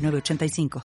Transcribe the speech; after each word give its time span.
906985. 0.00 0.82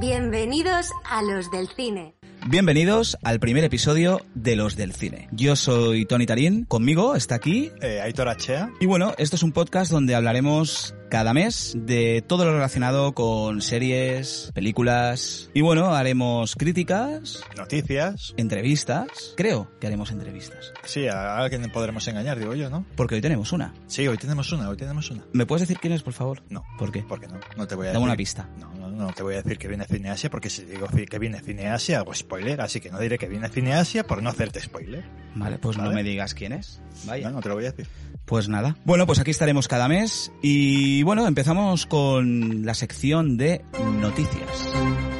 Bienvenidos 0.00 0.90
a 1.08 1.22
los 1.22 1.50
del 1.50 1.68
cine. 1.68 2.14
Bienvenidos 2.46 3.16
al 3.22 3.40
primer 3.40 3.64
episodio 3.64 4.20
de 4.34 4.54
Los 4.54 4.76
del 4.76 4.92
Cine. 4.92 5.28
Yo 5.32 5.56
soy 5.56 6.04
Tony 6.04 6.26
Tarín, 6.26 6.66
conmigo 6.66 7.16
está 7.16 7.36
aquí. 7.36 7.70
Eh, 7.80 8.02
Aitor 8.02 8.28
Achea. 8.28 8.70
Y 8.80 8.86
bueno, 8.86 9.14
esto 9.16 9.36
es 9.36 9.42
un 9.42 9.52
podcast 9.52 9.90
donde 9.90 10.14
hablaremos 10.14 10.94
cada 11.10 11.32
mes 11.34 11.74
de 11.76 12.22
todo 12.26 12.44
lo 12.44 12.52
relacionado 12.52 13.14
con 13.14 13.60
series, 13.62 14.50
películas. 14.54 15.50
Y 15.54 15.60
bueno, 15.60 15.94
haremos 15.94 16.54
críticas, 16.56 17.42
Noticias. 17.56 18.34
entrevistas. 18.36 19.34
Creo 19.36 19.70
que 19.80 19.86
haremos 19.86 20.10
entrevistas. 20.10 20.72
Sí, 20.84 21.06
a 21.08 21.36
alguien 21.36 21.70
podremos 21.72 22.06
engañar, 22.08 22.38
digo 22.38 22.54
yo, 22.54 22.70
¿no? 22.70 22.84
Porque 22.96 23.14
hoy 23.16 23.20
tenemos 23.20 23.52
una. 23.52 23.74
Sí, 23.86 24.06
hoy 24.08 24.16
tenemos 24.18 24.50
una, 24.52 24.68
hoy 24.68 24.76
tenemos 24.76 25.10
una. 25.10 25.24
¿Me 25.32 25.46
puedes 25.46 25.66
decir 25.68 25.78
quién 25.80 25.92
es, 25.92 26.02
por 26.02 26.12
favor? 26.12 26.42
No. 26.48 26.64
¿Por 26.78 26.90
qué? 26.92 27.02
¿Por 27.02 27.20
qué 27.20 27.28
no? 27.28 27.38
No 27.56 27.66
te 27.66 27.74
voy 27.74 27.86
a 27.86 27.92
Dame 27.92 27.98
decir. 28.00 28.04
una 28.08 28.16
pista. 28.16 28.48
No, 28.58 28.74
no, 28.74 28.88
no 28.90 29.12
te 29.12 29.22
voy 29.22 29.34
a 29.34 29.42
decir 29.42 29.58
que 29.58 29.68
viene 29.68 29.84
Cineasia 29.84 30.30
porque 30.30 30.50
si 30.50 30.64
digo 30.64 30.86
que 30.88 31.18
viene 31.18 31.40
Cineasia 31.40 31.98
hago 31.98 32.14
spoiler, 32.14 32.60
así 32.60 32.80
que 32.80 32.90
no 32.90 32.98
diré 32.98 33.18
que 33.18 33.28
viene 33.28 33.48
Cineasia 33.48 34.06
por 34.06 34.22
no 34.22 34.30
hacerte 34.30 34.60
spoiler. 34.60 35.04
Vale, 35.34 35.58
pues 35.58 35.76
no 35.78 35.90
me 35.90 36.02
digas 36.02 36.34
quién 36.34 36.52
es. 36.52 36.80
Vaya. 37.06 37.28
No, 37.28 37.36
no 37.36 37.40
te 37.40 37.48
lo 37.48 37.56
voy 37.56 37.66
a 37.66 37.72
decir. 37.72 37.88
Pues 38.24 38.48
nada. 38.48 38.76
Bueno, 38.84 39.06
pues 39.06 39.18
aquí 39.18 39.30
estaremos 39.30 39.68
cada 39.68 39.88
mes 39.88 40.32
y 40.42 41.02
bueno, 41.02 41.26
empezamos 41.26 41.86
con 41.86 42.64
la 42.64 42.74
sección 42.74 43.36
de 43.36 43.64
noticias. 44.00 45.13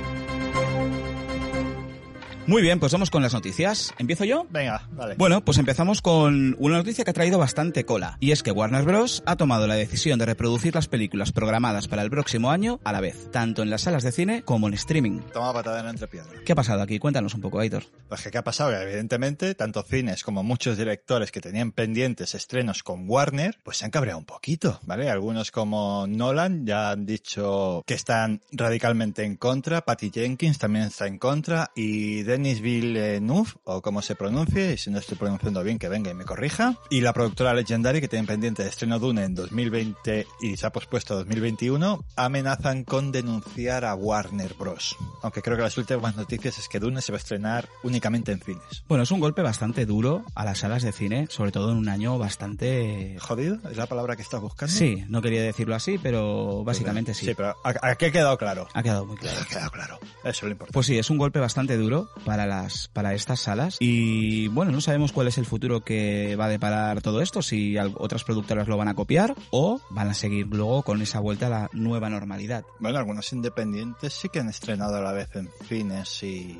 Muy 2.47 2.61
bien, 2.61 2.79
pues 2.79 2.93
vamos 2.93 3.11
con 3.11 3.23
las 3.23 3.33
noticias. 3.33 3.95
¿Empiezo 3.97 4.25
yo? 4.25 4.47
Venga, 4.51 4.87
vale. 4.93 5.15
Bueno, 5.17 5.43
pues 5.43 5.57
empezamos 5.57 6.03
con 6.03 6.55
una 6.59 6.77
noticia 6.77 7.03
que 7.03 7.11
ha 7.11 7.15
traído 7.15 7.39
bastante 7.39 7.87
cola, 7.87 8.19
y 8.21 8.33
es 8.33 8.43
que 8.43 8.51
Warner 8.51 8.85
Bros. 8.85 9.23
ha 9.25 9.37
tomado 9.37 9.67
la 9.67 9.77
decisión 9.77 10.19
de 10.19 10.27
reproducir 10.27 10.75
las 10.75 10.87
películas 10.87 11.33
programadas 11.33 11.89
para 11.89 12.03
el 12.03 12.11
próximo 12.11 12.51
año 12.51 12.81
a 12.85 12.93
la 12.93 13.01
vez, 13.01 13.31
tanto 13.33 13.63
en 13.63 13.71
las 13.71 13.83
salas 13.83 14.03
de 14.03 14.13
cine 14.13 14.43
como 14.43 14.69
en 14.69 14.75
streaming. 14.75 15.21
Toma 15.33 15.55
patada 15.55 15.79
en 15.79 15.87
la 15.87 15.93
entrepiedra. 15.93 16.33
¿Qué 16.45 16.53
ha 16.53 16.55
pasado 16.55 16.83
aquí? 16.83 16.99
Cuéntanos 16.99 17.33
un 17.33 17.41
poco, 17.41 17.61
Aitor. 17.61 17.85
Pues 18.11 18.21
que, 18.21 18.31
¿qué 18.31 18.37
ha 18.37 18.45
pasado? 18.45 18.79
Evidentemente, 18.79 19.55
tanto 19.55 19.83
cines 19.83 20.23
como 20.23 20.43
muchos 20.43 20.77
directores 20.77 21.33
que 21.33 21.41
tenían 21.41 21.73
pendientes 21.73 22.35
estrenos 22.35 22.83
con 22.83 23.09
Warner, 23.09 23.57
pues 23.65 23.79
se 23.79 23.87
han 23.87 23.91
cabreado 23.91 24.19
un 24.19 24.27
poquito, 24.27 24.81
¿vale? 24.83 25.09
Algunos 25.09 25.51
como 25.51 26.07
Nolan 26.07 26.67
ya 26.67 26.91
han 26.91 27.07
dicho 27.07 27.83
que 27.87 27.95
están 27.95 28.43
radicalmente 28.53 29.25
en 29.25 29.37
contra, 29.37 29.81
Patty 29.81 30.11
Jenkins 30.11 30.59
también 30.59 30.85
está 30.85 31.07
en 31.07 31.19
contra 31.19 31.71
y 31.75 32.23
Denis 32.35 32.61
Villeneuve, 32.61 33.51
o 33.63 33.81
como 33.81 34.03
se 34.03 34.17
pronuncie, 34.17 34.73
y 34.73 34.77
si 34.77 34.91
no 34.91 34.99
estoy 34.99 35.17
pronunciando 35.17 35.63
bien 35.63 35.79
que 35.79 35.89
venga 35.89 36.11
y 36.11 36.15
me 36.15 36.25
corrija, 36.25 36.77
y 36.91 37.01
la 37.01 37.13
productora 37.13 37.55
Legendary 37.55 38.01
que 38.01 38.09
tienen 38.09 38.27
pendiente 38.27 38.65
de 38.65 38.69
estreno 38.71 38.99
Dune 38.99 39.23
en 39.23 39.37
2020 39.37 40.27
y 40.41 40.57
se 40.57 40.67
ha 40.67 40.71
pospuesto 40.71 41.15
a 41.15 41.19
2021, 41.19 42.05
amenazan 42.17 42.83
con 42.83 43.13
denunciar 43.13 43.85
a 43.85 43.95
Warner 43.95 44.55
Bros. 44.55 44.97
Aunque 45.23 45.43
creo 45.43 45.57
que 45.57 45.63
las 45.63 45.79
últimas 45.79 46.17
noticias 46.17 46.59
es 46.59 46.69
que 46.69 46.81
Dune 46.81 47.01
se 47.03 47.13
va 47.13 47.17
a 47.19 47.21
estrenar 47.21 47.69
únicamente 47.85 48.33
en 48.33 48.41
cines. 48.41 48.83
Bueno, 48.89 49.05
es 49.05 49.11
un 49.13 49.21
golpe 49.21 49.43
bastante 49.43 49.87
duro 49.87 50.25
a 50.35 50.45
las 50.45 50.59
salas 50.59 50.83
de 50.83 50.91
cine, 50.93 51.29
sobre 51.31 51.53
todo 51.53 51.71
en 51.71 51.77
un 51.79 51.89
año 51.89 52.19
bastante... 52.19 53.17
¿Jodido? 53.21 53.59
¿Es 53.71 53.77
la 53.77 53.87
palabra 53.87 54.17
que 54.17 54.23
estás 54.23 54.41
buscando? 54.41 54.75
Sí, 54.75 55.05
no 55.09 55.23
quería 55.23 55.43
decirlo 55.43 55.75
así, 55.77 55.99
pero 56.03 56.65
básicamente 56.65 57.15
sí. 57.15 57.27
Sí, 57.27 57.35
pero 57.35 57.55
¿a- 57.65 57.91
¿a 57.91 57.95
qué 57.95 58.07
ha 58.07 58.13
quedado 58.13 58.37
claro? 58.39 58.67
Ha 58.75 58.83
quedado 58.83 59.07
muy 59.07 59.17
claro. 59.17 59.39
Ha 59.41 59.45
quedado 59.47 59.71
claro. 59.71 59.99
Eso 60.25 60.29
es 60.31 60.43
lo 60.43 60.49
importante. 60.51 60.73
Pues 60.75 60.87
sí, 60.87 60.99
es 60.99 61.11
un 61.11 61.19
golpe 61.19 61.39
bastante 61.39 61.77
duro 61.77 62.09
para 62.25 62.47
las 62.47 62.89
para 62.89 63.15
estas 63.15 63.41
salas 63.41 63.77
y 63.81 64.49
bueno, 64.49 64.73
no 64.73 64.81
sabemos 64.81 65.13
cuál 65.13 65.29
es 65.29 65.39
el 65.39 65.47
futuro 65.47 65.85
que 65.85 66.37
va 66.37 66.47
a 66.47 66.49
deparar 66.49 67.03
todo 67.03 67.21
esto, 67.21 67.43
si 67.43 67.77
otras 67.79 68.25
productoras 68.25 68.69
lo 68.69 68.77
van 68.77 68.89
a 68.89 68.95
copiar 68.95 69.35
o 69.51 69.81
van 69.91 70.09
a 70.09 70.15
seguir 70.15 70.47
luego 70.47 70.83
con 70.83 71.03
esa 71.03 71.21
vuelta 71.21 71.47
a 71.47 71.51
la 71.51 71.71
nueva 71.73 72.11
normalidad. 72.11 72.65
Bueno, 72.81 72.99
algunos 72.99 73.33
independientes 73.33 74.13
sí 74.13 74.29
que 74.29 74.41
han 74.41 74.49
estrenado 74.49 74.97
a 74.97 75.01
la 75.01 75.13
vez 75.13 75.35
en 75.37 75.49
cines 75.69 76.23
y 76.23 76.59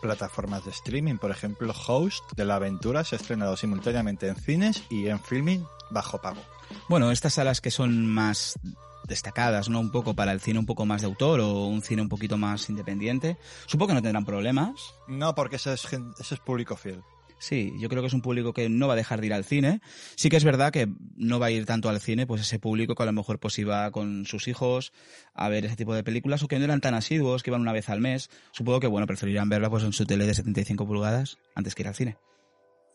plataformas 0.00 0.64
de 0.64 0.70
streaming. 0.70 1.16
Por 1.16 1.30
ejemplo, 1.30 1.74
Host 1.86 2.24
de 2.36 2.44
la 2.44 2.56
Aventura 2.56 3.04
se 3.04 3.16
ha 3.16 3.18
estrenado 3.18 3.56
simultáneamente 3.56 4.28
en 4.28 4.36
cines 4.36 4.84
y 4.90 5.08
en 5.08 5.20
filming 5.20 5.64
bajo 5.90 6.20
pago. 6.20 6.40
Bueno, 6.88 7.10
estas 7.10 7.34
salas 7.34 7.60
que 7.60 7.70
son 7.70 8.06
más 8.06 8.58
destacadas, 9.06 9.68
¿no? 9.68 9.80
Un 9.80 9.90
poco 9.90 10.14
para 10.14 10.32
el 10.32 10.40
cine 10.40 10.58
un 10.58 10.66
poco 10.66 10.86
más 10.86 11.02
de 11.02 11.06
autor 11.06 11.40
o 11.40 11.66
un 11.66 11.82
cine 11.82 12.02
un 12.02 12.08
poquito 12.08 12.36
más 12.36 12.68
independiente. 12.68 13.36
Supongo 13.66 13.88
que 13.88 13.94
no 13.94 14.02
tendrán 14.02 14.24
problemas. 14.24 14.94
No, 15.08 15.34
porque 15.34 15.56
ese 15.56 15.72
es, 15.74 15.84
ese 15.84 16.34
es 16.34 16.40
público 16.40 16.76
fiel. 16.76 17.02
Sí, 17.38 17.74
yo 17.78 17.88
creo 17.88 18.02
que 18.02 18.08
es 18.08 18.14
un 18.14 18.22
público 18.22 18.52
que 18.52 18.68
no 18.68 18.86
va 18.86 18.94
a 18.94 18.96
dejar 18.96 19.20
de 19.20 19.26
ir 19.26 19.34
al 19.34 19.44
cine. 19.44 19.80
Sí 20.14 20.30
que 20.30 20.36
es 20.36 20.44
verdad 20.44 20.72
que 20.72 20.88
no 21.16 21.38
va 21.38 21.46
a 21.46 21.50
ir 21.50 21.66
tanto 21.66 21.88
al 21.88 22.00
cine, 22.00 22.26
pues 22.26 22.40
ese 22.40 22.58
público 22.58 22.94
que 22.94 23.02
a 23.02 23.06
lo 23.06 23.12
mejor 23.12 23.38
pues 23.38 23.58
iba 23.58 23.90
con 23.90 24.24
sus 24.24 24.48
hijos 24.48 24.92
a 25.34 25.48
ver 25.48 25.66
ese 25.66 25.76
tipo 25.76 25.94
de 25.94 26.02
películas 26.02 26.42
o 26.42 26.48
que 26.48 26.58
no 26.58 26.64
eran 26.64 26.80
tan 26.80 26.94
asiduos, 26.94 27.42
que 27.42 27.50
iban 27.50 27.60
una 27.60 27.72
vez 27.72 27.90
al 27.90 28.00
mes. 28.00 28.30
Supongo 28.52 28.80
que, 28.80 28.86
bueno, 28.86 29.06
preferirán 29.06 29.48
verla 29.48 29.68
pues 29.68 29.84
en 29.84 29.92
su 29.92 30.06
tele 30.06 30.26
de 30.26 30.34
75 30.34 30.86
pulgadas 30.86 31.36
antes 31.54 31.74
que 31.74 31.82
ir 31.82 31.88
al 31.88 31.94
cine. 31.94 32.16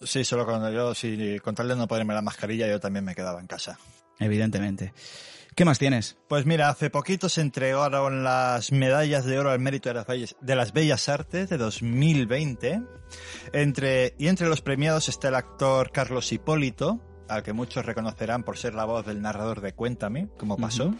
Sí, 0.01 0.23
solo 0.23 0.45
cuando 0.45 0.71
yo, 0.71 0.95
si 0.95 1.37
con 1.39 1.53
tal 1.53 1.67
de 1.67 1.75
no 1.75 1.87
ponerme 1.87 2.15
la 2.15 2.23
mascarilla, 2.23 2.67
yo 2.67 2.79
también 2.79 3.05
me 3.05 3.13
quedaba 3.13 3.39
en 3.39 3.45
casa. 3.45 3.77
Evidentemente. 4.19 4.93
¿Qué 5.55 5.65
más 5.65 5.79
tienes? 5.79 6.17
Pues 6.29 6.45
mira, 6.45 6.69
hace 6.69 6.89
poquito 6.89 7.27
se 7.27 7.41
entregaron 7.41 8.23
las 8.23 8.71
medallas 8.71 9.25
de 9.25 9.37
oro 9.37 9.51
al 9.51 9.59
mérito 9.59 9.89
de 9.89 9.95
las 9.95 10.07
bellas, 10.07 10.35
de 10.39 10.55
las 10.55 10.71
bellas 10.73 11.09
artes 11.09 11.49
de 11.49 11.57
2020. 11.57 12.81
Entre, 13.51 14.15
y 14.17 14.27
entre 14.27 14.47
los 14.47 14.61
premiados 14.61 15.09
está 15.09 15.27
el 15.27 15.35
actor 15.35 15.91
Carlos 15.91 16.31
Hipólito, 16.31 17.01
al 17.27 17.43
que 17.43 17.51
muchos 17.53 17.85
reconocerán 17.85 18.43
por 18.43 18.57
ser 18.57 18.73
la 18.75 18.85
voz 18.85 19.05
del 19.05 19.21
narrador 19.21 19.59
de 19.61 19.73
Cuéntame, 19.73 20.29
como 20.37 20.57
pasó. 20.57 20.93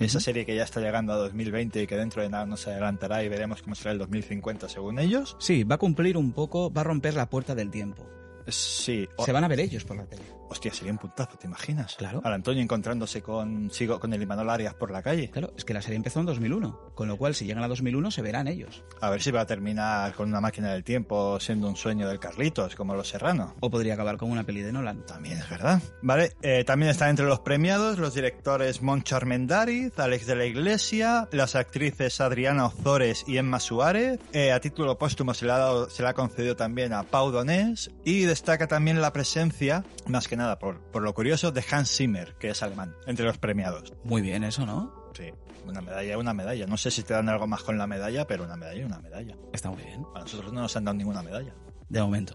Esa 0.00 0.18
serie 0.18 0.44
que 0.44 0.56
ya 0.56 0.64
está 0.64 0.80
llegando 0.80 1.12
a 1.12 1.16
2020 1.16 1.82
y 1.82 1.86
que 1.86 1.96
dentro 1.96 2.22
de 2.22 2.28
nada 2.28 2.44
nos 2.44 2.66
adelantará 2.66 3.22
y 3.22 3.28
veremos 3.28 3.62
cómo 3.62 3.76
será 3.76 3.92
el 3.92 3.98
2050 3.98 4.68
según 4.68 4.98
ellos. 4.98 5.36
Sí, 5.38 5.62
va 5.62 5.76
a 5.76 5.78
cumplir 5.78 6.16
un 6.16 6.32
poco, 6.32 6.72
va 6.72 6.80
a 6.80 6.84
romper 6.84 7.14
la 7.14 7.30
puerta 7.30 7.54
del 7.54 7.70
tiempo. 7.70 8.04
Sí. 8.48 9.08
o- 9.16 9.24
Se 9.24 9.30
van 9.30 9.44
a 9.44 9.48
ver 9.48 9.60
ellos 9.60 9.84
por 9.84 9.96
la 9.96 10.04
tele. 10.06 10.24
Hostia, 10.52 10.72
sería 10.72 10.92
un 10.92 10.98
puntazo, 10.98 11.36
¿te 11.38 11.46
imaginas? 11.46 11.94
Claro. 11.96 12.20
Al 12.24 12.32
Antonio 12.34 12.62
encontrándose 12.62 13.22
con, 13.22 13.70
sigo, 13.70 13.98
con 13.98 14.12
el 14.12 14.22
Imanol 14.22 14.50
Arias 14.50 14.74
por 14.74 14.90
la 14.90 15.02
calle. 15.02 15.30
Claro, 15.30 15.52
es 15.56 15.64
que 15.64 15.72
la 15.74 15.80
serie 15.82 15.96
empezó 15.96 16.20
en 16.20 16.26
2001, 16.26 16.92
con 16.94 17.08
lo 17.08 17.16
cual 17.16 17.34
si 17.34 17.46
llegan 17.46 17.64
a 17.64 17.68
2001 17.68 18.10
se 18.10 18.22
verán 18.22 18.48
ellos. 18.48 18.84
A 19.00 19.08
ver 19.10 19.22
si 19.22 19.30
va 19.30 19.40
a 19.40 19.46
terminar 19.46 20.14
con 20.14 20.28
una 20.28 20.40
máquina 20.40 20.70
del 20.72 20.84
tiempo 20.84 21.40
siendo 21.40 21.68
un 21.68 21.76
sueño 21.76 22.06
del 22.06 22.18
Carlitos, 22.20 22.74
como 22.76 22.94
los 22.94 23.08
Serrano. 23.08 23.54
O 23.60 23.70
podría 23.70 23.94
acabar 23.94 24.16
con 24.18 24.30
una 24.30 24.44
peli 24.44 24.60
de 24.62 24.72
Nolan. 24.72 25.06
También 25.06 25.38
es 25.38 25.48
verdad. 25.48 25.80
Vale, 26.02 26.32
eh, 26.42 26.64
también 26.64 26.90
están 26.90 27.08
entre 27.10 27.24
los 27.26 27.40
premiados 27.40 27.98
los 27.98 28.14
directores 28.14 28.82
Moncho 28.82 29.16
Armendáriz, 29.16 29.98
Alex 29.98 30.26
de 30.26 30.36
la 30.36 30.44
Iglesia, 30.44 31.28
las 31.32 31.54
actrices 31.56 32.20
Adriana 32.20 32.66
Ozores 32.66 33.24
y 33.26 33.38
Emma 33.38 33.58
Suárez. 33.58 34.20
Eh, 34.32 34.52
a 34.52 34.60
título 34.60 34.98
póstumo 34.98 35.32
se 35.34 35.46
le, 35.46 35.52
ha 35.52 35.58
dado- 35.58 35.88
se 35.88 36.02
le 36.02 36.08
ha 36.10 36.14
concedido 36.14 36.56
también 36.56 36.92
a 36.92 37.04
Pau 37.04 37.30
Donés. 37.30 37.90
Y 38.04 38.22
destaca 38.22 38.66
también 38.66 39.00
la 39.00 39.12
presencia, 39.12 39.84
más 40.08 40.26
que 40.28 40.36
nada 40.36 40.41
por, 40.58 40.80
por 40.90 41.02
lo 41.02 41.14
curioso, 41.14 41.52
de 41.52 41.64
Hans 41.70 41.90
Zimmer, 41.96 42.34
que 42.38 42.50
es 42.50 42.62
alemán, 42.62 42.94
entre 43.06 43.24
los 43.24 43.38
premiados. 43.38 43.92
Muy 44.04 44.22
bien 44.22 44.44
eso, 44.44 44.66
¿no? 44.66 45.10
Sí, 45.14 45.30
una 45.66 45.80
medalla, 45.80 46.18
una 46.18 46.34
medalla. 46.34 46.66
No 46.66 46.76
sé 46.76 46.90
si 46.90 47.02
te 47.02 47.14
dan 47.14 47.28
algo 47.28 47.46
más 47.46 47.62
con 47.62 47.78
la 47.78 47.86
medalla, 47.86 48.26
pero 48.26 48.44
una 48.44 48.56
medalla, 48.56 48.86
una 48.86 48.98
medalla. 48.98 49.36
Está 49.52 49.70
muy 49.70 49.82
bien. 49.82 50.04
A 50.14 50.20
nosotros 50.20 50.52
no 50.52 50.62
nos 50.62 50.76
han 50.76 50.84
dado 50.84 50.96
ninguna 50.96 51.22
medalla. 51.22 51.54
De 51.88 52.00
momento. 52.00 52.34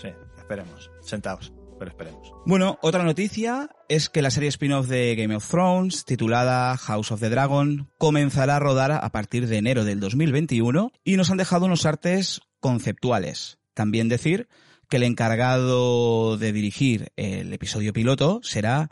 Sí, 0.00 0.08
esperemos. 0.36 0.90
Sentaos, 1.00 1.52
pero 1.78 1.90
esperemos. 1.90 2.32
Bueno, 2.44 2.78
otra 2.82 3.02
noticia 3.02 3.70
es 3.88 4.08
que 4.08 4.22
la 4.22 4.30
serie 4.30 4.48
spin-off 4.48 4.88
de 4.88 5.14
Game 5.16 5.34
of 5.34 5.48
Thrones, 5.48 6.04
titulada 6.04 6.76
House 6.76 7.12
of 7.12 7.20
the 7.20 7.30
Dragon, 7.30 7.90
comenzará 7.98 8.56
a 8.56 8.60
rodar 8.60 8.92
a 8.92 9.08
partir 9.10 9.46
de 9.46 9.58
enero 9.58 9.84
del 9.84 10.00
2021 10.00 10.92
y 11.04 11.16
nos 11.16 11.30
han 11.30 11.38
dejado 11.38 11.66
unos 11.66 11.86
artes 11.86 12.40
conceptuales. 12.60 13.58
También 13.74 14.08
decir 14.08 14.48
que 14.88 14.96
el 14.98 15.02
encargado 15.02 16.36
de 16.36 16.52
dirigir 16.52 17.12
el 17.16 17.52
episodio 17.52 17.92
piloto 17.92 18.40
será 18.42 18.90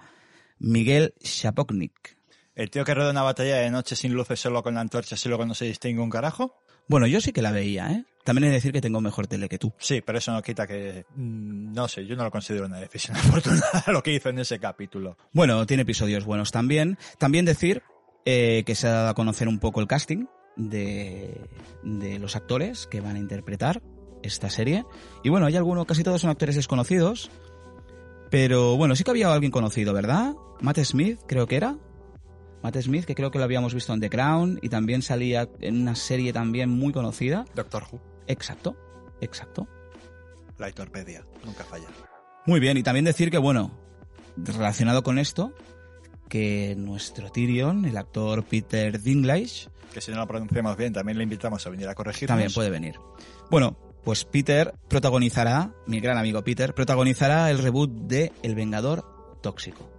Miguel 0.58 1.14
Shapoknik. 1.20 2.17
¿El 2.55 2.70
tío 2.70 2.85
que 2.85 2.94
rueda 2.94 3.11
una 3.11 3.23
batalla 3.23 3.56
de 3.56 3.70
noche 3.70 3.96
sin 3.96 4.14
luces 4.14 4.38
solo 4.41 4.62
con 4.62 4.75
la 4.75 4.81
antorcha 4.81 5.17
y 5.23 5.29
luego 5.29 5.44
no 5.44 5.55
se 5.55 5.64
distingue 5.64 6.00
un 6.00 6.11
carajo? 6.11 6.56
Bueno, 6.87 7.06
yo 7.06 7.20
sí 7.20 7.32
que 7.32 7.43
la 7.43 7.50
veía, 7.50 7.91
¿eh? 7.91 8.05
También 8.25 8.44
he 8.44 8.49
de 8.49 8.55
decir 8.55 8.73
que 8.73 8.81
tengo 8.81 9.00
mejor 9.00 9.26
tele 9.26 9.49
que 9.49 9.58
tú. 9.58 9.73
Sí, 9.79 10.00
pero 10.00 10.19
eso 10.19 10.32
no 10.32 10.43
quita 10.43 10.67
que, 10.67 11.05
mm, 11.14 11.73
no 11.73 11.88
sé, 11.88 12.06
yo 12.06 12.17
no 12.17 12.25
lo 12.25 12.31
considero 12.31 12.67
una 12.67 12.79
decisión 12.79 13.17
afortunada 13.17 13.85
lo 13.88 14.02
que 14.02 14.14
hizo 14.14 14.31
en 14.31 14.38
ese 14.38 14.58
capítulo. 14.58 15.19
Bueno, 15.32 15.67
tiene 15.67 15.82
episodios 15.82 16.25
buenos 16.25 16.50
también. 16.50 16.99
También 17.19 17.44
decir 17.44 17.82
eh, 18.25 18.62
que 18.64 18.75
se 18.75 18.87
ha 18.87 18.93
dado 18.93 19.08
a 19.11 19.14
conocer 19.14 19.49
un 19.49 19.58
poco 19.58 19.81
el 19.81 19.87
casting 19.87 20.26
de, 20.56 21.41
de 21.82 22.19
los 22.19 22.37
actores 22.37 22.87
que 22.87 23.00
van 23.00 23.17
a 23.17 23.19
interpretar 23.19 23.82
esta 24.24 24.50
serie. 24.50 24.84
Y 25.22 25.28
bueno, 25.28 25.46
hay 25.46 25.56
algunos, 25.56 25.86
casi 25.86 26.02
todos 26.02 26.20
son 26.20 26.30
actores 26.30 26.56
desconocidos. 26.56 27.30
Pero 28.30 28.76
bueno, 28.76 28.96
sí 28.96 29.04
que 29.04 29.10
había 29.10 29.32
alguien 29.32 29.52
conocido, 29.52 29.92
¿verdad? 29.92 30.34
Matt 30.60 30.78
Smith, 30.80 31.20
creo 31.26 31.46
que 31.46 31.56
era. 31.56 31.76
Matt 32.62 32.76
Smith, 32.80 33.04
que 33.04 33.14
creo 33.14 33.30
que 33.30 33.38
lo 33.38 33.44
habíamos 33.44 33.74
visto 33.74 33.92
en 33.92 34.00
The 34.00 34.10
Crown 34.10 34.58
y 34.62 34.68
también 34.70 35.02
salía 35.02 35.48
en 35.60 35.82
una 35.82 35.94
serie 35.94 36.32
también 36.32 36.70
muy 36.70 36.92
conocida. 36.92 37.44
Doctor 37.54 37.84
Who, 37.92 38.00
Exacto, 38.26 38.74
exacto. 39.20 39.68
la 40.58 40.68
Hitorpedia, 40.70 41.24
nunca 41.44 41.62
falla. 41.64 41.86
Muy 42.46 42.60
bien, 42.60 42.76
y 42.76 42.82
también 42.82 43.04
decir 43.04 43.30
que, 43.30 43.38
bueno, 43.38 43.70
relacionado 44.36 45.02
con 45.02 45.18
esto, 45.18 45.52
que 46.28 46.74
nuestro 46.76 47.30
Tyrion, 47.30 47.84
el 47.84 47.96
actor 47.98 48.42
Peter 48.44 49.00
Dinklage, 49.00 49.68
Que 49.92 50.00
si 50.00 50.10
no 50.10 50.16
lo 50.16 50.26
pronunciamos 50.26 50.76
bien, 50.76 50.92
también 50.92 51.18
le 51.18 51.24
invitamos 51.24 51.64
a 51.66 51.70
venir 51.70 51.86
a 51.88 51.94
corregirnos. 51.94 52.28
también 52.28 52.52
puede 52.52 52.70
venir. 52.70 52.94
Bueno, 53.50 53.76
pues 54.04 54.24
Peter 54.24 54.74
protagonizará, 54.88 55.72
mi 55.86 56.00
gran 56.00 56.18
amigo 56.18 56.42
Peter, 56.44 56.74
protagonizará 56.74 57.50
el 57.50 57.58
reboot 57.58 57.90
de 57.90 58.32
El 58.42 58.54
Vengador 58.54 59.38
Tóxico. 59.42 59.90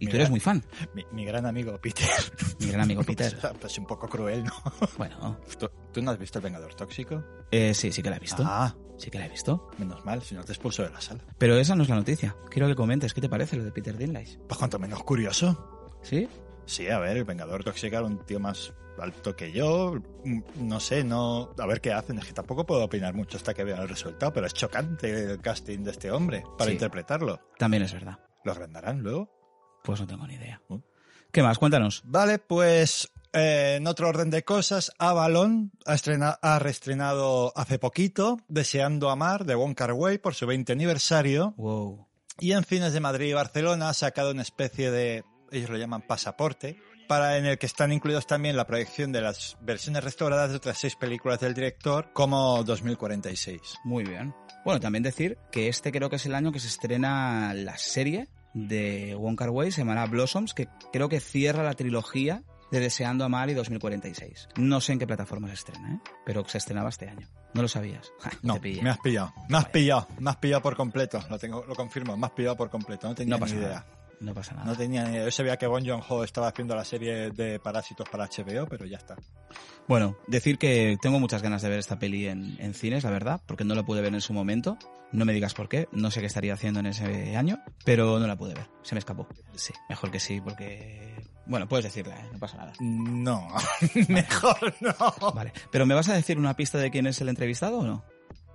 Y 0.00 0.08
tú 0.08 0.16
eres 0.16 0.28
muy 0.28 0.40
fan, 0.40 0.62
Mi, 0.92 1.04
mi 1.12 1.24
gran 1.24 1.46
amigo 1.46 1.78
Peter. 1.80 2.06
mi 2.60 2.66
gran 2.66 2.82
amigo 2.82 3.02
Peter. 3.06 3.36
Pues 3.60 3.78
un 3.78 3.86
poco 3.86 4.08
cruel, 4.08 4.44
¿no? 4.44 4.52
Bueno, 4.98 5.38
¿Tú, 5.58 5.70
tú 5.92 6.02
no 6.02 6.10
has 6.10 6.18
visto 6.18 6.38
El 6.38 6.44
Vengador 6.44 6.74
Tóxico? 6.74 7.22
eh, 7.50 7.72
sí, 7.74 7.92
sí 7.92 8.02
que 8.02 8.10
la 8.10 8.16
he 8.16 8.20
visto. 8.20 8.42
Ah, 8.44 8.74
Sí 8.96 9.10
que 9.10 9.18
la 9.18 9.26
he 9.26 9.28
visto. 9.28 9.70
menos 9.78 10.04
mal, 10.04 10.22
si 10.22 10.34
no 10.36 10.44
te 10.44 10.52
expulso 10.52 10.82
de 10.84 10.90
la 10.90 11.00
sala. 11.00 11.20
Pero 11.38 11.56
esa 11.56 11.74
no 11.74 11.82
es 11.82 11.88
la 11.88 11.96
noticia. 11.96 12.36
Quiero 12.50 12.68
que 12.68 12.76
comentes, 12.76 13.12
¿qué 13.12 13.20
te 13.20 13.28
parece 13.28 13.56
lo 13.56 13.64
de 13.64 13.72
Peter 13.72 13.96
Dinklage? 13.96 14.38
Pues 14.46 14.56
cuanto 14.58 14.78
menos 14.78 15.02
curioso. 15.02 15.96
¿Sí? 16.02 16.28
Sí, 16.66 16.88
a 16.88 16.98
ver, 17.00 17.16
el 17.16 17.24
Vengador 17.24 17.64
Tóxico 17.64 17.96
era 17.96 18.04
un 18.06 18.24
tío 18.24 18.38
más 18.38 18.72
alto 19.02 19.34
que 19.36 19.52
yo. 19.52 19.94
Mm, 20.24 20.40
No 20.56 20.80
sé, 20.80 21.04
no. 21.04 21.54
A 21.58 21.66
ver 21.66 21.80
qué 21.80 21.92
hacen. 21.92 22.18
Es 22.18 22.26
que 22.26 22.32
tampoco 22.32 22.64
puedo 22.66 22.84
opinar 22.84 23.14
mucho 23.14 23.36
hasta 23.36 23.54
que 23.54 23.64
vea 23.64 23.80
el 23.82 23.88
resultado, 23.88 24.32
pero 24.32 24.46
es 24.46 24.54
chocante 24.54 25.32
el 25.32 25.40
casting 25.40 25.80
de 25.84 25.90
este 25.92 26.10
hombre 26.10 26.44
para 26.58 26.68
Sí. 26.70 26.74
interpretarlo. 26.74 27.40
También 27.58 27.82
es 27.82 27.92
verdad. 27.92 28.18
¿Lo 28.44 28.52
agrandarán 28.52 29.00
luego? 29.02 29.30
Pues 29.82 30.00
no 30.00 30.06
tengo 30.06 30.26
ni 30.26 30.34
idea. 30.34 30.60
¿Qué 31.30 31.42
más? 31.42 31.58
Cuéntanos. 31.58 32.02
Vale, 32.04 32.38
pues 32.38 33.10
eh, 33.32 33.74
en 33.78 33.86
otro 33.88 34.08
orden 34.08 34.30
de 34.30 34.44
cosas, 34.44 34.92
Avalon 34.98 35.72
ha, 35.86 35.94
estrena- 35.94 36.38
ha 36.40 36.58
reestrenado 36.60 37.52
hace 37.56 37.78
poquito 37.80 38.38
Deseando 38.48 39.10
Amar 39.10 39.44
de 39.44 39.54
Wong 39.56 39.74
Kar 39.74 39.92
Wai 39.92 40.18
por 40.18 40.34
su 40.34 40.46
20 40.46 40.72
aniversario 40.72 41.52
Wow. 41.56 42.06
y 42.38 42.52
en 42.52 42.62
cines 42.64 42.92
de 42.92 43.00
Madrid 43.00 43.26
y 43.30 43.32
Barcelona 43.32 43.88
ha 43.88 43.94
sacado 43.94 44.30
una 44.30 44.42
especie 44.42 44.90
de, 44.92 45.24
ellos 45.50 45.68
lo 45.70 45.76
llaman 45.78 46.02
pasaporte, 46.02 46.78
para 47.08 47.36
en 47.38 47.46
el 47.46 47.58
que 47.58 47.66
están 47.66 47.92
incluidos 47.92 48.26
también 48.26 48.56
la 48.56 48.66
proyección 48.66 49.12
de 49.12 49.20
las 49.20 49.56
versiones 49.60 50.02
restauradas 50.04 50.50
de 50.50 50.56
otras 50.56 50.78
seis 50.78 50.96
películas 50.96 51.40
del 51.40 51.54
director 51.54 52.10
como 52.12 52.62
2046. 52.64 53.60
Muy 53.84 54.04
bien. 54.04 54.34
Bueno, 54.64 54.80
también 54.80 55.02
decir 55.02 55.38
que 55.52 55.68
este 55.68 55.92
creo 55.92 56.08
que 56.10 56.16
es 56.16 56.26
el 56.26 56.34
año 56.34 56.52
que 56.52 56.60
se 56.60 56.68
estrena 56.68 57.52
la 57.54 57.76
serie 57.76 58.28
de 58.54 59.14
Wong 59.18 59.36
Kar 59.36 59.50
Wai, 59.50 59.70
se 59.72 59.80
llamará 59.82 60.06
Blossoms, 60.06 60.54
que 60.54 60.68
creo 60.92 61.08
que 61.08 61.20
cierra 61.20 61.62
la 61.62 61.74
trilogía 61.74 62.42
de 62.70 62.80
Deseando 62.80 63.24
Amar 63.24 63.50
y 63.50 63.54
2046. 63.54 64.48
No 64.56 64.80
sé 64.80 64.92
en 64.94 64.98
qué 64.98 65.06
plataforma 65.06 65.48
se 65.48 65.54
estrena, 65.54 65.94
¿eh? 65.94 66.00
pero 66.24 66.44
se 66.48 66.58
estrenaba 66.58 66.88
este 66.88 67.08
año. 67.08 67.28
No 67.52 67.62
lo 67.62 67.68
sabías. 67.68 68.10
Ja, 68.20 68.30
No, 68.42 68.58
te 68.60 68.80
me 68.82 68.90
has 68.90 68.98
pillado, 68.98 69.32
me 69.48 69.58
has 69.58 69.66
pillado, 69.68 70.08
me 70.18 70.30
has 70.30 70.36
pillado 70.36 70.62
por 70.62 70.76
completo, 70.76 71.22
lo 71.28 71.38
tengo, 71.38 71.64
lo 71.66 71.74
confirmo, 71.74 72.16
me 72.16 72.26
has 72.26 72.32
pillado 72.32 72.56
por 72.56 72.70
completo, 72.70 73.08
no 73.08 73.14
tenía 73.14 73.36
No 73.36 73.44
ni 73.46 73.52
idea. 73.52 73.68
nada. 73.68 73.86
No 74.24 74.32
pasa 74.32 74.54
nada. 74.54 74.66
No 74.66 74.76
tenía 74.76 75.04
ni 75.04 75.16
idea. 75.16 75.24
Yo 75.24 75.30
sabía 75.30 75.56
que 75.58 75.66
Bon 75.66 75.84
Joon-ho 75.84 76.24
estaba 76.24 76.48
haciendo 76.48 76.74
la 76.74 76.84
serie 76.84 77.30
de 77.30 77.58
Parásitos 77.58 78.08
para 78.08 78.26
HBO, 78.26 78.66
pero 78.66 78.86
ya 78.86 78.96
está. 78.96 79.16
Bueno, 79.86 80.16
decir 80.26 80.56
que 80.56 80.96
tengo 81.02 81.20
muchas 81.20 81.42
ganas 81.42 81.60
de 81.60 81.68
ver 81.68 81.78
esta 81.78 81.98
peli 81.98 82.26
en, 82.26 82.56
en 82.58 82.72
cines, 82.72 83.04
la 83.04 83.10
verdad, 83.10 83.42
porque 83.46 83.64
no 83.64 83.74
la 83.74 83.82
pude 83.82 84.00
ver 84.00 84.14
en 84.14 84.20
su 84.22 84.32
momento. 84.32 84.78
No 85.12 85.24
me 85.24 85.32
digas 85.32 85.54
por 85.54 85.68
qué, 85.68 85.88
no 85.92 86.10
sé 86.10 86.20
qué 86.20 86.26
estaría 86.26 86.54
haciendo 86.54 86.80
en 86.80 86.86
ese 86.86 87.36
año, 87.36 87.60
pero 87.84 88.18
no 88.18 88.26
la 88.26 88.36
pude 88.36 88.54
ver, 88.54 88.66
se 88.82 88.94
me 88.94 88.98
escapó. 88.98 89.28
Sí, 89.54 89.72
mejor 89.88 90.10
que 90.10 90.18
sí, 90.18 90.40
porque... 90.40 91.14
Bueno, 91.46 91.68
puedes 91.68 91.84
decirla, 91.84 92.16
¿eh? 92.16 92.28
no 92.32 92.38
pasa 92.38 92.56
nada. 92.56 92.72
No, 92.80 93.46
mejor 94.08 94.74
no. 94.80 95.32
Vale, 95.32 95.52
pero 95.70 95.86
¿me 95.86 95.94
vas 95.94 96.08
a 96.08 96.14
decir 96.14 96.38
una 96.38 96.56
pista 96.56 96.78
de 96.78 96.90
quién 96.90 97.06
es 97.06 97.20
el 97.20 97.28
entrevistado 97.28 97.78
o 97.78 97.84
no? 97.84 98.04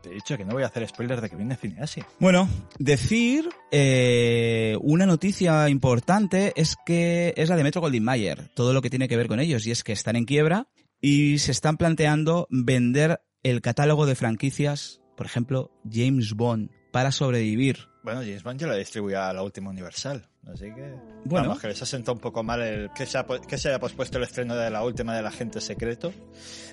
Te 0.01 0.09
he 0.09 0.13
dicho 0.13 0.37
que 0.37 0.45
no 0.45 0.53
voy 0.53 0.63
a 0.63 0.67
hacer 0.67 0.87
spoilers 0.87 1.21
de 1.21 1.29
que 1.29 1.35
viene 1.35 1.55
Cineasi. 1.55 2.03
Bueno, 2.19 2.47
decir 2.77 3.49
eh, 3.71 4.77
una 4.81 5.05
noticia 5.05 5.67
importante 5.69 6.53
es 6.55 6.75
que 6.85 7.33
es 7.35 7.49
la 7.49 7.55
de 7.55 7.63
Metro 7.63 7.81
Goldwyn 7.81 8.03
Mayer, 8.03 8.49
todo 8.55 8.73
lo 8.73 8.81
que 8.81 8.89
tiene 8.89 9.07
que 9.07 9.17
ver 9.17 9.27
con 9.27 9.39
ellos, 9.39 9.65
y 9.67 9.71
es 9.71 9.83
que 9.83 9.91
están 9.91 10.15
en 10.15 10.25
quiebra 10.25 10.67
y 11.01 11.39
se 11.39 11.51
están 11.51 11.77
planteando 11.77 12.47
vender 12.49 13.21
el 13.43 13.61
catálogo 13.61 14.05
de 14.05 14.15
franquicias, 14.15 15.01
por 15.15 15.25
ejemplo, 15.25 15.71
James 15.89 16.33
Bond, 16.33 16.69
para 16.91 17.11
sobrevivir. 17.11 17.87
Bueno, 18.03 18.21
James 18.21 18.43
Bond 18.43 18.59
ya 18.59 18.67
la 18.67 18.75
distribuía 18.75 19.29
a 19.29 19.33
la 19.33 19.43
última 19.43 19.69
Universal. 19.69 20.29
Así 20.53 20.65
que. 20.73 20.95
Bueno. 21.25 21.49
Vamos, 21.49 21.61
que 21.61 21.67
les 21.67 21.81
ha 21.81 21.85
sentado 21.85 22.13
un 22.13 22.19
poco 22.19 22.43
mal 22.43 22.61
el 22.61 22.91
que 22.91 23.05
se, 23.05 23.17
ha, 23.17 23.25
que 23.25 23.57
se 23.57 23.69
haya 23.69 23.79
pospuesto 23.79 24.17
el 24.17 24.23
estreno 24.23 24.55
de 24.55 24.69
la 24.69 24.83
última 24.83 25.15
del 25.15 25.25
agente 25.25 25.61
secreto. 25.61 26.11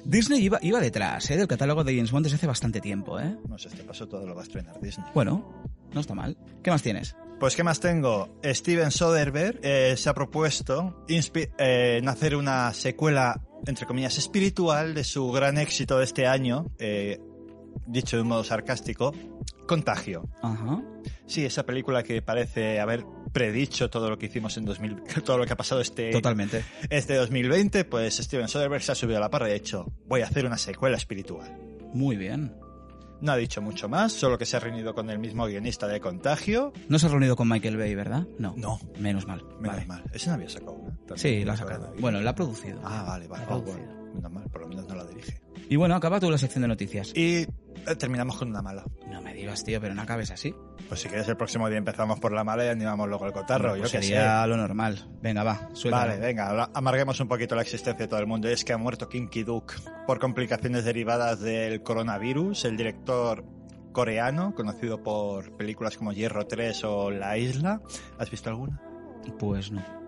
Disney 0.04 0.42
iba, 0.42 0.58
iba 0.62 0.80
detrás 0.80 1.30
¿eh? 1.30 1.36
del 1.36 1.48
catálogo 1.48 1.84
de 1.84 1.94
James 1.94 2.10
Bond 2.10 2.26
desde 2.26 2.36
hace 2.36 2.46
bastante 2.46 2.80
tiempo, 2.80 3.18
¿eh? 3.18 3.36
No 3.48 3.58
sé, 3.58 3.68
este 3.68 3.82
paso 3.82 4.08
todo 4.08 4.26
lo 4.26 4.34
va 4.34 4.42
a 4.42 4.44
estrenar 4.44 4.80
Disney. 4.80 5.06
Bueno, 5.14 5.64
no 5.92 6.00
está 6.00 6.14
mal. 6.14 6.36
¿Qué 6.62 6.70
más 6.70 6.82
tienes? 6.82 7.16
Pues, 7.38 7.54
¿qué 7.54 7.62
más 7.62 7.80
tengo? 7.80 8.38
Steven 8.42 8.90
Soderbergh 8.90 9.60
eh, 9.62 9.94
se 9.98 10.08
ha 10.08 10.14
propuesto 10.14 11.04
eh, 11.08 12.02
hacer 12.06 12.34
una 12.34 12.72
secuela, 12.72 13.42
entre 13.66 13.84
comillas, 13.84 14.16
espiritual 14.16 14.94
de 14.94 15.04
su 15.04 15.30
gran 15.32 15.58
éxito 15.58 15.98
de 15.98 16.04
este 16.04 16.26
año, 16.26 16.70
eh, 16.78 17.20
dicho 17.86 18.16
de 18.16 18.22
un 18.22 18.28
modo 18.28 18.42
sarcástico, 18.42 19.12
Contagio. 19.66 20.28
Ajá. 20.42 20.82
Sí, 21.26 21.44
esa 21.44 21.64
película 21.64 22.02
que 22.02 22.22
parece 22.22 22.80
haber 22.80 23.04
predicho 23.36 23.90
todo 23.90 24.08
lo 24.08 24.16
que 24.16 24.26
hicimos 24.26 24.56
en 24.56 24.64
2000, 24.64 25.02
todo 25.24 25.36
lo 25.36 25.44
que 25.44 25.52
ha 25.52 25.56
pasado 25.56 25.82
este, 25.82 26.10
Totalmente. 26.10 26.64
este 26.88 27.16
2020, 27.16 27.84
pues 27.84 28.16
Steven 28.16 28.48
Soderbergh 28.48 28.82
se 28.82 28.92
ha 28.92 28.94
subido 28.94 29.18
a 29.18 29.20
la 29.20 29.28
parra 29.28 29.48
y 29.48 29.50
ha 29.50 29.54
dicho, 29.54 29.92
voy 30.06 30.22
a 30.22 30.24
hacer 30.24 30.46
una 30.46 30.56
secuela 30.56 30.96
espiritual. 30.96 31.54
Muy 31.92 32.16
bien. 32.16 32.54
No 33.20 33.32
ha 33.32 33.36
dicho 33.36 33.60
mucho 33.60 33.90
más, 33.90 34.14
solo 34.14 34.38
que 34.38 34.46
se 34.46 34.56
ha 34.56 34.60
reunido 34.60 34.94
con 34.94 35.10
el 35.10 35.18
mismo 35.18 35.44
guionista 35.46 35.86
de 35.86 36.00
Contagio. 36.00 36.72
No 36.88 36.98
se 36.98 37.04
ha 37.06 37.08
reunido 37.10 37.36
con 37.36 37.46
Michael 37.46 37.76
Bay, 37.76 37.94
¿verdad? 37.94 38.26
No. 38.38 38.54
No. 38.56 38.80
Menos 38.98 39.26
mal. 39.26 39.42
Menos 39.60 39.76
Vale. 39.76 39.86
mal. 39.86 40.04
Ese 40.14 40.28
no 40.30 40.36
había 40.36 40.48
sacado 40.48 40.72
una. 40.72 40.96
También 41.06 41.18
Sí, 41.18 41.44
la 41.44 41.52
ha 41.52 41.56
sacado. 41.58 41.92
Bueno, 41.98 42.18
la 42.22 42.30
ha 42.30 42.34
producido. 42.34 42.80
Ah, 42.84 43.04
vale, 43.06 43.26
vale. 43.28 43.44
Oh, 43.50 43.60
bueno, 43.60 44.12
menos 44.14 44.32
mal, 44.32 44.44
por 44.50 44.62
lo 44.62 44.68
menos 44.68 44.88
no 44.88 44.94
la 44.94 45.04
dirige. 45.04 45.42
Y 45.68 45.76
bueno, 45.76 45.94
acaba 45.96 46.20
tú 46.20 46.30
la 46.30 46.38
sección 46.38 46.62
de 46.62 46.68
noticias. 46.68 47.12
Y 47.14 47.38
eh, 47.86 47.96
terminamos 47.98 48.36
con 48.36 48.48
una 48.48 48.62
mala. 48.62 48.84
No 49.10 49.20
me 49.20 49.34
digas, 49.34 49.64
tío, 49.64 49.80
pero 49.80 49.94
no 49.94 50.02
acabes 50.02 50.30
así. 50.30 50.54
Pues 50.88 51.00
si 51.00 51.08
quieres 51.08 51.28
el 51.28 51.36
próximo 51.36 51.68
día 51.68 51.78
empezamos 51.78 52.20
por 52.20 52.32
la 52.32 52.44
mala 52.44 52.64
y 52.64 52.68
animamos 52.68 53.08
luego 53.08 53.26
el 53.26 53.32
cotarro. 53.32 53.70
Pues 53.70 53.82
yo 53.82 53.84
qué 53.84 54.02
sé. 54.02 54.08
sería 54.08 54.46
lo 54.46 54.56
normal. 54.56 55.08
Venga, 55.20 55.42
va, 55.42 55.68
suelta. 55.72 55.98
Vale, 55.98 56.18
venga, 56.18 56.70
amarguemos 56.72 57.18
un 57.20 57.28
poquito 57.28 57.54
la 57.56 57.62
existencia 57.62 58.04
de 58.04 58.08
todo 58.08 58.20
el 58.20 58.26
mundo. 58.26 58.48
Y 58.48 58.52
es 58.52 58.64
que 58.64 58.72
ha 58.72 58.78
muerto 58.78 59.08
Kinky 59.08 59.42
Duke 59.42 59.74
por 60.06 60.18
complicaciones 60.20 60.84
derivadas 60.84 61.40
del 61.40 61.82
coronavirus. 61.82 62.64
El 62.64 62.76
director 62.76 63.44
coreano, 63.92 64.54
conocido 64.54 65.02
por 65.02 65.56
películas 65.56 65.96
como 65.96 66.12
Hierro 66.12 66.46
3 66.46 66.84
o 66.84 67.10
La 67.10 67.38
Isla. 67.38 67.80
¿Has 68.18 68.30
visto 68.30 68.50
alguna? 68.50 68.80
Pues 69.38 69.72
no. 69.72 70.05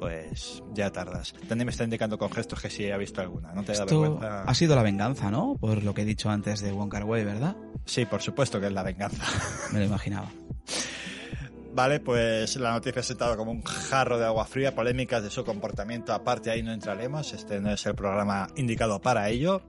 Pues 0.00 0.62
ya 0.72 0.90
tardas. 0.90 1.34
También 1.46 1.66
me 1.66 1.72
está 1.72 1.84
indicando 1.84 2.16
con 2.16 2.32
gestos 2.32 2.58
que 2.62 2.70
sí 2.70 2.90
ha 2.90 2.96
visto 2.96 3.20
alguna. 3.20 3.52
¿No 3.52 3.62
te 3.62 3.72
da 3.74 3.84
Esto 3.84 4.00
vergüenza? 4.00 4.42
ha 4.44 4.54
sido 4.54 4.74
la 4.74 4.82
venganza, 4.82 5.30
¿no? 5.30 5.56
Por 5.60 5.82
lo 5.84 5.92
que 5.92 6.02
he 6.02 6.04
dicho 6.06 6.30
antes 6.30 6.60
de 6.60 6.72
Wong 6.72 6.90
Kar 6.90 7.04
Wai, 7.04 7.22
¿verdad? 7.22 7.54
Sí, 7.84 8.06
por 8.06 8.22
supuesto 8.22 8.58
que 8.58 8.68
es 8.68 8.72
la 8.72 8.82
venganza. 8.82 9.22
Me 9.72 9.80
lo 9.80 9.84
imaginaba. 9.84 10.30
Vale, 11.74 12.00
pues 12.00 12.56
la 12.56 12.72
noticia 12.72 13.00
ha 13.00 13.04
sentado 13.04 13.36
como 13.36 13.52
un 13.52 13.62
jarro 13.62 14.18
de 14.18 14.24
agua 14.24 14.46
fría, 14.46 14.74
polémicas 14.74 15.22
de 15.22 15.28
su 15.30 15.44
comportamiento 15.44 16.12
aparte, 16.14 16.50
ahí 16.50 16.62
no 16.62 16.72
entraremos, 16.72 17.32
este 17.32 17.60
no 17.60 17.70
es 17.70 17.84
el 17.86 17.94
programa 17.94 18.48
indicado 18.56 19.00
para 19.00 19.28
ello, 19.28 19.62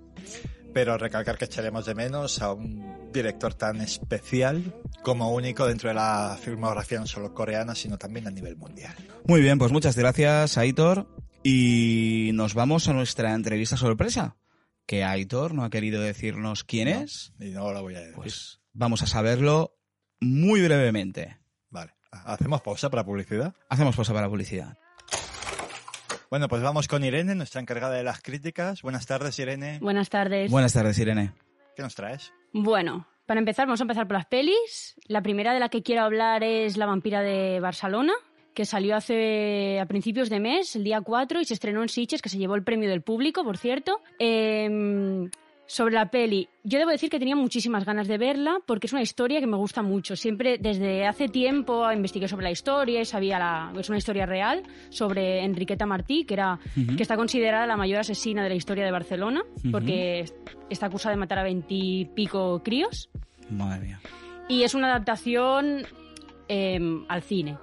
pero 0.73 0.97
recalcar 0.97 1.37
que 1.37 1.45
echaremos 1.45 1.85
de 1.85 1.95
menos 1.95 2.41
a 2.41 2.53
un 2.53 3.11
director 3.11 3.53
tan 3.53 3.81
especial 3.81 4.73
como 5.03 5.33
único 5.33 5.67
dentro 5.67 5.89
de 5.89 5.95
la 5.95 6.37
filmografía 6.41 6.99
no 6.99 7.07
solo 7.07 7.33
coreana, 7.33 7.75
sino 7.75 7.97
también 7.97 8.27
a 8.27 8.31
nivel 8.31 8.55
mundial. 8.55 8.95
Muy 9.25 9.41
bien, 9.41 9.57
pues 9.57 9.71
muchas 9.71 9.97
gracias, 9.97 10.57
Aitor. 10.57 11.07
Y 11.43 12.31
nos 12.33 12.53
vamos 12.53 12.87
a 12.87 12.93
nuestra 12.93 13.33
entrevista 13.33 13.77
sorpresa. 13.77 14.37
Que 14.85 15.03
Aitor 15.03 15.53
no 15.53 15.63
ha 15.63 15.69
querido 15.69 16.01
decirnos 16.01 16.63
quién 16.63 16.89
No, 16.89 17.01
es. 17.01 17.33
Y 17.39 17.49
no 17.49 17.71
lo 17.71 17.81
voy 17.81 17.95
a 17.95 17.99
decir. 17.99 18.15
Pues 18.15 18.61
vamos 18.73 19.01
a 19.01 19.07
saberlo 19.07 19.77
muy 20.19 20.61
brevemente. 20.61 21.37
Vale, 21.69 21.93
hacemos 22.11 22.61
pausa 22.61 22.89
para 22.89 23.05
publicidad. 23.05 23.55
Hacemos 23.69 23.95
pausa 23.95 24.13
para 24.13 24.29
publicidad. 24.29 24.77
Bueno, 26.31 26.47
pues 26.47 26.63
vamos 26.63 26.87
con 26.87 27.03
Irene, 27.03 27.35
nuestra 27.35 27.59
encargada 27.59 27.93
de 27.95 28.03
las 28.03 28.21
críticas. 28.21 28.83
Buenas 28.83 29.05
tardes, 29.05 29.37
Irene. 29.37 29.79
Buenas 29.81 30.09
tardes. 30.09 30.49
Buenas 30.49 30.71
tardes, 30.71 30.97
Irene. 30.97 31.33
¿Qué 31.75 31.81
nos 31.81 31.93
traes? 31.93 32.31
Bueno, 32.53 33.05
para 33.25 33.41
empezar, 33.41 33.67
vamos 33.67 33.81
a 33.81 33.83
empezar 33.83 34.07
por 34.07 34.15
las 34.15 34.27
pelis. 34.27 34.95
La 35.07 35.21
primera 35.21 35.53
de 35.53 35.59
la 35.59 35.67
que 35.67 35.83
quiero 35.83 36.03
hablar 36.03 36.41
es 36.41 36.77
La 36.77 36.85
vampira 36.85 37.21
de 37.21 37.59
Barcelona, 37.59 38.13
que 38.53 38.63
salió 38.63 38.95
hace 38.95 39.77
a 39.81 39.85
principios 39.87 40.29
de 40.29 40.39
mes, 40.39 40.73
el 40.77 40.85
día 40.85 41.01
4, 41.01 41.41
y 41.41 41.43
se 41.43 41.53
estrenó 41.53 41.81
en 41.81 41.89
Sitges, 41.89 42.21
que 42.21 42.29
se 42.29 42.37
llevó 42.37 42.55
el 42.55 42.63
premio 42.63 42.89
del 42.89 43.01
público, 43.01 43.43
por 43.43 43.57
cierto. 43.57 43.99
Eh, 44.17 45.29
sobre 45.71 45.93
la 45.95 46.11
peli, 46.11 46.49
yo 46.65 46.79
debo 46.79 46.91
decir 46.91 47.09
que 47.09 47.17
tenía 47.17 47.37
muchísimas 47.37 47.85
ganas 47.85 48.09
de 48.09 48.17
verla 48.17 48.57
porque 48.65 48.87
es 48.87 48.93
una 48.93 49.01
historia 49.01 49.39
que 49.39 49.47
me 49.47 49.55
gusta 49.55 49.81
mucho. 49.81 50.17
Siempre, 50.17 50.57
desde 50.57 51.07
hace 51.07 51.29
tiempo, 51.29 51.89
investigué 51.89 52.27
sobre 52.27 52.43
la 52.43 52.51
historia 52.51 52.99
y 52.99 53.05
sabía 53.05 53.39
la, 53.39 53.71
es 53.79 53.87
una 53.87 53.97
historia 53.97 54.25
real 54.25 54.63
sobre 54.89 55.45
Enriqueta 55.45 55.85
Martí, 55.85 56.25
que, 56.25 56.33
era, 56.33 56.59
que 56.75 57.01
está 57.01 57.15
considerada 57.15 57.65
la 57.67 57.77
mayor 57.77 57.99
asesina 57.99 58.43
de 58.43 58.49
la 58.49 58.55
historia 58.55 58.83
de 58.83 58.91
Barcelona, 58.91 59.43
porque 59.71 60.25
está 60.69 60.87
acusada 60.87 61.15
de 61.15 61.19
matar 61.21 61.39
a 61.39 61.43
veintipico 61.43 62.61
críos. 62.63 63.09
Madre 63.49 63.79
mía. 63.79 64.01
Y 64.49 64.63
es 64.63 64.75
una 64.75 64.87
adaptación 64.87 65.83
eh, 66.49 66.79
al 67.07 67.21
cine. 67.21 67.57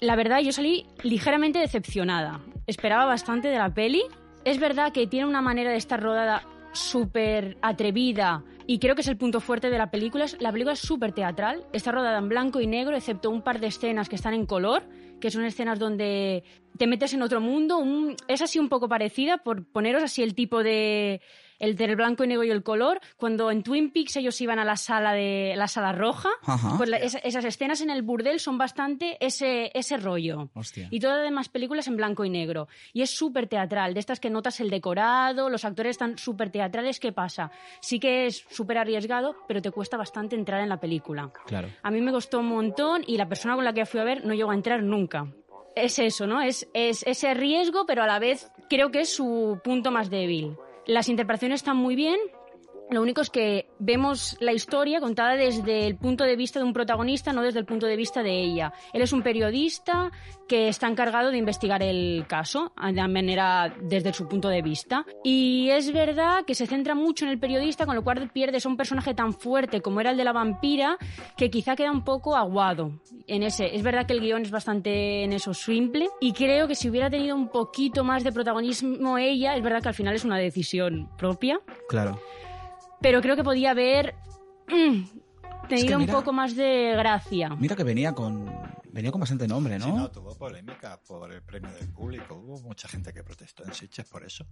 La 0.00 0.16
verdad, 0.16 0.40
yo 0.40 0.52
salí 0.52 0.86
ligeramente 1.02 1.58
decepcionada. 1.58 2.40
Esperaba 2.66 3.04
bastante 3.04 3.48
de 3.48 3.58
la 3.58 3.68
peli. 3.74 4.02
Es 4.46 4.58
verdad 4.58 4.92
que 4.92 5.06
tiene 5.06 5.26
una 5.26 5.42
manera 5.42 5.70
de 5.70 5.76
estar 5.76 6.02
rodada 6.02 6.42
súper 6.72 7.56
atrevida 7.62 8.44
y 8.66 8.78
creo 8.78 8.94
que 8.94 9.00
es 9.00 9.08
el 9.08 9.16
punto 9.16 9.40
fuerte 9.40 9.70
de 9.70 9.78
la 9.78 9.90
película. 9.90 10.26
La 10.40 10.52
película 10.52 10.74
es 10.74 10.80
súper 10.80 11.12
teatral, 11.12 11.64
está 11.72 11.90
rodada 11.90 12.18
en 12.18 12.28
blanco 12.28 12.60
y 12.60 12.66
negro, 12.66 12.94
excepto 12.94 13.30
un 13.30 13.42
par 13.42 13.60
de 13.60 13.68
escenas 13.68 14.08
que 14.08 14.16
están 14.16 14.34
en 14.34 14.44
color, 14.44 14.82
que 15.20 15.30
son 15.30 15.44
escenas 15.44 15.78
donde 15.78 16.44
te 16.76 16.86
metes 16.86 17.14
en 17.14 17.22
otro 17.22 17.40
mundo. 17.40 17.78
Un, 17.78 18.14
es 18.28 18.42
así 18.42 18.58
un 18.58 18.68
poco 18.68 18.88
parecida, 18.88 19.38
por 19.38 19.64
poneros 19.64 20.02
así 20.02 20.22
el 20.22 20.34
tipo 20.34 20.62
de 20.62 21.22
el 21.58 21.76
del 21.76 21.96
blanco 21.96 22.24
y 22.24 22.28
negro 22.28 22.44
y 22.44 22.50
el 22.50 22.62
color, 22.62 23.00
cuando 23.16 23.50
en 23.50 23.62
Twin 23.62 23.90
Peaks 23.90 24.16
ellos 24.16 24.40
iban 24.40 24.58
a 24.58 24.64
la 24.64 24.76
sala 24.76 25.12
de 25.12 25.54
la 25.56 25.66
sala 25.68 25.92
roja, 25.92 26.28
Ajá. 26.46 26.74
pues 26.76 26.88
la- 26.88 26.98
esas 26.98 27.44
escenas 27.44 27.80
en 27.80 27.90
el 27.90 28.02
burdel 28.02 28.40
son 28.40 28.58
bastante 28.58 29.16
ese, 29.24 29.70
ese 29.74 29.96
rollo. 29.96 30.50
Hostia. 30.54 30.88
Y 30.90 31.00
todas 31.00 31.16
las 31.18 31.24
demás 31.26 31.48
películas 31.48 31.86
en 31.88 31.96
blanco 31.96 32.24
y 32.24 32.30
negro. 32.30 32.68
Y 32.92 33.02
es 33.02 33.10
súper 33.10 33.46
teatral, 33.48 33.94
de 33.94 34.00
estas 34.00 34.20
que 34.20 34.30
notas 34.30 34.60
el 34.60 34.70
decorado, 34.70 35.50
los 35.50 35.64
actores 35.64 35.90
están 35.90 36.16
súper 36.18 36.50
teatrales, 36.50 37.00
¿qué 37.00 37.12
pasa? 37.12 37.50
Sí 37.80 37.98
que 37.98 38.26
es 38.26 38.44
súper 38.50 38.78
arriesgado, 38.78 39.36
pero 39.46 39.60
te 39.62 39.70
cuesta 39.70 39.96
bastante 39.96 40.36
entrar 40.36 40.60
en 40.60 40.68
la 40.68 40.78
película. 40.80 41.30
Claro. 41.46 41.68
A 41.82 41.90
mí 41.90 42.00
me 42.00 42.12
costó 42.12 42.40
un 42.40 42.46
montón 42.46 43.02
y 43.06 43.16
la 43.16 43.28
persona 43.28 43.54
con 43.54 43.64
la 43.64 43.72
que 43.72 43.86
fui 43.86 44.00
a 44.00 44.04
ver 44.04 44.24
no 44.24 44.34
llegó 44.34 44.50
a 44.50 44.54
entrar 44.54 44.82
nunca. 44.82 45.26
Es 45.74 45.98
eso, 45.98 46.26
¿no? 46.26 46.40
Es, 46.42 46.68
es 46.74 47.04
ese 47.06 47.34
riesgo, 47.34 47.86
pero 47.86 48.02
a 48.02 48.06
la 48.06 48.18
vez 48.18 48.50
creo 48.68 48.90
que 48.90 49.00
es 49.00 49.14
su 49.14 49.60
punto 49.62 49.90
más 49.90 50.10
débil. 50.10 50.56
Las 50.88 51.10
interpretaciones 51.10 51.60
están 51.60 51.76
muy 51.76 51.94
bien. 51.94 52.18
Lo 52.90 53.02
único 53.02 53.20
es 53.20 53.30
que 53.30 53.68
vemos 53.78 54.36
la 54.40 54.52
historia 54.52 55.00
contada 55.00 55.34
desde 55.34 55.86
el 55.86 55.96
punto 55.96 56.24
de 56.24 56.36
vista 56.36 56.58
de 56.58 56.64
un 56.64 56.72
protagonista, 56.72 57.32
no 57.32 57.42
desde 57.42 57.58
el 57.58 57.66
punto 57.66 57.86
de 57.86 57.96
vista 57.96 58.22
de 58.22 58.40
ella. 58.40 58.72
Él 58.92 59.02
es 59.02 59.12
un 59.12 59.22
periodista 59.22 60.10
que 60.48 60.68
está 60.68 60.88
encargado 60.88 61.30
de 61.30 61.36
investigar 61.36 61.82
el 61.82 62.24
caso 62.26 62.72
de 62.82 63.08
manera 63.08 63.74
desde 63.82 64.12
su 64.14 64.26
punto 64.26 64.48
de 64.48 64.62
vista. 64.62 65.04
Y 65.22 65.68
es 65.70 65.92
verdad 65.92 66.44
que 66.46 66.54
se 66.54 66.66
centra 66.66 66.94
mucho 66.94 67.26
en 67.26 67.30
el 67.30 67.38
periodista, 67.38 67.84
con 67.84 67.94
lo 67.94 68.02
cual 68.02 68.30
pierdes 68.32 68.64
a 68.64 68.68
un 68.68 68.76
personaje 68.76 69.14
tan 69.14 69.34
fuerte 69.34 69.82
como 69.82 70.00
era 70.00 70.10
el 70.10 70.16
de 70.16 70.24
la 70.24 70.32
vampira, 70.32 70.96
que 71.36 71.50
quizá 71.50 71.76
queda 71.76 71.92
un 71.92 72.04
poco 72.04 72.36
aguado 72.36 73.00
en 73.26 73.42
ese. 73.42 73.74
Es 73.74 73.82
verdad 73.82 74.06
que 74.06 74.14
el 74.14 74.20
guion 74.20 74.42
es 74.42 74.50
bastante 74.50 75.24
en 75.24 75.32
eso 75.32 75.52
simple 75.52 76.08
y 76.20 76.32
creo 76.32 76.66
que 76.66 76.74
si 76.74 76.88
hubiera 76.88 77.10
tenido 77.10 77.36
un 77.36 77.48
poquito 77.48 78.02
más 78.02 78.24
de 78.24 78.32
protagonismo 78.32 79.18
ella, 79.18 79.56
es 79.56 79.62
verdad 79.62 79.82
que 79.82 79.88
al 79.88 79.94
final 79.94 80.14
es 80.14 80.24
una 80.24 80.38
decisión 80.38 81.10
propia, 81.16 81.60
Claro. 81.88 82.20
Pero 83.00 83.20
creo 83.20 83.36
que 83.36 83.44
podía 83.44 83.70
haber 83.72 84.14
mm, 84.68 85.02
tenido 85.68 85.96
un 85.96 86.02
mira- 86.04 86.14
poco 86.14 86.32
más 86.32 86.54
de 86.56 86.94
gracia. 86.96 87.50
Mira 87.58 87.76
que 87.76 87.84
venía 87.84 88.12
con 88.14 88.46
venía 88.92 89.10
con 89.10 89.20
bastante 89.20 89.46
nombre, 89.46 89.78
¿no? 89.78 89.84
Sí, 89.84 89.92
no, 89.92 90.10
tuvo 90.10 90.36
polémica 90.36 91.00
por 91.06 91.32
el 91.32 91.42
premio 91.42 91.70
del 91.72 91.88
público. 91.88 92.34
Hubo 92.34 92.60
mucha 92.60 92.88
gente 92.88 93.12
que 93.12 93.22
protestó 93.22 93.64
en 93.64 93.74
Sitges 93.74 94.08
por 94.08 94.24
eso. 94.24 94.46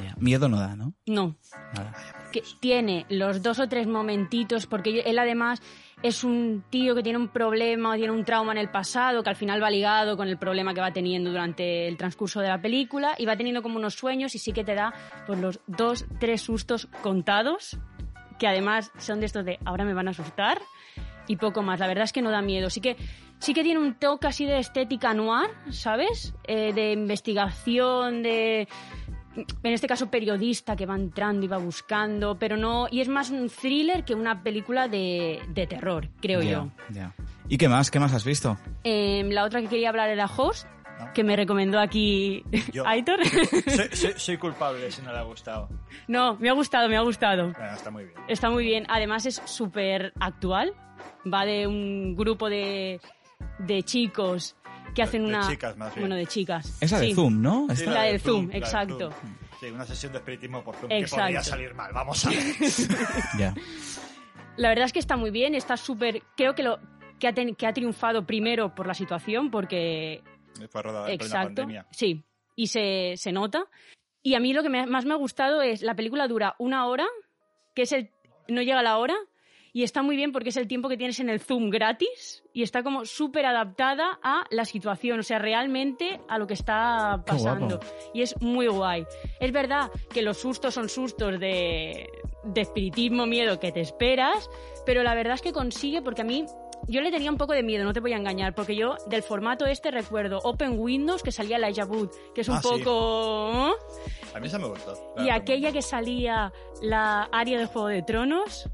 Ya. 0.00 0.14
Miedo 0.18 0.48
no 0.48 0.58
da, 0.58 0.74
¿no? 0.74 0.94
No, 1.06 1.36
Nada. 1.74 1.94
que 2.32 2.42
tiene 2.60 3.06
los 3.08 3.42
dos 3.42 3.58
o 3.58 3.68
tres 3.68 3.86
momentitos, 3.86 4.66
porque 4.66 5.00
él 5.00 5.18
además 5.18 5.60
es 6.02 6.24
un 6.24 6.64
tío 6.70 6.94
que 6.94 7.02
tiene 7.02 7.18
un 7.18 7.28
problema, 7.28 7.96
tiene 7.96 8.12
un 8.12 8.24
trauma 8.24 8.52
en 8.52 8.58
el 8.58 8.70
pasado, 8.70 9.22
que 9.22 9.30
al 9.30 9.36
final 9.36 9.62
va 9.62 9.70
ligado 9.70 10.16
con 10.16 10.28
el 10.28 10.38
problema 10.38 10.74
que 10.74 10.80
va 10.80 10.92
teniendo 10.92 11.30
durante 11.30 11.88
el 11.88 11.96
transcurso 11.96 12.40
de 12.40 12.48
la 12.48 12.60
película, 12.60 13.14
y 13.18 13.26
va 13.26 13.36
teniendo 13.36 13.62
como 13.62 13.76
unos 13.76 13.94
sueños 13.94 14.34
y 14.34 14.38
sí 14.38 14.52
que 14.52 14.64
te 14.64 14.74
da 14.74 14.92
pues, 15.26 15.38
los 15.38 15.60
dos, 15.66 16.06
tres 16.20 16.42
sustos 16.42 16.88
contados, 17.02 17.78
que 18.38 18.46
además 18.46 18.92
son 18.98 19.20
de 19.20 19.26
estos 19.26 19.44
de 19.44 19.58
ahora 19.64 19.84
me 19.84 19.94
van 19.94 20.08
a 20.08 20.10
asustar, 20.10 20.58
y 21.28 21.36
poco 21.36 21.62
más. 21.62 21.80
La 21.80 21.86
verdad 21.86 22.04
es 22.04 22.12
que 22.12 22.22
no 22.22 22.30
da 22.30 22.42
miedo. 22.42 22.70
Sí 22.70 22.80
que, 22.80 22.96
sí 23.38 23.54
que 23.54 23.62
tiene 23.62 23.80
un 23.80 23.94
toque 23.94 24.26
así 24.26 24.44
de 24.44 24.58
estética 24.58 25.14
noir, 25.14 25.48
¿sabes? 25.70 26.34
Eh, 26.44 26.72
de 26.72 26.92
investigación, 26.92 28.22
de 28.22 28.68
en 29.62 29.72
este 29.74 29.86
caso 29.86 30.10
periodista 30.10 30.76
que 30.76 30.86
va 30.86 30.94
entrando 30.94 31.44
y 31.44 31.48
va 31.48 31.58
buscando, 31.58 32.38
pero 32.38 32.56
no 32.56 32.88
y 32.90 33.02
es 33.02 33.08
más 33.08 33.28
un 33.30 33.50
thriller 33.50 34.02
que 34.04 34.14
una 34.14 34.42
película 34.42 34.88
de, 34.88 35.40
de 35.48 35.66
terror, 35.66 36.08
creo 36.22 36.40
yo. 36.40 36.70
ya. 36.90 37.12
¿Y 37.48 37.58
qué 37.58 37.68
más? 37.68 37.90
¿Qué 37.90 38.00
más 38.00 38.14
has 38.14 38.24
visto? 38.24 38.56
Eh, 38.82 39.22
la 39.30 39.44
otra 39.44 39.60
que 39.60 39.68
quería 39.68 39.90
hablar 39.90 40.08
era 40.08 40.24
Host, 40.26 40.66
¿No? 40.98 41.12
que 41.12 41.22
me 41.22 41.36
recomendó 41.36 41.78
aquí 41.78 42.42
Yo. 42.72 42.84
Aitor. 42.86 43.18
Soy, 43.66 43.88
soy- 43.92 44.14
soy 44.16 44.36
culpable 44.38 44.90
si 44.90 45.02
no 45.02 45.12
le 45.12 45.18
ha 45.18 45.22
gustado. 45.22 45.68
no, 46.08 46.36
me 46.38 46.48
ha 46.48 46.52
gustado, 46.54 46.88
me 46.88 46.96
ha 46.96 47.02
gustado. 47.02 47.52
Bueno, 47.52 47.74
está 47.74 47.90
muy 47.90 48.04
bien. 48.04 48.16
Está 48.28 48.48
muy 48.48 48.64
bien. 48.64 48.86
Además 48.88 49.26
es 49.26 49.42
súper 49.44 50.14
actual. 50.18 50.72
Va 51.30 51.44
de 51.44 51.66
un 51.66 52.16
grupo 52.16 52.48
de, 52.48 53.00
de 53.58 53.82
chicos 53.82 54.56
que 54.94 55.02
hacen 55.02 55.22
de 55.22 55.28
una... 55.28 55.48
chicas, 55.48 55.76
más 55.76 55.94
bien. 55.94 56.02
Bueno, 56.02 56.16
de 56.16 56.26
chicas. 56.26 56.78
Esa 56.80 56.98
de 56.98 57.06
Sí. 57.08 57.14
Zoom, 57.14 57.42
¿no? 57.42 57.66
Sí, 57.74 57.84
la 57.86 58.02
del 58.02 58.20
Zoom, 58.20 58.46
la 58.46 58.52
del 58.54 58.62
exacto. 58.62 59.10
Zoom. 59.10 59.36
Sí, 59.60 59.66
una 59.66 59.84
sesión 59.86 60.12
de 60.12 60.18
espiritismo 60.18 60.62
por 60.62 60.76
Zoom 60.76 60.90
Exacto. 60.92 61.16
que 61.16 61.22
podría 61.22 61.42
salir 61.42 61.74
mal. 61.74 61.92
Vamos 61.92 62.24
a 62.26 62.30
ver. 62.30 62.38
Ya. 63.38 63.54
La 64.56 64.68
verdad 64.70 64.86
es 64.86 64.92
que 64.92 64.98
está 64.98 65.16
muy 65.16 65.30
bien, 65.30 65.54
está 65.54 65.76
súper... 65.76 66.22
Creo 66.36 66.54
que, 66.54 66.62
lo, 66.62 66.78
que, 67.18 67.28
ha 67.28 67.34
ten- 67.34 67.54
que 67.54 67.66
ha 67.66 67.72
triunfado 67.74 68.26
primero 68.26 68.74
por 68.74 68.86
la 68.86 68.94
situación, 68.94 69.50
porque... 69.50 70.22
Fue 70.70 70.82
rodada 70.82 71.10
en 71.10 71.18
plena 71.18 71.34
Exacto. 71.34 71.62
pandemia. 71.62 71.86
Sí, 71.90 72.24
y 72.54 72.68
se, 72.68 73.14
se 73.16 73.32
nota. 73.32 73.66
Y 74.22 74.34
a 74.34 74.40
mí 74.40 74.54
lo 74.54 74.62
que 74.62 74.70
me- 74.70 74.86
más 74.86 75.04
me 75.04 75.12
ha 75.12 75.16
gustado 75.18 75.60
es, 75.60 75.82
la 75.82 75.94
película 75.94 76.26
dura 76.26 76.54
una 76.58 76.86
hora, 76.86 77.06
que 77.74 77.82
es 77.82 77.92
el... 77.92 78.10
no 78.48 78.62
llega 78.62 78.80
a 78.80 78.82
la 78.82 78.96
hora, 78.96 79.14
y 79.76 79.82
está 79.82 80.00
muy 80.00 80.16
bien 80.16 80.32
porque 80.32 80.48
es 80.48 80.56
el 80.56 80.66
tiempo 80.66 80.88
que 80.88 80.96
tienes 80.96 81.20
en 81.20 81.28
el 81.28 81.38
Zoom 81.38 81.68
gratis, 81.68 82.42
y 82.54 82.62
está 82.62 82.82
como 82.82 83.04
súper 83.04 83.44
adaptada 83.44 84.18
a 84.22 84.46
la 84.48 84.64
situación, 84.64 85.20
o 85.20 85.22
sea, 85.22 85.38
realmente 85.38 86.18
a 86.30 86.38
lo 86.38 86.46
que 86.46 86.54
está 86.54 87.22
pasando. 87.26 87.78
Y 88.14 88.22
es 88.22 88.40
muy 88.40 88.68
guay. 88.68 89.04
Es 89.38 89.52
verdad 89.52 89.90
que 90.08 90.22
los 90.22 90.38
sustos 90.38 90.72
son 90.72 90.88
sustos 90.88 91.38
de, 91.38 92.08
de 92.44 92.60
espiritismo, 92.62 93.26
miedo 93.26 93.60
que 93.60 93.70
te 93.70 93.82
esperas, 93.82 94.48
pero 94.86 95.02
la 95.02 95.14
verdad 95.14 95.34
es 95.34 95.42
que 95.42 95.52
consigue, 95.52 96.00
porque 96.00 96.22
a 96.22 96.24
mí 96.24 96.46
yo 96.88 97.02
le 97.02 97.10
tenía 97.10 97.30
un 97.30 97.36
poco 97.36 97.52
de 97.52 97.62
miedo, 97.62 97.84
no 97.84 97.92
te 97.92 98.00
voy 98.00 98.14
a 98.14 98.16
engañar, 98.16 98.54
porque 98.54 98.76
yo 98.76 98.96
del 99.08 99.22
formato 99.22 99.66
este 99.66 99.90
recuerdo 99.90 100.38
Open 100.44 100.78
Windows, 100.78 101.22
que 101.22 101.32
salía 101.32 101.58
la 101.58 101.68
Wood, 101.84 102.08
que 102.34 102.40
es 102.40 102.48
un 102.48 102.56
Ah, 102.56 102.60
poco... 102.62 103.68
¿eh? 103.68 103.72
A 104.34 104.40
mí 104.40 104.48
se 104.48 104.58
me 104.58 104.68
gustó. 104.68 104.94
Y 105.18 105.28
aquella 105.28 105.70
que 105.70 105.82
salía 105.82 106.50
la 106.80 107.24
área 107.32 107.58
de 107.58 107.66
Juego 107.66 107.88
de 107.88 108.02
Tronos, 108.02 108.70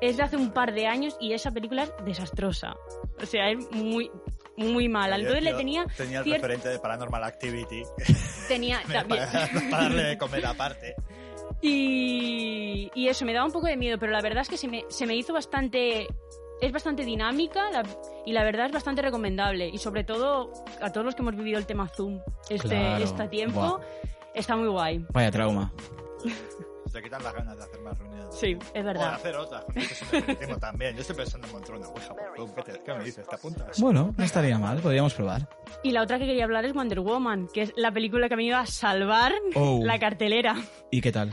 es 0.00 0.16
de 0.16 0.22
hace 0.22 0.36
un 0.36 0.50
par 0.52 0.72
de 0.74 0.86
años 0.86 1.16
y 1.20 1.32
esa 1.32 1.50
película 1.50 1.84
es 1.84 1.92
desastrosa. 2.04 2.74
O 3.20 3.26
sea, 3.26 3.50
es 3.50 3.58
muy, 3.72 4.10
muy 4.56 4.88
mala. 4.88 5.16
Entonces 5.16 5.42
le 5.42 5.54
tenía... 5.54 5.86
Tenía 5.96 6.18
el 6.20 6.24
cier- 6.24 6.34
referente 6.34 6.68
de 6.68 6.78
Paranormal 6.78 7.24
Activity. 7.24 7.82
tenía 8.48 8.80
también... 8.92 9.24
para, 9.32 9.48
para 9.70 9.82
darle 9.84 10.02
de 10.04 10.18
comer 10.18 10.46
aparte. 10.46 10.94
Y, 11.62 12.90
y 12.94 13.08
eso, 13.08 13.24
me 13.24 13.32
daba 13.32 13.46
un 13.46 13.52
poco 13.52 13.66
de 13.66 13.76
miedo, 13.76 13.98
pero 13.98 14.12
la 14.12 14.20
verdad 14.20 14.42
es 14.42 14.48
que 14.48 14.56
se 14.56 14.68
me, 14.68 14.84
se 14.88 15.06
me 15.06 15.14
hizo 15.16 15.32
bastante... 15.32 16.06
Es 16.58 16.72
bastante 16.72 17.04
dinámica 17.04 17.70
la- 17.70 17.82
y 18.24 18.32
la 18.32 18.42
verdad 18.42 18.66
es 18.66 18.72
bastante 18.72 19.02
recomendable. 19.02 19.68
Y 19.68 19.76
sobre 19.78 20.04
todo 20.04 20.52
a 20.80 20.90
todos 20.90 21.04
los 21.04 21.14
que 21.14 21.20
hemos 21.22 21.36
vivido 21.36 21.58
el 21.58 21.66
tema 21.66 21.86
Zoom 21.88 22.20
este, 22.48 22.68
Claro. 22.68 23.04
este 23.04 23.28
tiempo, 23.28 23.60
Buah. 23.60 23.80
está 24.34 24.56
muy 24.56 24.68
guay. 24.68 25.04
Vaya 25.12 25.30
trauma. 25.30 25.72
Se 26.96 27.02
quitan 27.02 27.22
las 27.22 27.34
ganas 27.34 27.56
de 27.58 27.62
hacer 27.62 27.80
más 27.80 27.98
reuniones. 27.98 28.34
Sí, 28.34 28.52
es 28.52 28.70
O 28.70 28.72
de 28.74 28.82
verdad. 28.82 29.14
hacer 29.14 29.36
otras, 29.36 29.64
con 30.48 30.60
también. 30.60 30.94
Yo 30.94 31.02
estoy 31.02 31.16
pensando 31.16 31.46
en 31.46 31.52
montar 31.52 31.76
una 31.76 31.88
ouija. 31.88 32.14
¿Qué, 32.56 32.62
te- 32.72 32.80
qué 32.82 32.94
me 32.94 33.04
dices? 33.04 33.28
¿Te 33.28 33.34
apuntas? 33.36 33.78
Bueno, 33.80 34.14
no 34.16 34.24
estaría 34.24 34.58
mal, 34.58 34.78
podríamos 34.80 35.12
probar. 35.12 35.46
Y 35.82 35.90
la 35.92 36.00
otra 36.02 36.18
que 36.18 36.24
quería 36.26 36.44
hablar 36.44 36.64
es 36.64 36.72
Wonder 36.72 37.00
Woman, 37.00 37.48
que 37.52 37.62
es 37.62 37.72
la 37.76 37.92
película 37.92 38.28
que 38.28 38.34
ha 38.34 38.36
venido 38.38 38.56
a 38.56 38.64
salvar 38.66 39.32
Oh. 39.54 39.80
la 39.84 39.98
cartelera. 39.98 40.56
¿Y 40.90 41.02
qué 41.02 41.12
tal? 41.12 41.32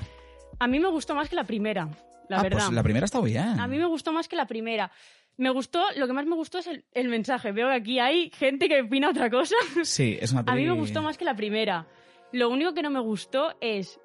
A 0.60 0.67
mí 0.67 0.79
me 0.79 0.89
gustó 0.89 1.15
más 1.15 1.29
que 1.29 1.36
la 1.38 1.46
primera. 1.46 1.88
la 2.27 2.39
ah, 2.39 2.43
verdad. 2.43 2.58
pues 2.65 2.72
la 2.74 2.84
primera 2.84 3.05
está 3.05 3.22
bien. 3.22 3.60
A 3.60 3.67
mí 3.67 3.77
me 3.77 3.86
gustó 3.86 4.12
más 4.12 4.27
que 4.27 4.36
la 4.36 4.46
primera. 4.48 4.91
Me 5.38 5.50
gustó, 5.50 5.82
lo 5.96 6.08
que 6.08 6.13
más 6.13 6.25
me 6.25 6.36
gustó 6.36 6.58
es 6.60 6.67
el, 6.67 6.84
el 6.93 7.08
mensaje. 7.08 7.53
Veo 7.53 7.70
que 7.70 7.75
aquí 7.75 8.00
hay 8.00 8.29
gente 8.32 8.67
que 8.67 8.82
opina 8.82 9.10
otra 9.10 9.29
cosa. 9.29 9.55
Sí, 9.84 10.17
es 10.20 10.32
una 10.34 10.41
A 10.41 10.55
mí 10.55 10.63
peli- 10.63 10.65
me 10.67 10.74
gustó 10.75 11.01
más 11.01 11.17
que 11.17 11.24
la 11.25 11.36
primera. 11.36 11.88
Lo 12.34 12.50
único 12.50 12.74
que 12.74 12.82
no 12.82 12.89
me 12.89 13.00
gustó 13.00 13.55
es 13.62 14.00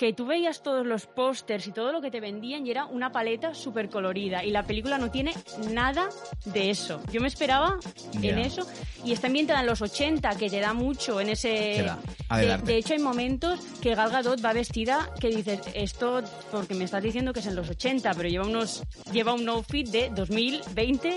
que 0.00 0.14
tú 0.14 0.24
veías 0.24 0.62
todos 0.62 0.86
los 0.86 1.04
pósters 1.04 1.66
y 1.66 1.72
todo 1.72 1.92
lo 1.92 2.00
que 2.00 2.10
te 2.10 2.20
vendían 2.20 2.66
y 2.66 2.70
era 2.70 2.86
una 2.86 3.12
paleta 3.12 3.52
súper 3.52 3.90
colorida 3.90 4.42
y 4.42 4.50
la 4.50 4.62
película 4.62 4.96
no 4.96 5.10
tiene 5.10 5.34
nada 5.74 6.08
de 6.46 6.70
eso. 6.70 7.02
Yo 7.12 7.20
me 7.20 7.28
esperaba 7.28 7.76
en 8.14 8.38
eso. 8.38 8.66
Y 9.04 9.12
está 9.12 9.26
ambientada 9.26 9.60
en 9.60 9.66
los 9.66 9.82
80 9.82 10.36
que 10.36 10.48
te 10.48 10.58
da 10.58 10.72
mucho 10.72 11.20
en 11.20 11.28
ese... 11.28 11.84
De, 12.30 12.58
de 12.64 12.76
hecho 12.78 12.94
hay 12.94 12.98
momentos 12.98 13.60
que 13.82 13.94
Gal 13.94 14.10
Gadot 14.10 14.42
va 14.42 14.54
vestida 14.54 15.10
que 15.20 15.28
dices 15.28 15.60
esto 15.74 16.22
porque 16.50 16.74
me 16.74 16.84
estás 16.84 17.02
diciendo 17.02 17.34
que 17.34 17.40
es 17.40 17.46
en 17.46 17.56
los 17.56 17.68
80 17.68 18.14
pero 18.14 18.26
lleva 18.26 18.46
unos 18.46 18.82
lleva 19.12 19.34
un 19.34 19.46
outfit 19.50 19.86
de 19.86 20.08
2020 20.14 21.14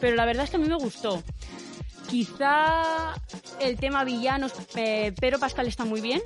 pero 0.00 0.14
la 0.14 0.24
verdad 0.24 0.44
es 0.44 0.50
que 0.50 0.56
a 0.56 0.60
mí 0.60 0.68
me 0.68 0.76
gustó. 0.76 1.20
Quizá 2.08 3.14
el 3.60 3.76
tema 3.76 4.02
villanos, 4.02 4.52
eh, 4.76 5.12
Pedro 5.20 5.38
Pascal 5.38 5.66
está 5.66 5.84
muy 5.84 6.00
bien 6.00 6.22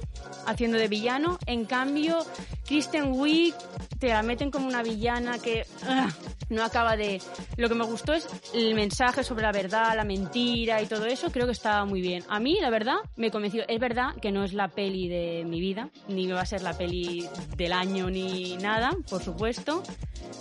haciendo 0.47 0.79
de 0.79 0.87
villano. 0.87 1.39
En 1.47 1.65
cambio, 1.65 2.25
Kristen 2.67 3.13
Wiig 3.13 3.55
te 3.99 4.09
la 4.09 4.23
meten 4.23 4.51
como 4.53 4.69
una 4.69 4.83
villana 4.83 5.39
que 5.39 5.67
ah, 5.85 6.09
no 6.49 6.65
acaba 6.65 6.97
de... 6.97 7.21
Lo 7.57 7.69
que 7.69 7.75
me 7.75 7.85
gustó 7.85 8.13
es 8.13 8.27
el 8.55 8.75
mensaje 8.75 9.25
sobre 9.25 9.43
la 9.43 9.53
verdad, 9.53 9.95
la 9.97 10.05
mentira 10.05 10.81
y 10.83 10.87
todo 10.87 11.07
eso. 11.07 11.31
Creo 11.31 11.47
que 11.47 11.53
está 11.53 11.85
muy 11.85 12.01
bien. 12.01 12.25
A 12.29 12.41
mí, 12.41 12.59
la 12.61 12.71
verdad, 12.71 12.97
me 13.17 13.31
convenció. 13.31 13.65
Es 13.69 13.81
verdad 13.81 14.15
que 14.21 14.33
no 14.33 14.45
es 14.45 14.53
la 14.53 14.69
peli 14.69 15.09
de 15.09 15.45
mi 15.45 15.61
vida, 15.61 15.91
ni 16.09 16.31
va 16.31 16.43
a 16.43 16.47
ser 16.47 16.63
la 16.63 16.77
peli 16.77 17.29
del 17.57 17.73
año 17.73 18.11
ni 18.11 18.57
nada, 18.57 18.91
por 19.09 19.23
supuesto. 19.23 19.83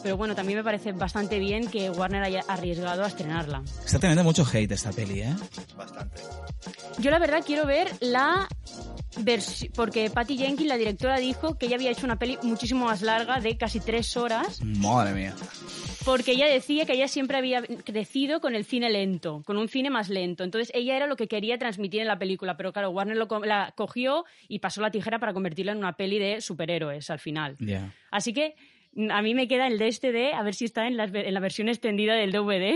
Pero 0.03 0.17
bueno, 0.17 0.35
también 0.35 0.57
me 0.57 0.63
parece 0.63 0.93
bastante 0.93 1.39
bien 1.39 1.67
que 1.67 1.89
Warner 1.89 2.23
haya 2.23 2.41
arriesgado 2.47 3.03
a 3.03 3.07
estrenarla. 3.07 3.61
Está 3.85 3.99
teniendo 3.99 4.23
mucho 4.23 4.45
hate 4.51 4.71
esta 4.71 4.91
peli, 4.91 5.21
¿eh? 5.21 5.35
Bastante. 5.75 6.21
Yo 6.99 7.11
la 7.11 7.19
verdad 7.19 7.43
quiero 7.45 7.65
ver 7.65 7.89
la 7.99 8.47
porque 9.75 10.09
Patty 10.09 10.37
Jenkins, 10.37 10.69
la 10.69 10.77
directora, 10.77 11.17
dijo 11.17 11.57
que 11.57 11.65
ella 11.65 11.75
había 11.75 11.91
hecho 11.91 12.05
una 12.05 12.17
peli 12.17 12.37
muchísimo 12.43 12.85
más 12.85 13.01
larga, 13.01 13.39
de 13.39 13.57
casi 13.57 13.79
tres 13.79 14.15
horas, 14.15 14.61
Madre 14.61 15.13
mía. 15.13 15.35
Porque 16.05 16.31
ella 16.31 16.47
decía 16.47 16.85
que 16.85 16.93
ella 16.93 17.07
siempre 17.07 17.37
había 17.37 17.61
crecido 17.61 18.41
con 18.41 18.55
el 18.55 18.65
cine 18.65 18.89
lento, 18.89 19.43
con 19.45 19.57
un 19.57 19.67
cine 19.67 19.89
más 19.89 20.09
lento. 20.09 20.43
Entonces 20.43 20.71
ella 20.75 20.95
era 20.97 21.07
lo 21.07 21.15
que 21.15 21.27
quería 21.27 21.57
transmitir 21.57 22.01
en 22.01 22.07
la 22.07 22.17
película, 22.19 22.57
pero 22.57 22.73
claro, 22.73 22.89
Warner 22.91 23.17
lo 23.17 23.27
co- 23.27 23.45
la 23.45 23.73
cogió 23.75 24.25
y 24.47 24.59
pasó 24.59 24.81
la 24.81 24.91
tijera 24.91 25.19
para 25.19 25.33
convertirla 25.33 25.71
en 25.73 25.77
una 25.79 25.93
peli 25.97 26.19
de 26.19 26.41
superhéroes 26.41 27.09
al 27.09 27.19
final. 27.19 27.55
Ya. 27.59 27.93
Así 28.09 28.33
que 28.33 28.55
mm, 28.93 29.11
a 29.11 29.21
mí 29.21 29.35
me 29.35 29.47
queda 29.47 29.67
el 29.67 29.77
de 29.77 29.87
este 29.87 30.11
de 30.11 30.33
a 30.33 30.41
ver 30.43 30.53
si 30.55 30.65
está 30.65 30.87
en 30.87 30.97
la 30.97 31.39
versión 31.39 31.69
extendida 31.69 32.15
del 32.15 32.31
DVD. 32.31 32.75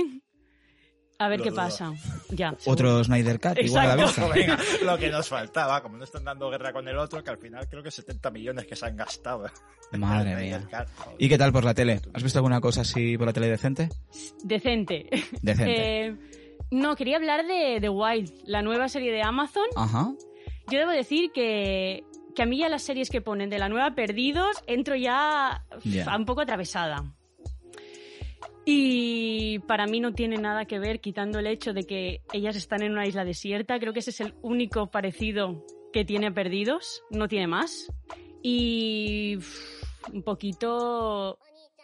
A 1.18 1.30
ver 1.30 1.40
Lo 1.40 1.44
qué 1.46 1.50
dudo. 1.52 1.62
pasa. 1.62 1.94
Ya. 2.30 2.50
seguro. 2.58 2.72
Otro 2.72 3.04
Snyder 3.04 3.40
Cut, 3.40 3.58
igual 3.60 3.92
a 3.92 3.96
la. 3.96 4.12
Venga, 4.34 4.60
lo 4.84 4.98
que 4.98 5.10
nos 5.10 5.30
faltaba, 5.30 5.82
como 5.82 5.98
no 5.98 6.04
están 6.04 6.24
dando 6.26 6.50
guerra 6.50 6.74
con 6.74 6.88
el 6.88 6.98
otro, 6.98 7.24
que 7.24 7.30
al 7.30 7.38
final 7.38 7.68
creo 7.70 7.82
que 7.82 7.92
70 7.92 8.32
millones 8.32 8.66
que 8.66 8.76
se 8.76 8.86
han 8.86 8.96
gastado. 8.98 9.50
Madre 9.94 10.36
mía. 10.42 10.62
Cut. 10.70 11.16
¿Y 11.18 11.30
qué 11.30 11.38
tal 11.38 11.54
por 11.54 11.64
la 11.64 11.74
tele? 11.74 12.02
¿Has 12.14 12.22
visto 12.24 12.40
alguna 12.40 12.60
cosa 12.60 12.82
así 12.82 13.18
por 13.18 13.28
la 13.28 13.34
tele 13.34 13.48
decente? 13.48 13.90
Decente. 14.44 15.08
Decente. 15.42 16.06
Eh, 16.08 16.16
no, 16.72 16.96
quería 16.96 17.16
hablar 17.18 17.46
de 17.46 17.78
The 17.80 17.90
Wild, 17.90 18.32
la 18.46 18.62
nueva 18.62 18.90
serie 18.90 19.12
de 19.14 19.22
Amazon. 19.22 19.66
Ajá. 19.76 20.12
Yo 20.68 20.80
debo 20.80 20.92
decir 20.92 21.32
que, 21.32 22.04
que 22.36 22.42
a 22.44 22.46
mí 22.46 22.58
ya 22.58 22.68
las 22.70 22.82
series 22.82 23.10
que 23.10 23.22
ponen 23.22 23.50
de 23.50 23.60
la 23.60 23.70
nueva 23.70 23.94
Perdidos 23.96 24.64
entro 24.68 24.96
ya 24.96 25.64
un 26.18 26.26
poco 26.26 26.42
atravesada. 26.42 27.04
Y 28.66 29.60
para 29.60 29.86
mí 29.86 30.00
no 30.00 30.14
tiene 30.14 30.38
nada 30.38 30.66
que 30.66 30.80
ver, 30.80 31.00
quitando 31.00 31.38
el 31.40 31.48
hecho 31.48 31.74
de 31.74 31.84
que 31.84 32.22
ellas 32.34 32.56
están 32.56 32.82
en 32.82 32.94
una 32.94 33.06
isla 33.06 33.24
desierta. 33.24 33.80
Creo 33.80 33.94
que 33.94 34.00
ese 34.00 34.10
es 34.10 34.22
el 34.22 34.34
único 34.42 34.88
parecido 34.88 35.64
que 35.94 36.04
tiene 36.04 36.32
Perdidos, 36.32 37.04
no 37.12 37.28
tiene 37.28 37.48
más. 37.48 37.92
Y 38.42 39.38
un 40.12 40.24
poquito 40.24 41.40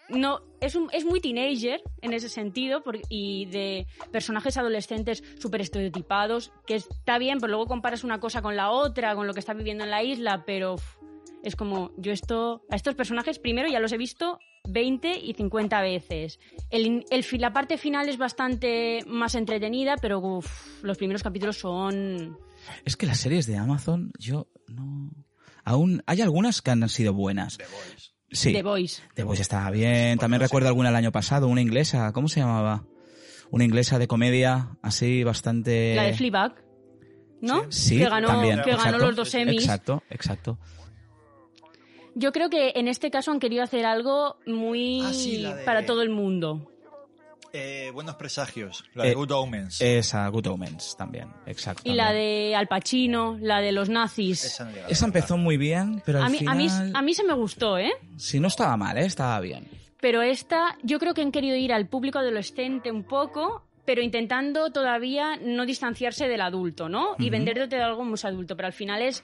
no 0.09 0.41
es, 0.59 0.77
es 0.91 1.05
muy 1.05 1.21
teenager 1.21 1.81
en 2.01 2.13
ese 2.13 2.29
sentido 2.29 2.83
y 3.09 3.45
de 3.45 3.87
personajes 4.11 4.57
adolescentes 4.57 5.23
súper 5.39 5.61
estereotipados 5.61 6.51
que 6.65 6.75
está 6.75 7.17
bien 7.17 7.39
pero 7.39 7.51
luego 7.51 7.67
comparas 7.67 8.03
una 8.03 8.19
cosa 8.19 8.41
con 8.41 8.55
la 8.55 8.71
otra 8.71 9.15
con 9.15 9.27
lo 9.27 9.33
que 9.33 9.39
está 9.39 9.53
viviendo 9.53 9.83
en 9.83 9.89
la 9.89 10.03
isla 10.03 10.43
pero 10.45 10.75
es 11.43 11.55
como 11.55 11.91
yo 11.97 12.11
esto 12.11 12.63
a 12.69 12.75
estos 12.75 12.95
personajes 12.95 13.39
primero 13.39 13.69
ya 13.69 13.79
los 13.79 13.93
he 13.93 13.97
visto 13.97 14.39
20 14.71 15.19
y 15.19 15.33
50 15.33 15.81
veces 15.81 16.39
el, 16.69 16.85
in- 16.85 17.05
el 17.11 17.23
fi- 17.23 17.37
la 17.37 17.51
parte 17.53 17.77
final 17.77 18.07
es 18.09 18.17
bastante 18.17 19.03
más 19.07 19.35
entretenida 19.35 19.95
pero 20.01 20.19
uf, 20.19 20.81
los 20.83 20.97
primeros 20.97 21.23
capítulos 21.23 21.57
son 21.57 22.37
Es 22.85 22.95
que 22.97 23.05
las 23.05 23.19
series 23.19 23.45
de 23.47 23.57
Amazon, 23.57 24.11
yo 24.19 24.47
no... 24.67 25.11
Aún 25.63 26.01
hay 26.07 26.21
algunas 26.21 26.61
que 26.61 26.71
han 26.71 26.87
sido 26.89 27.13
buenas. 27.13 27.57
The 27.57 27.65
Boys. 27.65 28.13
Sí. 28.31 28.53
The 28.53 28.63
Boys 28.63 29.03
The 29.13 29.23
Voice 29.23 29.41
estaba 29.41 29.69
bien. 29.71 30.17
También 30.17 30.41
recuerdo 30.41 30.69
alguna 30.69 30.89
el 30.89 30.95
año 30.95 31.11
pasado, 31.11 31.47
una 31.47 31.61
inglesa. 31.61 32.11
¿Cómo 32.13 32.27
se 32.29 32.39
llamaba? 32.39 32.85
Una 33.51 33.63
inglesa 33.65 33.99
de 33.99 34.07
comedia, 34.07 34.69
así 34.81 35.23
bastante... 35.23 35.93
la 35.95 36.03
de 36.03 36.13
Fleabag 36.13 36.55
¿no? 37.41 37.71
Sí, 37.71 37.97
que 37.97 38.07
ganó, 38.09 38.27
también. 38.27 38.61
que 38.63 38.71
ganó 38.71 38.83
exacto. 38.83 39.05
los 39.05 39.15
dos 39.15 39.33
Emmys 39.35 39.63
Exacto, 39.63 40.03
exacto. 40.09 40.57
Yo 42.15 42.31
creo 42.31 42.49
que 42.49 42.73
en 42.75 42.87
este 42.87 43.09
caso 43.11 43.31
han 43.31 43.39
querido 43.39 43.63
hacer 43.63 43.85
algo 43.85 44.37
muy 44.45 45.01
Ah, 45.03 45.13
sí, 45.13 45.43
de- 45.43 45.63
para 45.65 45.85
todo 45.85 46.01
el 46.01 46.09
mundo. 46.09 46.67
Eh, 47.53 47.91
buenos 47.93 48.15
presagios. 48.15 48.85
La 48.93 49.03
de 49.03 49.11
Eh, 49.11 49.13
Good 49.13 49.31
Omens. 49.31 49.81
Esa, 49.81 50.25
Good 50.29 50.47
Omens 50.47 50.95
también, 50.97 51.27
exacto. 51.45 51.81
Y 51.83 51.93
la 51.95 52.13
de 52.13 52.55
Al 52.55 52.67
Pacino, 52.67 53.37
la 53.41 53.59
de 53.59 53.73
los 53.73 53.89
nazis. 53.89 54.45
Esa 54.45 54.63
no 54.65 55.05
empezó 55.07 55.35
muy 55.37 55.57
bien, 55.57 56.01
pero 56.05 56.19
al 56.19 56.25
A 56.25 56.29
mí, 56.29 56.37
a, 56.37 56.39
final... 56.39 56.57
mí, 56.57 56.91
a 56.95 57.01
mí 57.01 57.13
se 57.13 57.25
me 57.25 57.33
gustó, 57.33 57.77
¿eh? 57.77 57.91
Si 58.15 58.39
no 58.39 58.47
estaba 58.47 58.77
mal, 58.77 58.97
¿eh? 58.97 59.05
Estaba 59.05 59.39
bien. 59.41 59.67
Pero 59.99 60.21
esta, 60.21 60.77
yo 60.81 60.97
creo 60.97 61.13
que 61.13 61.21
han 61.21 61.31
querido 61.33 61.55
ir 61.57 61.73
al 61.73 61.87
público 61.87 62.19
adolescente 62.19 62.89
un 62.89 63.03
poco, 63.03 63.63
pero 63.85 64.01
intentando 64.01 64.71
todavía 64.71 65.35
no 65.35 65.65
distanciarse 65.65 66.29
del 66.29 66.41
adulto, 66.41 66.87
¿no? 66.87 67.15
Y 67.19 67.23
Ujú. 67.23 67.31
venderte 67.31 67.75
de 67.75 67.81
algo 67.83 68.03
más 68.05 68.23
adulto. 68.23 68.55
Pero 68.55 68.67
al 68.67 68.73
final 68.73 69.01
es, 69.01 69.23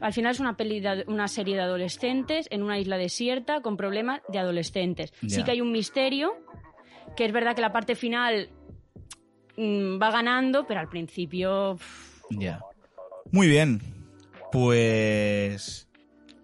al 0.00 0.12
final 0.12 0.32
es 0.32 0.40
una, 0.40 0.56
peli 0.56 0.80
de- 0.80 1.04
una 1.08 1.28
serie 1.28 1.56
de 1.56 1.62
adolescentes 1.62 2.46
en 2.50 2.62
una 2.62 2.78
isla 2.78 2.96
desierta 2.98 3.60
con 3.62 3.76
problemas 3.76 4.20
de 4.28 4.38
adolescentes. 4.38 5.12
Sí 5.26 5.42
que 5.44 5.50
hay 5.52 5.60
un 5.60 5.72
misterio, 5.72 6.32
que 7.16 7.24
es 7.24 7.32
verdad 7.32 7.54
que 7.54 7.62
la 7.62 7.72
parte 7.72 7.94
final 7.94 8.50
mm, 9.56 10.00
va 10.00 10.10
ganando, 10.10 10.66
pero 10.66 10.80
al 10.80 10.88
principio, 10.88 11.78
Ya. 12.30 12.60
Muy 13.32 13.48
bien. 13.48 13.80
Pues... 14.52 15.88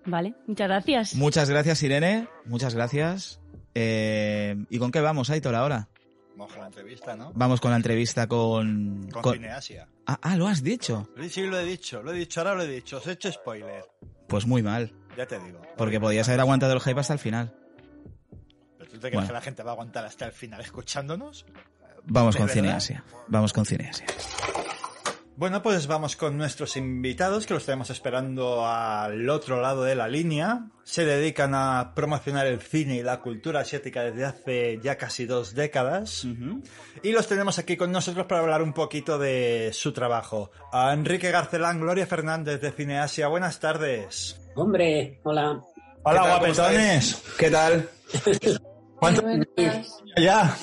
vale, 0.05 0.35
muchas 0.47 0.69
gracias. 0.69 1.15
Muchas 1.15 1.49
gracias, 1.49 1.83
Irene. 1.83 2.29
Muchas 2.45 2.75
gracias. 2.75 3.41
Eh, 3.75 4.57
¿Y 4.69 4.79
con 4.79 4.91
qué 4.91 5.01
vamos, 5.01 5.31
Aitor, 5.31 5.55
ahora? 5.55 5.89
Vamos 6.37 6.57
a 6.57 6.61
la 6.61 6.67
entrevista, 6.67 7.15
¿no? 7.17 7.33
Vamos 7.35 7.61
con 7.61 7.71
la 7.71 7.77
entrevista 7.77 8.27
con... 8.27 9.09
Con, 9.13 9.23
con- 9.23 9.35
Cineasia. 9.35 9.89
Ah, 10.07 10.19
ah, 10.23 10.37
lo 10.37 10.49
has 10.49 10.63
dicho. 10.63 11.09
Sí, 11.31 11.43
lo 11.43 11.59
he 11.59 11.65
dicho, 11.65 12.03
lo 12.03 12.13
he 12.13 12.17
dicho, 12.19 12.41
ahora 12.41 12.55
lo 12.55 12.63
he 12.63 12.69
dicho. 12.69 12.97
Os 12.99 13.07
he 13.07 13.13
hecho 13.13 13.31
spoiler. 13.33 13.85
Pues 14.29 14.47
muy 14.47 14.63
mal. 14.63 14.93
Ya 15.17 15.27
te 15.27 15.39
digo. 15.39 15.61
Porque 15.77 16.01
podías 16.01 16.27
haber 16.29 16.41
aguantado 16.41 16.73
el 16.73 16.81
hype 16.81 16.99
hasta 17.01 17.13
el 17.13 17.19
final. 17.19 17.55
¿Pero 18.79 18.91
tú 18.91 18.97
te 18.97 19.01
crees 19.01 19.15
Bueno. 19.15 19.27
que 19.29 19.33
la 19.35 19.41
gente 19.41 19.63
va 19.63 19.71
a 19.71 19.75
aguantar 19.75 20.05
hasta 20.05 20.27
el 20.27 20.33
final 20.33 20.61
escuchándonos? 20.61 21.47
Vamos 22.05 22.35
¿De 22.35 22.39
con 22.39 22.47
verdad? 22.49 22.63
Cineasia. 22.63 23.05
Vamos 23.29 23.53
con 23.53 23.65
Cineasia. 23.65 24.07
Bueno, 25.37 25.63
pues 25.63 25.87
vamos 25.87 26.15
con 26.15 26.37
nuestros 26.37 26.77
invitados 26.77 27.47
que 27.47 27.55
los 27.55 27.65
tenemos 27.65 27.89
esperando 27.91 28.67
al 28.67 29.29
otro 29.31 29.61
lado 29.61 29.83
de 29.83 29.95
la 29.95 30.07
línea. 30.07 30.67
Se 30.85 31.05
dedican 31.05 31.55
a 31.55 31.93
promocionar 31.95 32.47
el 32.47 32.61
cine 32.61 32.97
y 32.97 33.03
la 33.03 33.21
cultura 33.21 33.61
asiática 33.61 34.03
desde 34.03 34.25
hace 34.25 34.81
ya 34.83 34.97
casi 34.97 35.25
dos 35.25 35.55
décadas. 35.55 36.27
Y 37.03 37.13
los 37.13 37.27
tenemos 37.27 37.59
aquí 37.59 37.77
con 37.77 37.91
nosotros 37.93 38.27
para 38.27 38.43
hablar 38.43 38.63
un 38.63 38.75
poquito 38.75 39.19
de 39.19 39.71
su 39.73 39.93
trabajo. 39.93 40.51
A 40.71 40.93
Enrique 40.93 41.31
Garcelán, 41.31 41.81
Gloria 41.81 42.07
Fernández 42.07 42.61
de 42.61 42.71
Cineasia, 42.71 43.29
buenas 43.29 43.59
tardes. 43.59 44.39
Hombre, 44.55 45.19
hola. 45.25 45.61
Hola, 46.05 46.21
tal, 46.21 46.29
guapetones. 46.29 47.23
¿Qué 47.39 47.51
tal? 47.51 47.89
¿Cuánto 48.97 49.23
ya? 50.17 50.57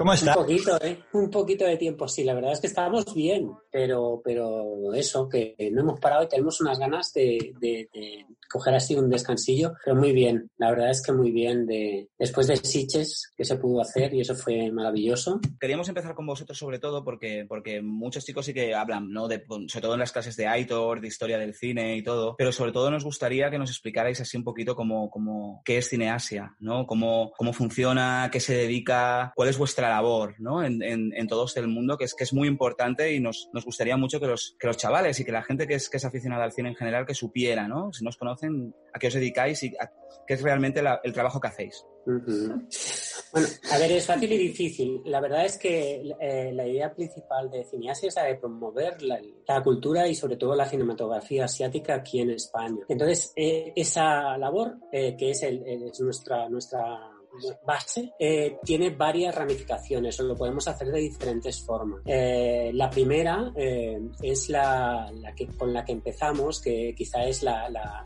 ¿Cómo 0.00 0.14
está? 0.14 0.30
Un 0.30 0.46
poquito, 0.46 0.82
¿eh? 0.82 1.04
Un 1.12 1.28
poquito 1.28 1.66
de 1.66 1.76
tiempo, 1.76 2.08
sí. 2.08 2.24
La 2.24 2.32
verdad 2.32 2.52
es 2.52 2.60
que 2.60 2.68
estábamos 2.68 3.14
bien, 3.14 3.50
pero, 3.70 4.22
pero 4.24 4.94
eso, 4.94 5.28
que 5.28 5.54
no 5.72 5.82
hemos 5.82 6.00
parado 6.00 6.24
y 6.24 6.28
tenemos 6.28 6.58
unas 6.62 6.78
ganas 6.78 7.12
de, 7.12 7.52
de, 7.60 7.90
de 7.92 8.24
coger 8.50 8.74
así 8.74 8.94
un 8.96 9.08
descansillo, 9.08 9.74
pero 9.84 9.96
muy 9.96 10.12
bien. 10.12 10.50
La 10.58 10.70
verdad 10.70 10.90
es 10.90 11.02
que 11.02 11.12
muy 11.12 11.30
bien. 11.30 11.66
De, 11.66 12.08
después 12.18 12.46
de 12.46 12.56
Siches, 12.56 13.32
que 13.36 13.44
se 13.44 13.56
pudo 13.56 13.80
hacer 13.80 14.12
y 14.14 14.20
eso 14.20 14.34
fue 14.34 14.70
maravilloso. 14.70 15.40
Queríamos 15.58 15.88
empezar 15.88 16.14
con 16.14 16.26
vosotros 16.26 16.58
sobre 16.58 16.78
todo 16.78 17.04
porque, 17.04 17.46
porque 17.48 17.80
muchos 17.82 18.24
chicos 18.24 18.46
sí 18.46 18.54
que 18.54 18.74
hablan, 18.74 19.10
¿no? 19.10 19.28
De, 19.28 19.44
sobre 19.68 19.82
todo 19.82 19.94
en 19.94 20.00
las 20.00 20.12
clases 20.12 20.36
de 20.36 20.46
Aitor, 20.46 21.00
de 21.00 21.08
historia 21.08 21.38
del 21.38 21.54
cine 21.54 21.96
y 21.96 22.02
todo, 22.02 22.34
pero 22.36 22.52
sobre 22.52 22.72
todo 22.72 22.90
nos 22.90 23.04
gustaría 23.04 23.50
que 23.50 23.58
nos 23.58 23.70
explicarais 23.70 24.20
así 24.20 24.36
un 24.36 24.44
poquito 24.44 24.74
cómo, 24.74 25.10
cómo 25.10 25.62
qué 25.64 25.78
es 25.78 25.88
Cineasia, 25.88 26.54
¿no? 26.58 26.86
Cómo, 26.86 27.32
cómo 27.36 27.52
funciona, 27.52 28.28
qué 28.32 28.40
se 28.40 28.54
dedica, 28.54 29.32
cuál 29.34 29.48
es 29.48 29.58
vuestra 29.58 29.88
labor, 29.88 30.34
¿no? 30.38 30.64
En, 30.64 30.82
en, 30.82 31.12
en 31.14 31.26
todo 31.26 31.44
este 31.44 31.62
mundo, 31.62 31.96
que 31.96 32.04
es, 32.04 32.14
que 32.14 32.24
es 32.24 32.32
muy 32.32 32.48
importante 32.48 33.14
y 33.14 33.20
nos, 33.20 33.48
nos 33.52 33.64
gustaría 33.64 33.96
mucho 33.96 34.20
que 34.20 34.26
los, 34.26 34.56
que 34.58 34.66
los 34.66 34.76
chavales 34.76 35.18
y 35.20 35.24
que 35.24 35.32
la 35.32 35.42
gente 35.42 35.66
que 35.66 35.74
es, 35.74 35.88
que 35.88 35.96
es 35.96 36.04
aficionada 36.04 36.44
al 36.44 36.52
cine 36.52 36.70
en 36.70 36.76
general 36.76 37.06
que 37.06 37.14
supiera, 37.14 37.68
¿no? 37.68 37.92
Si 37.92 38.04
nos 38.04 38.16
conocen, 38.40 38.74
a 38.92 38.98
qué 38.98 39.06
os 39.08 39.14
dedicáis 39.14 39.62
y 39.62 39.74
a, 39.78 39.90
qué 40.26 40.34
es 40.34 40.42
realmente 40.42 40.82
la, 40.82 41.00
el 41.02 41.12
trabajo 41.12 41.40
que 41.40 41.48
hacéis. 41.48 41.84
Uh 42.06 42.12
-huh. 42.12 42.66
Bueno, 43.32 43.48
a 43.70 43.78
ver, 43.78 43.92
es 43.92 44.06
fácil 44.06 44.32
y 44.32 44.38
difícil. 44.38 45.02
La 45.04 45.20
verdad 45.20 45.44
es 45.44 45.58
que 45.58 46.02
eh, 46.20 46.52
la 46.52 46.66
idea 46.66 46.92
principal 46.92 47.50
de 47.50 47.64
Cineasia 47.64 48.08
es 48.08 48.16
la 48.16 48.24
de 48.24 48.36
promover 48.36 49.00
la, 49.02 49.20
la, 49.46 49.62
cultura 49.62 50.08
y 50.08 50.14
sobre 50.14 50.36
todo 50.36 50.56
la 50.56 50.66
cinematografía 50.66 51.44
asiática 51.44 51.94
aquí 51.94 52.20
en 52.20 52.30
España. 52.30 52.80
Entonces, 52.88 53.32
eh, 53.36 53.72
esa 53.76 54.36
labor, 54.36 54.78
eh, 54.90 55.14
que 55.16 55.30
es, 55.30 55.42
el, 55.42 55.62
es 55.64 56.00
nuestra, 56.00 56.48
nuestra 56.48 57.09
base 57.64 58.12
eh, 58.18 58.56
tiene 58.64 58.90
varias 58.90 59.34
ramificaciones 59.34 60.18
o 60.20 60.24
lo 60.24 60.36
podemos 60.36 60.66
hacer 60.68 60.88
de 60.88 61.00
diferentes 61.00 61.60
formas. 61.60 62.00
Eh, 62.04 62.70
la 62.74 62.90
primera 62.90 63.52
eh, 63.56 64.00
es 64.22 64.48
la, 64.48 65.10
la, 65.12 65.34
que, 65.34 65.46
con 65.46 65.72
la 65.72 65.84
que 65.84 65.92
empezamos, 65.92 66.60
que 66.60 66.94
quizá 66.96 67.24
es 67.24 67.42
la, 67.42 67.68
la 67.68 68.04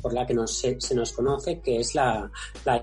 por 0.00 0.12
la 0.12 0.24
que 0.24 0.32
nos, 0.32 0.56
se, 0.58 0.80
se, 0.80 0.94
nos 0.94 1.12
conoce, 1.12 1.60
que 1.60 1.80
es 1.80 1.96
la, 1.96 2.30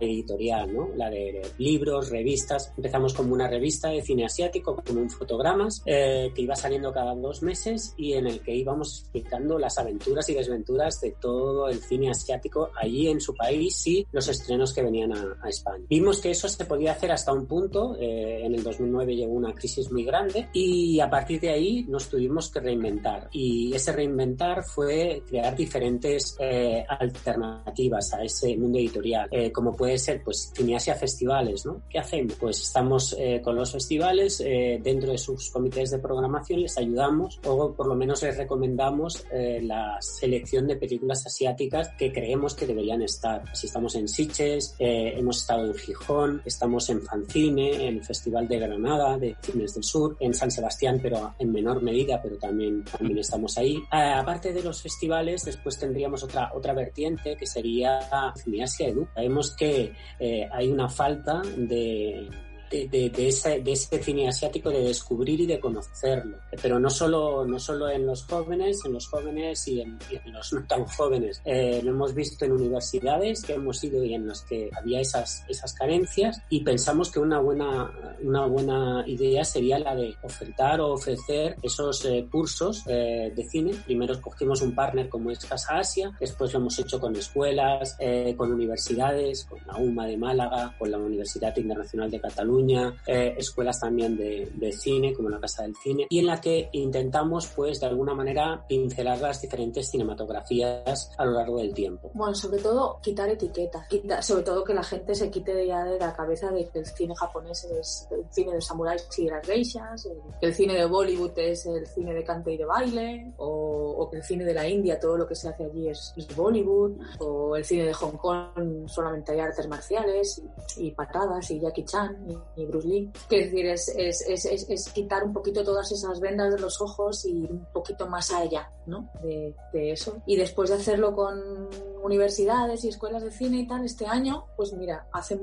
editorial, 0.01 0.73
¿no? 0.73 0.89
la 0.97 1.09
de 1.09 1.41
libros, 1.57 2.09
revistas. 2.09 2.73
Empezamos 2.75 3.13
como 3.13 3.33
una 3.33 3.47
revista 3.47 3.89
de 3.89 4.01
cine 4.01 4.25
asiático, 4.25 4.83
como 4.85 4.99
un 4.99 5.09
fotogramas, 5.09 5.81
que 5.85 6.33
iba 6.35 6.57
saliendo 6.57 6.91
cada 6.91 7.15
dos 7.15 7.41
meses 7.41 7.93
y 7.95 8.13
en 8.13 8.27
el 8.27 8.41
que 8.41 8.53
íbamos 8.53 8.99
explicando 8.99 9.57
las 9.57 9.77
aventuras 9.77 10.27
y 10.27 10.33
desventuras 10.33 10.99
de 10.99 11.11
todo 11.11 11.69
el 11.69 11.79
cine 11.81 12.09
asiático 12.09 12.69
allí 12.75 13.07
en 13.07 13.21
su 13.21 13.33
país 13.33 13.87
y 13.87 14.05
los 14.11 14.27
estrenos 14.27 14.73
que 14.73 14.83
venían 14.83 15.13
a, 15.13 15.42
a 15.43 15.49
España. 15.49 15.85
Vimos 15.89 16.19
que 16.19 16.31
eso 16.31 16.47
se 16.47 16.65
podía 16.65 16.93
hacer 16.93 17.11
hasta 17.11 17.33
un 17.33 17.45
punto, 17.45 17.95
eh, 17.99 18.45
en 18.45 18.55
el 18.55 18.63
2009 18.63 19.15
llegó 19.15 19.33
una 19.33 19.53
crisis 19.53 19.91
muy 19.91 20.03
grande 20.03 20.49
y 20.53 20.99
a 20.99 21.09
partir 21.09 21.39
de 21.41 21.49
ahí 21.49 21.85
nos 21.87 22.09
tuvimos 22.09 22.49
que 22.49 22.59
reinventar 22.59 23.29
y 23.31 23.73
ese 23.73 23.91
reinventar 23.91 24.63
fue 24.63 25.23
crear 25.27 25.55
diferentes 25.55 26.35
eh, 26.39 26.85
alternativas 26.87 28.13
a 28.13 28.23
ese 28.23 28.55
mundo 28.57 28.79
editorial, 28.79 29.27
eh, 29.31 29.51
como 29.51 29.75
puede 29.75 29.97
ser 29.97 30.23
pues 30.23 30.51
Cineasia 30.55 30.95
Festivales, 30.95 31.65
¿no? 31.65 31.83
¿Qué 31.89 31.99
hacemos? 31.99 32.33
Pues 32.39 32.61
estamos 32.61 33.15
con 33.43 33.55
los 33.55 33.71
festivales 33.71 34.39
dentro 34.39 35.11
de 35.11 35.17
sus 35.17 35.49
comités 35.49 35.91
de 35.91 35.99
programación, 35.99 36.61
les 36.61 36.77
ayudamos 36.77 37.39
o 37.45 37.73
por 37.73 37.87
lo 37.87 37.95
menos 37.95 38.21
les 38.23 38.37
recomendamos 38.37 39.25
la 39.31 39.97
selección 40.01 40.67
de 40.67 40.75
películas 40.75 41.25
asiáticas 41.25 41.89
que 41.97 42.11
creemos 42.11 42.55
que 42.55 42.67
deberían 42.67 43.01
estar. 43.01 43.43
Si 43.55 43.67
estamos 43.67 43.95
en 43.95 44.07
Sitges, 44.07 44.75
hemos 44.79 45.32
estado 45.37 45.65
en 45.65 45.73
Gijón, 45.75 46.41
estamos 46.45 46.89
en 46.89 47.01
Fancine, 47.01 47.87
en 47.87 47.97
el 47.97 48.03
Festival 48.03 48.47
de 48.47 48.59
Granada, 48.59 49.17
de 49.17 49.35
Cines 49.41 49.73
del 49.73 49.83
Sur, 49.83 50.17
en 50.19 50.33
San 50.33 50.51
Sebastián, 50.51 50.99
pero 51.01 51.35
en 51.39 51.51
menor 51.51 51.81
medida, 51.81 52.21
pero 52.21 52.37
también, 52.37 52.83
también 52.83 53.19
estamos 53.19 53.57
ahí. 53.57 53.81
Aparte 53.91 54.53
de 54.53 54.63
los 54.63 54.81
festivales, 54.81 55.43
después 55.45 55.77
tendríamos 55.79 56.23
otra, 56.23 56.51
otra 56.53 56.73
vertiente 56.73 57.35
que 57.37 57.45
sería 57.45 57.99
Cineasia 58.35 58.87
Edu. 58.87 59.07
Sabemos 59.13 59.55
que 59.55 59.93
eh, 60.19 60.49
hay 60.51 60.69
una 60.69 60.89
falta 60.89 61.41
de 61.57 62.29
de, 62.73 63.09
de, 63.09 63.27
ese, 63.27 63.61
de, 63.61 63.71
ese, 63.71 64.01
cine 64.01 64.27
asiático 64.27 64.69
de 64.69 64.81
descubrir 64.81 65.41
y 65.41 65.45
de 65.45 65.59
conocerlo. 65.59 66.37
Pero 66.61 66.79
no 66.79 66.89
solo, 66.89 67.45
no 67.45 67.59
solo 67.59 67.89
en 67.89 68.05
los 68.05 68.23
jóvenes, 68.23 68.79
en 68.85 68.93
los 68.93 69.07
jóvenes 69.07 69.67
y 69.67 69.81
en, 69.81 69.99
y 70.09 70.15
en 70.15 70.33
los 70.33 70.51
no 70.53 70.65
tan 70.65 70.85
jóvenes. 70.85 71.41
Eh, 71.45 71.81
lo 71.83 71.91
hemos 71.91 72.13
visto 72.13 72.45
en 72.45 72.53
universidades 72.53 73.43
que 73.43 73.53
hemos 73.53 73.83
ido 73.83 74.03
y 74.03 74.13
en 74.13 74.27
las 74.27 74.41
que 74.41 74.69
había 74.77 74.99
esas, 74.99 75.43
esas 75.47 75.73
carencias 75.73 76.41
y 76.49 76.63
pensamos 76.63 77.11
que 77.11 77.19
una 77.19 77.39
buena, 77.39 77.91
una 78.21 78.45
buena 78.45 79.03
idea 79.07 79.43
sería 79.43 79.79
la 79.79 79.95
de 79.95 80.15
ofertar 80.23 80.81
o 80.81 80.93
ofrecer 80.93 81.55
esos 81.61 82.05
eh, 82.05 82.27
cursos 82.31 82.83
eh, 82.87 83.31
de 83.35 83.43
cine. 83.45 83.73
Primero 83.85 84.13
escogimos 84.13 84.61
un 84.61 84.73
partner 84.73 85.09
como 85.09 85.31
es 85.31 85.45
Casa 85.45 85.77
Asia, 85.77 86.11
después 86.19 86.53
lo 86.53 86.59
hemos 86.59 86.77
hecho 86.79 86.99
con 86.99 87.15
escuelas, 87.15 87.95
eh, 87.99 88.33
con 88.37 88.51
universidades, 88.51 89.45
con 89.45 89.59
la 89.65 89.77
UMA 89.77 90.07
de 90.07 90.17
Málaga, 90.17 90.75
con 90.77 90.91
la 90.91 90.97
Universidad 90.97 91.55
Internacional 91.57 92.09
de 92.09 92.19
Cataluña, 92.19 92.62
eh, 92.69 93.35
escuelas 93.37 93.79
también 93.79 94.17
de, 94.17 94.51
de, 94.55 94.71
cine, 94.71 95.13
como 95.13 95.29
la 95.29 95.39
Casa 95.39 95.63
del 95.63 95.75
Cine, 95.75 96.07
y 96.09 96.19
en 96.19 96.27
la 96.27 96.39
que 96.39 96.69
intentamos, 96.73 97.47
pues, 97.47 97.79
de 97.79 97.87
alguna 97.87 98.13
manera, 98.13 98.65
pincelar 98.67 99.19
las 99.19 99.41
diferentes 99.41 99.89
cinematografías 99.89 101.11
a 101.17 101.25
lo 101.25 101.31
largo 101.33 101.57
del 101.57 101.73
tiempo. 101.73 102.11
Bueno, 102.13 102.35
sobre 102.35 102.61
todo, 102.61 102.99
quitar 103.01 103.29
etiquetas, 103.29 103.87
quita, 103.87 104.21
sobre 104.21 104.43
todo 104.43 104.63
que 104.63 104.73
la 104.73 104.83
gente 104.83 105.15
se 105.15 105.29
quite 105.29 105.65
ya 105.65 105.83
de 105.83 105.99
la 105.99 106.13
cabeza 106.13 106.51
de 106.51 106.67
que 106.69 106.79
el 106.79 106.85
cine 106.85 107.15
japonés 107.15 107.63
es 107.65 108.07
el 108.11 108.25
cine 108.29 108.53
de 108.53 108.61
samuráis 108.61 109.07
y 109.17 109.25
de 109.25 109.31
las 109.31 109.45
geishas, 109.45 110.07
que 110.39 110.45
el 110.45 110.53
cine 110.53 110.75
de 110.75 110.85
Bollywood 110.85 111.37
es 111.37 111.65
el 111.65 111.85
cine 111.87 112.13
de 112.13 112.23
cante 112.23 112.53
y 112.53 112.57
de 112.57 112.65
baile, 112.65 113.33
o, 113.37 113.95
o, 113.97 114.09
que 114.09 114.17
el 114.17 114.23
cine 114.23 114.45
de 114.45 114.53
la 114.53 114.67
India, 114.67 114.99
todo 114.99 115.17
lo 115.17 115.27
que 115.27 115.35
se 115.35 115.49
hace 115.49 115.65
allí 115.65 115.89
es, 115.89 116.13
es 116.15 116.35
Bollywood, 116.35 116.93
o 117.19 117.55
el 117.55 117.65
cine 117.65 117.85
de 117.85 117.93
Hong 117.93 118.17
Kong 118.17 118.87
solamente 118.87 119.31
hay 119.31 119.39
artes 119.39 119.67
marciales 119.67 120.41
y, 120.77 120.87
y 120.87 120.91
patadas 120.91 121.49
y 121.51 121.59
Jackie 121.59 121.85
Chan 121.85 122.25
y, 122.29 122.37
y 122.55 122.65
Bruce 122.65 122.87
Lee. 122.87 123.11
Quiero 123.27 123.45
decir, 123.45 123.65
es, 123.65 123.89
es, 123.89 124.45
es, 124.45 124.69
es, 124.69 124.89
quitar 124.89 125.23
un 125.23 125.33
poquito 125.33 125.63
todas 125.63 125.91
esas 125.91 126.19
vendas 126.19 126.53
de 126.53 126.59
los 126.59 126.81
ojos 126.81 127.25
y 127.25 127.43
ir 127.43 127.51
un 127.51 127.65
poquito 127.71 128.07
más 128.07 128.31
allá 128.31 128.69
¿no? 128.85 129.09
de, 129.21 129.55
de, 129.71 129.91
eso. 129.91 130.21
Y 130.25 130.35
después 130.35 130.69
de 130.69 130.75
hacerlo 130.75 131.15
con 131.15 131.69
universidades 132.03 132.83
y 132.83 132.89
escuelas 132.89 133.23
de 133.23 133.31
cine 133.31 133.59
y 133.59 133.67
tal, 133.67 133.85
este 133.85 134.05
año, 134.05 134.45
pues 134.55 134.73
mira, 134.73 135.07
hace 135.11 135.39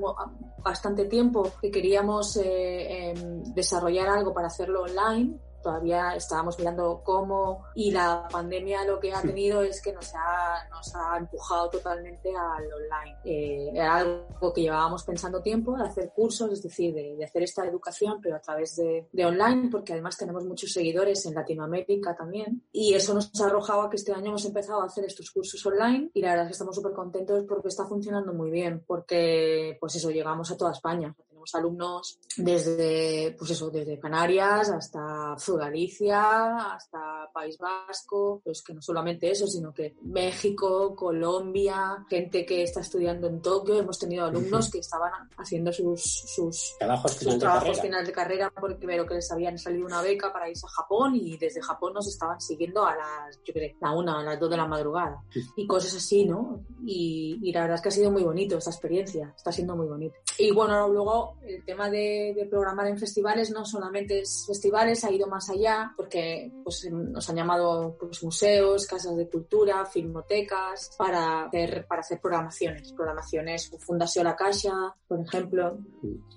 bastante 0.63 1.05
tiempo 1.05 1.51
que 1.61 1.71
queríamos 1.71 2.37
eh, 2.37 3.11
eh, 3.11 3.13
desarrollar 3.55 4.09
algo 4.09 4.33
para 4.33 4.47
hacerlo 4.47 4.83
online 4.83 5.39
todavía 5.61 6.15
estábamos 6.15 6.57
mirando 6.57 7.01
cómo 7.03 7.65
y 7.75 7.91
la 7.91 8.27
pandemia 8.31 8.85
lo 8.85 8.99
que 8.99 9.13
ha 9.13 9.21
tenido 9.21 9.61
es 9.61 9.81
que 9.81 9.93
nos 9.93 10.13
ha, 10.15 10.67
nos 10.69 10.93
ha 10.95 11.17
empujado 11.17 11.69
totalmente 11.69 12.29
al 12.35 12.63
online. 12.71 13.17
Eh, 13.23 13.71
era 13.73 13.97
algo 13.97 14.53
que 14.53 14.61
llevábamos 14.61 15.03
pensando 15.03 15.41
tiempo, 15.41 15.77
de 15.77 15.83
hacer 15.83 16.11
cursos, 16.13 16.51
es 16.51 16.63
decir, 16.63 16.93
de, 16.93 17.15
de 17.15 17.25
hacer 17.25 17.43
esta 17.43 17.65
educación, 17.65 18.19
pero 18.21 18.35
a 18.35 18.41
través 18.41 18.75
de, 18.75 19.07
de, 19.11 19.25
online, 19.25 19.69
porque 19.69 19.93
además 19.93 20.17
tenemos 20.17 20.45
muchos 20.45 20.71
seguidores 20.71 21.25
en 21.25 21.35
Latinoamérica 21.35 22.15
también. 22.15 22.63
Y 22.71 22.93
eso 22.93 23.13
nos 23.13 23.31
ha 23.41 23.45
arrojado 23.45 23.83
a 23.83 23.89
que 23.89 23.97
este 23.97 24.13
año 24.13 24.29
hemos 24.29 24.45
empezado 24.45 24.81
a 24.81 24.85
hacer 24.85 25.05
estos 25.05 25.31
cursos 25.31 25.65
online 25.65 26.09
y 26.13 26.21
la 26.21 26.29
verdad 26.29 26.45
es 26.45 26.49
que 26.49 26.53
estamos 26.53 26.75
súper 26.75 26.93
contentos 26.93 27.45
porque 27.47 27.67
está 27.67 27.85
funcionando 27.85 28.33
muy 28.33 28.49
bien, 28.49 28.83
porque 28.85 29.77
pues 29.79 29.95
eso, 29.95 30.11
llegamos 30.11 30.51
a 30.51 30.57
toda 30.57 30.71
España. 30.71 31.15
Tenemos 31.41 31.55
alumnos 31.55 32.19
desde, 32.37 33.35
pues 33.37 33.51
eso, 33.51 33.71
desde 33.71 33.99
Canarias 33.99 34.69
hasta 34.69 35.35
Galicia 35.57 36.73
hasta 36.73 37.29
País 37.33 37.57
Vasco, 37.57 38.41
pues 38.43 38.61
que 38.61 38.73
no 38.73 38.81
solamente 38.81 39.31
eso, 39.31 39.47
sino 39.47 39.73
que 39.73 39.95
México, 40.03 40.95
Colombia, 40.95 42.05
gente 42.09 42.45
que 42.45 42.63
está 42.63 42.81
estudiando 42.81 43.27
en 43.27 43.41
Tokio, 43.41 43.79
hemos 43.79 43.97
tenido 43.97 44.25
alumnos 44.25 44.69
que 44.69 44.79
estaban 44.79 45.11
haciendo 45.37 45.73
sus, 45.73 46.01
sus 46.03 46.75
trabajos, 46.77 47.13
sus 47.13 47.39
trabajos 47.39 47.77
de 47.77 47.81
final 47.81 48.05
de 48.05 48.11
carrera 48.11 48.53
porque 48.55 48.75
primero 48.75 49.05
que 49.05 49.15
les 49.15 49.31
habían 49.31 49.57
salido 49.57 49.85
una 49.85 50.01
beca 50.01 50.31
para 50.31 50.49
irse 50.49 50.65
a 50.67 50.69
Japón 50.69 51.15
y 51.15 51.37
desde 51.37 51.61
Japón 51.61 51.93
nos 51.93 52.07
estaban 52.07 52.39
siguiendo 52.39 52.85
a 52.85 52.95
las, 52.95 53.41
yo 53.43 53.53
creo, 53.53 53.75
la 53.81 53.91
una, 53.91 54.19
a 54.19 54.23
las 54.23 54.39
dos 54.39 54.49
de 54.49 54.57
la 54.57 54.67
madrugada. 54.67 55.23
Y 55.55 55.65
cosas 55.65 55.95
así, 55.95 56.25
¿no? 56.25 56.63
Y, 56.85 57.39
y, 57.41 57.51
la 57.51 57.61
verdad 57.61 57.75
es 57.75 57.81
que 57.81 57.89
ha 57.89 57.91
sido 57.91 58.11
muy 58.11 58.23
bonito 58.23 58.57
esta 58.57 58.69
experiencia, 58.69 59.33
está 59.35 59.51
siendo 59.51 59.75
muy 59.75 59.87
bonito. 59.87 60.15
Y 60.37 60.51
bueno, 60.51 60.87
luego 60.87 61.30
el 61.43 61.63
tema 61.65 61.89
de, 61.89 62.33
de 62.35 62.45
programar 62.45 62.87
en 62.87 62.97
festivales 62.97 63.51
no 63.51 63.65
solamente 63.65 64.19
es 64.19 64.45
festivales, 64.47 65.03
ha 65.03 65.11
ido 65.11 65.27
más 65.27 65.49
allá 65.49 65.93
porque 65.95 66.51
pues, 66.63 66.89
nos 66.91 67.29
han 67.29 67.35
llamado 67.35 67.95
pues, 67.99 68.23
museos, 68.23 68.87
casas 68.87 69.15
de 69.15 69.29
cultura, 69.29 69.85
filmotecas 69.85 70.91
para 70.97 71.45
hacer, 71.45 71.85
para 71.87 72.01
hacer 72.01 72.19
programaciones, 72.19 72.93
programaciones 72.93 73.71
Fundación 73.79 74.25
La 74.25 74.35
Caixa, 74.35 74.95
por 75.07 75.19
ejemplo, 75.19 75.77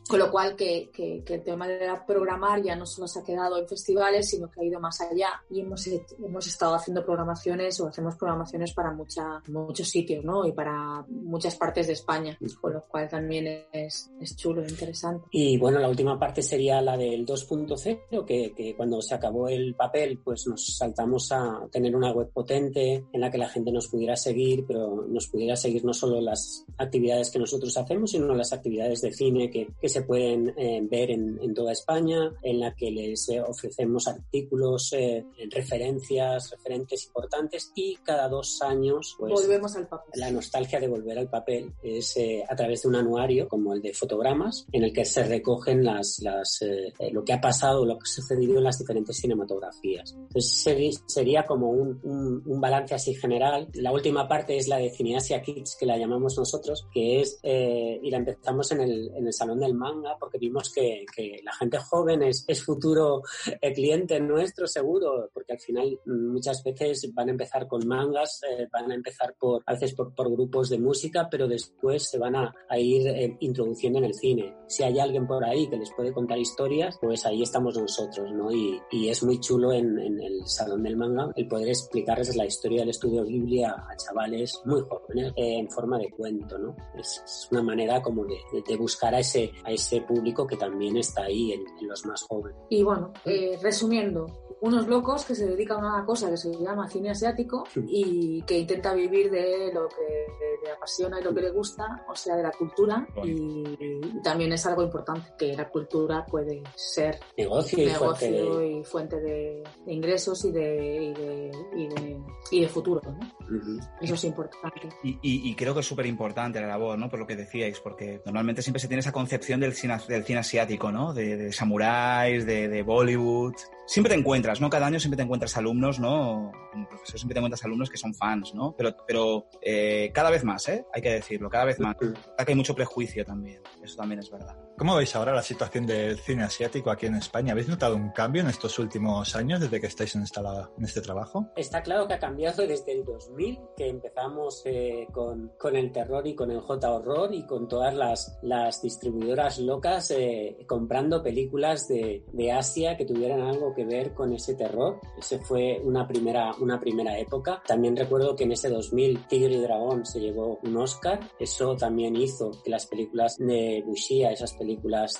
con 0.09 0.19
lo 0.19 0.31
cual 0.31 0.57
que, 0.57 0.91
que, 0.93 1.23
que, 1.25 1.35
el 1.35 1.43
tema 1.43 1.67
de 1.69 1.79
programar 2.07 2.63
ya 2.63 2.77
no 2.77 2.87
solo 2.87 3.07
se 3.07 3.21
ha 3.21 3.23
quedado 3.23 3.59
en 3.59 3.69
festivales, 3.69 4.29
sino 4.29 4.51
que 4.51 4.61
ha 4.61 4.65
ido 4.65 4.81
más 4.81 5.01
allá 5.01 5.43
y 5.51 5.61
hemos, 5.61 5.87
hemos 5.87 6.47
estado 6.47 6.75
haciendo 6.75 7.05
programaciones 7.05 7.81
o 7.81 7.89
hacemos 7.89 8.17
programaciones 8.17 8.73
para 8.73 8.93
mucha, 8.93 9.43
muchos 9.49 9.89
sitios 9.89 10.25
¿no? 10.25 10.47
y 10.47 10.53
para 10.53 11.05
muchas 11.09 11.57
partes 11.57 11.87
de 11.87 11.95
España, 11.95 12.37
con 12.61 12.73
lo 12.73 12.83
cual 12.83 13.09
también 13.09 13.67
es, 13.73 14.11
es 14.21 14.37
chulo. 14.37 14.63
interesante. 14.63 14.84
Y 15.31 15.57
bueno, 15.59 15.79
la 15.79 15.89
última 15.89 16.19
parte 16.19 16.43
sería 16.43 16.81
la 16.81 16.97
del 16.97 17.27
2.0, 17.27 18.25
que, 18.25 18.53
que 18.55 18.77
cuando 18.77 19.01
se 19.03 19.15
acabó 19.15 19.49
el 19.49 19.75
papel, 19.75 20.19
pues 20.23 20.47
nos 20.47 20.77
saltamos 20.77 21.31
a 21.33 21.67
tener 21.71 21.95
una 21.95 22.13
web 22.13 22.31
potente 22.33 23.05
en 23.13 23.21
la 23.21 23.31
que 23.31 23.39
la 23.39 23.49
gente 23.49 23.73
nos 23.73 23.89
pudiera 23.89 24.17
seguir, 24.17 24.65
pero 24.67 25.05
nos 25.09 25.29
pudiera 25.29 25.57
seguir 25.57 25.85
no 25.85 25.95
solo 25.95 26.21
las 26.21 26.65
actividades 26.79 27.31
que 27.31 27.39
nosotros 27.39 27.77
hacemos, 27.77 28.11
sino 28.11 28.35
las 28.35 28.53
actividades 28.53 29.01
de 29.01 29.13
cine 29.13 29.51
que, 29.51 29.69
que 29.81 29.89
se 29.89 30.03
pueden 30.03 30.53
eh, 30.57 30.81
ver 30.83 31.11
en, 31.11 31.39
en, 31.43 31.55
toda 31.55 31.73
España, 31.73 32.33
en 32.43 32.61
la 32.61 32.75
que 32.75 32.91
les 32.91 33.29
eh, 33.29 33.41
ofrecemos 33.41 34.09
artículos, 34.09 34.93
eh, 34.93 35.25
referencias, 35.51 36.51
referentes 36.51 37.07
importantes 37.07 37.73
y 37.75 37.97
cada 37.97 38.29
dos 38.29 38.61
años 38.63 39.17
pues, 39.19 39.33
volvemos 39.33 39.77
al 39.77 39.87
papel. 39.87 40.13
La 40.15 40.31
nostalgia 40.31 40.81
de 40.81 40.89
volver 40.89 41.19
al 41.19 41.29
papel 41.29 41.73
es 41.83 42.17
eh, 42.17 42.45
a 42.49 42.57
través 42.57 42.83
de 42.83 42.89
un 42.89 42.97
anuario 42.97 43.49
como 43.49 43.75
el 43.75 43.83
de 43.83 43.93
fotogramas 43.93 44.67
en 44.75 44.83
el 44.83 44.93
que 44.93 45.05
se 45.05 45.23
recogen 45.23 45.85
las, 45.85 46.19
las 46.21 46.61
eh, 46.63 46.93
lo 47.13 47.25
que 47.25 47.33
ha 47.33 47.41
pasado, 47.41 47.87
lo 47.87 47.95
que 47.97 48.03
ha 48.03 48.13
sucedido 48.13 48.59
en 48.59 48.65
las 48.65 48.77
diferentes 48.77 49.17
cinematografías. 49.17 50.13
Entonces 50.15 51.01
sería 51.07 51.45
como 51.45 51.71
un, 51.71 52.01
un, 52.03 52.43
un 52.45 52.61
balance 52.61 52.93
así 52.93 53.15
general. 53.15 53.69
La 53.75 53.93
última 53.93 54.27
parte 54.27 54.57
es 54.57 54.67
la 54.67 54.79
de 54.79 54.91
Cineasia 54.91 55.41
Kids, 55.41 55.77
que 55.79 55.87
la 55.87 55.97
llamamos 55.97 56.37
nosotros, 56.37 56.89
que 56.93 57.21
es, 57.21 57.39
eh, 57.45 58.01
y 58.03 58.11
la 58.11 58.19
empezamos 58.19 58.73
en 58.73 58.81
el, 58.81 59.13
en 59.15 59.29
el 59.29 59.33
Salón 59.33 59.61
del 59.61 59.75
Manga, 59.75 60.17
porque 60.19 60.39
vimos 60.39 60.73
que, 60.73 61.07
que 61.15 61.39
la 61.45 61.53
gente 61.53 61.79
joven 61.79 62.25
es, 62.25 62.45
es 62.49 62.61
futuro 62.65 63.23
eh, 63.61 63.73
cliente 63.73 64.19
nuestro, 64.19 64.67
seguro, 64.67 65.31
porque 65.33 65.53
al 65.53 65.61
final 65.61 66.01
muchas 66.07 66.65
veces 66.65 67.09
van 67.15 67.29
a 67.29 67.31
empezar 67.31 67.69
con 67.69 67.87
mangas, 67.87 68.41
eh, 68.51 68.67
van 68.73 68.91
a 68.91 68.95
empezar 68.97 69.37
por, 69.39 69.63
a 69.67 69.75
veces 69.75 69.95
por, 69.95 70.13
por, 70.17 70.33
grupos 70.33 70.69
de 70.69 70.79
música, 70.79 71.29
pero 71.31 71.47
después 71.47 72.11
se 72.11 72.19
van 72.19 72.35
a, 72.35 72.53
a 72.69 72.77
ir 72.77 73.07
eh, 73.07 73.37
introduciendo 73.39 74.01
en 74.01 74.07
el 74.07 74.15
cine. 74.15 74.53
Si 74.67 74.83
hay 74.83 74.99
alguien 74.99 75.27
por 75.27 75.45
ahí 75.45 75.69
que 75.69 75.77
les 75.77 75.93
puede 75.93 76.13
contar 76.13 76.39
historias, 76.39 76.99
pues 77.01 77.25
ahí 77.27 77.43
estamos 77.43 77.77
nosotros, 77.77 78.31
¿no? 78.33 78.53
Y, 78.53 78.81
y 78.91 79.09
es 79.09 79.23
muy 79.23 79.39
chulo 79.41 79.73
en, 79.73 79.99
en, 79.99 80.21
el 80.21 80.47
Salón 80.47 80.83
del 80.83 80.97
Manga 80.97 81.31
el 81.37 81.47
poder 81.47 81.69
explicarles 81.69 82.35
la 82.37 82.47
historia 82.47 82.81
del 82.81 82.91
estudio 82.91 83.25
Biblia 83.25 83.71
a 83.71 83.97
chavales 83.97 84.61
muy 84.65 84.81
jóvenes 84.83 85.33
eh, 85.37 85.59
en 85.59 85.71
forma 85.71 85.99
de 85.99 86.11
cuento, 86.11 86.59
¿no? 86.59 86.77
Es, 86.99 87.23
es 87.25 87.49
una 87.51 87.63
manera 87.63 88.03
como 88.03 88.25
de, 88.25 88.37
de, 88.67 88.77
buscar 88.77 89.15
a 89.15 89.21
ese, 89.21 89.53
a 89.65 89.73
ese 89.73 90.01
público 90.03 90.47
que 90.47 90.57
también 90.57 90.97
está 90.97 91.25
ahí 91.25 91.53
en, 91.53 91.65
en 91.81 91.89
los 91.89 92.05
más 92.07 92.23
jóvenes. 92.23 92.59
Y 92.71 92.83
bueno, 92.83 93.13
eh, 93.25 93.59
resumiendo, 93.63 94.27
unos 94.65 94.87
locos 94.89 95.25
que 95.25 95.35
se 95.35 95.47
dedican 95.47 95.85
a 95.85 95.97
una 95.97 96.07
cosa 96.07 96.31
que 96.31 96.37
se 96.37 96.51
llama 96.57 96.89
cine 96.89 97.11
asiático 97.11 97.65
y 97.87 98.43
que 98.43 98.59
intenta 98.59 98.95
vivir 98.95 99.31
de 99.31 99.71
lo 99.73 99.89
que 99.89 100.27
le 100.65 100.71
apasiona 100.73 101.21
y 101.21 101.25
lo 101.25 101.35
que 101.35 101.43
le 101.43 101.51
gusta, 101.51 102.05
o 102.09 102.17
sea, 102.17 102.37
de 102.37 102.43
la 102.43 102.51
cultura. 102.51 103.07
Y, 103.23 103.77
y 103.79 104.23
también 104.23 104.53
es 104.53 104.65
algo 104.67 104.83
importante, 104.83 105.33
que 105.39 105.55
la 105.55 105.69
cultura 105.69 106.25
puede 106.25 106.63
ser 106.75 107.19
negocio 107.37 107.83
y 107.83 107.87
negocio 107.87 108.29
fuente 108.29 108.31
de, 108.31 108.71
y 108.71 108.85
fuente 108.85 109.21
de, 109.21 109.63
de 109.85 109.93
ingresos 109.93 110.45
y 110.47 110.53
de, 110.53 111.05
y 111.05 111.13
de, 111.13 111.51
y 111.77 111.89
de, 111.89 112.21
y 112.51 112.61
de 112.63 112.69
futuro. 112.69 113.01
¿no? 113.05 113.11
Uh 113.13 113.61
-huh. 113.61 113.91
Eso 114.01 114.15
es 114.15 114.25
importante. 114.25 114.89
Y, 115.03 115.11
y, 115.23 115.51
y 115.51 115.55
creo 115.55 115.75
que 115.75 115.81
es 115.81 115.87
súper 115.87 116.07
importante 116.07 116.61
la 116.61 116.67
labor, 116.69 116.99
¿no? 116.99 117.09
Por 117.11 117.19
lo 117.19 117.27
que 117.27 117.37
decíais, 117.37 117.81
porque 117.81 118.23
normalmente 118.25 118.63
siempre 118.63 118.81
se 118.81 118.89
tiene 118.89 119.01
esa 119.01 119.13
concepción 119.13 119.61
del 119.61 119.75
cine, 119.75 119.99
del 120.09 120.25
cine 120.25 120.39
asiático, 120.39 120.91
¿no? 120.91 121.13
De, 121.13 121.37
de 121.37 121.53
samuráis, 121.53 122.47
de, 122.47 122.69
de 122.69 122.83
Bollywood, 122.83 123.55
siempre 123.87 124.13
te 124.13 124.19
encuentras, 124.19 124.61
¿no? 124.61 124.71
Cada 124.71 124.87
año 124.87 124.99
siempre 124.99 125.17
te 125.17 125.23
encuentras 125.23 125.57
alumnos, 125.57 125.99
¿no? 125.99 126.53
Como 126.73 126.89
profesor 126.89 127.19
siempre 127.19 127.35
te 127.35 127.39
encuentras 127.41 127.65
alumnos 127.65 127.91
que 127.91 127.97
son 127.97 128.15
fans, 128.15 128.55
¿no? 128.55 128.75
Pero, 128.77 128.97
pero 129.07 129.49
eh, 129.63 130.11
cada 130.15 130.31
vez 130.31 130.45
más, 130.45 130.69
¿eh? 130.69 130.85
Hay 130.95 131.03
que 131.03 131.11
decirlo, 131.11 131.51
cada 131.51 131.65
vez 131.65 131.81
más. 131.81 131.97
Que 131.97 132.15
hay 132.47 132.55
mucho 132.55 132.75
prejuicio 132.75 133.25
también, 133.25 133.61
eso 133.83 133.97
también 133.97 134.21
es 134.21 134.31
verdad. 134.31 134.57
¿Cómo 134.77 134.97
veis 134.97 135.15
ahora 135.15 135.33
la 135.33 135.43
situación 135.43 135.87
del 135.87 136.19
cine 136.19 136.43
asiático 136.43 136.91
aquí 136.91 137.07
en 137.07 137.15
España? 137.15 137.53
¿Habéis 137.53 137.69
notado 137.69 137.95
un 137.95 138.11
cambio 138.11 138.43
en 138.43 138.49
estos 138.49 138.77
últimos 138.81 139.37
años 139.37 139.61
desde 139.61 139.81
que 139.81 139.87
estáis 139.87 140.17
en, 140.17 140.23
esta, 140.23 140.69
en 140.77 140.85
este 140.85 141.01
trabajo? 141.01 141.47
Está 141.55 141.81
claro 141.81 142.09
que 142.09 142.15
ha 142.15 142.19
cambiado 142.19 142.67
desde 142.67 142.91
el 142.91 143.05
2000, 143.05 143.61
que 143.77 143.89
empezamos 143.89 144.63
eh, 144.65 145.07
con, 145.13 145.53
con, 145.57 145.77
el 145.77 145.93
terror 145.93 146.27
y 146.27 146.35
con 146.35 146.51
el 146.51 146.61
J-horror 146.61 147.33
y 147.33 147.47
con 147.47 147.69
todas 147.69 147.95
las, 147.95 148.37
las 148.43 148.83
distribuidoras 148.83 149.61
locas 149.61 150.11
eh, 150.11 150.59
comprando 150.67 151.23
películas 151.23 151.87
de, 151.87 152.25
de 152.33 152.51
Asia 152.51 152.97
que 152.97 153.05
tuvieran 153.05 153.43
algo 153.43 153.73
que 153.77 153.85
ver 153.85 154.13
con 154.13 154.33
ese 154.33 154.57
terror. 154.57 154.99
Ese 155.17 155.39
fue 155.39 155.81
una 155.85 156.09
primera, 156.09 156.51
una 156.59 156.81
primera 156.81 157.17
época. 157.17 157.63
También 157.65 157.97
recuerdo 157.97 158.35
que 158.35 158.43
en 158.43 158.51
ese 158.51 158.71
2000 158.71 159.29
Tigre 159.29 159.55
y 159.55 159.61
Dragón 159.61 160.05
se 160.05 160.19
llevó 160.19 160.59
un 160.65 160.77
Oscar. 160.79 161.21
Eso 161.39 161.77
también 161.77 162.17
hizo 162.17 162.51
que 162.65 162.71
las 162.71 162.87
películas 162.87 163.39
de 163.39 163.85
Wuxia, 163.87 164.33
esas 164.33 164.51
películas 164.51 164.64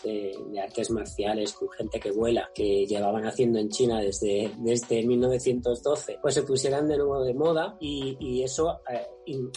de, 0.03 0.37
de, 0.51 0.61
artes 0.61 0.91
marciales 0.91 1.53
con 1.53 1.69
gente 1.71 2.01
que 2.01 2.11
vuela, 2.11 2.51
que 2.55 2.87
llevaban 2.87 3.27
haciendo 3.27 3.59
en 3.59 3.69
China 3.69 4.01
desde, 4.01 4.53
desde 4.59 5.05
1912, 5.05 6.19
pues 6.21 6.35
se 6.35 6.43
pusieran 6.43 6.89
de 6.89 6.99
nuevo 6.99 7.23
de 7.23 7.35
moda 7.35 7.77
y, 7.81 8.17
y 8.21 8.43
eso 8.43 8.81
eh, 8.91 9.07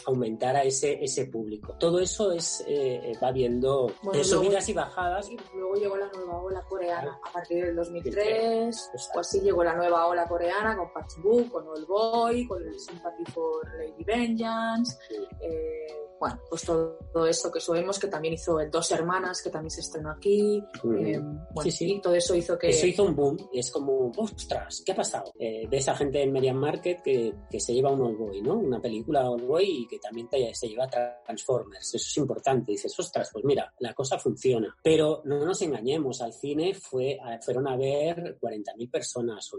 aumentara 0.06 0.64
ese, 0.64 1.04
ese 1.04 1.28
público. 1.28 1.76
Todo 1.80 2.00
eso 2.00 2.32
es 2.32 2.64
eh, 2.68 3.14
va 3.22 3.32
viendo 3.32 3.92
bueno, 4.02 4.24
subidas 4.24 4.68
y 4.70 4.74
bajadas. 4.74 5.30
Y 5.30 5.38
luego 5.56 5.76
llegó 5.76 5.98
la 5.98 6.10
nueva 6.12 6.42
ola 6.42 6.62
coreana 6.64 7.20
a 7.28 7.32
partir 7.32 7.66
del 7.66 7.76
2003, 7.76 8.92
o 9.16 9.20
así 9.20 9.42
llegó 9.42 9.64
la 9.64 9.76
nueva 9.76 10.08
ola 10.08 10.28
coreana 10.28 10.76
con 10.76 10.92
Park 10.92 11.10
Book, 11.24 11.50
con 11.52 11.68
Old 11.68 11.88
Boy, 11.88 12.48
con 12.48 12.66
el 12.66 12.80
Sympathy 12.80 13.26
for 13.32 13.68
Lady 13.78 14.04
Vengeance. 14.04 14.98
Sí. 15.08 15.16
Eh, 15.42 16.08
bueno, 16.20 16.40
pues 16.50 16.64
todo, 16.64 16.98
todo, 17.14 17.28
eso 17.28 17.52
que 17.52 17.60
sabemos 17.60 18.00
que 18.00 18.08
también 18.08 18.34
hizo 18.34 18.58
Dos 18.72 18.92
Hermanas, 18.92 19.42
que 19.42 19.50
también 19.50 19.70
se 19.70 19.82
estrenó 19.82 20.12
aquí. 20.12 20.64
Mm. 20.84 20.96
Eh, 21.06 21.20
bueno, 21.20 21.62
sí, 21.62 21.72
sí. 21.72 22.00
todo 22.02 22.16
eso 22.16 22.36
hizo 22.36 22.58
que... 22.58 22.70
Eso 22.70 22.88
hizo 22.88 23.04
un 23.04 23.16
boom 23.16 23.38
y 23.54 23.60
es 23.60 23.70
como, 23.72 24.12
ostras, 24.18 24.82
¿qué 24.86 24.94
ha 24.94 24.96
pasado? 24.96 25.32
Eh, 25.38 25.68
de 25.70 25.78
esa 25.78 25.96
gente 25.96 26.22
en 26.24 26.32
Median 26.32 26.58
Market 26.58 27.02
que, 27.04 27.34
que 27.50 27.60
se 27.60 27.74
lleva 27.74 27.92
un 27.92 28.02
Old 28.02 28.18
Boy, 28.18 28.42
¿no? 28.42 28.56
Una 28.56 28.82
película 28.82 29.30
Old 29.30 29.46
Boy 29.46 29.57
y 29.60 29.88
que 29.88 30.00
también 30.00 30.28
te, 30.28 30.54
se 30.54 30.68
lleva 30.68 30.90
Transformers. 30.90 31.94
Eso 31.94 31.98
es 31.98 32.18
importante. 32.18 32.72
dices, 32.72 32.98
ostras, 33.00 33.30
pues 33.32 33.46
mira, 33.46 33.74
la 33.80 33.94
cosa 33.94 34.18
funciona. 34.18 34.76
Pero 34.82 35.22
no 35.26 35.46
nos 35.46 35.62
engañemos, 35.62 36.22
al 36.22 36.34
cine 36.34 36.74
fue, 36.74 37.20
fueron 37.42 37.68
a 37.68 37.76
ver 37.76 38.38
40.000 38.40 38.90
personas 38.90 39.52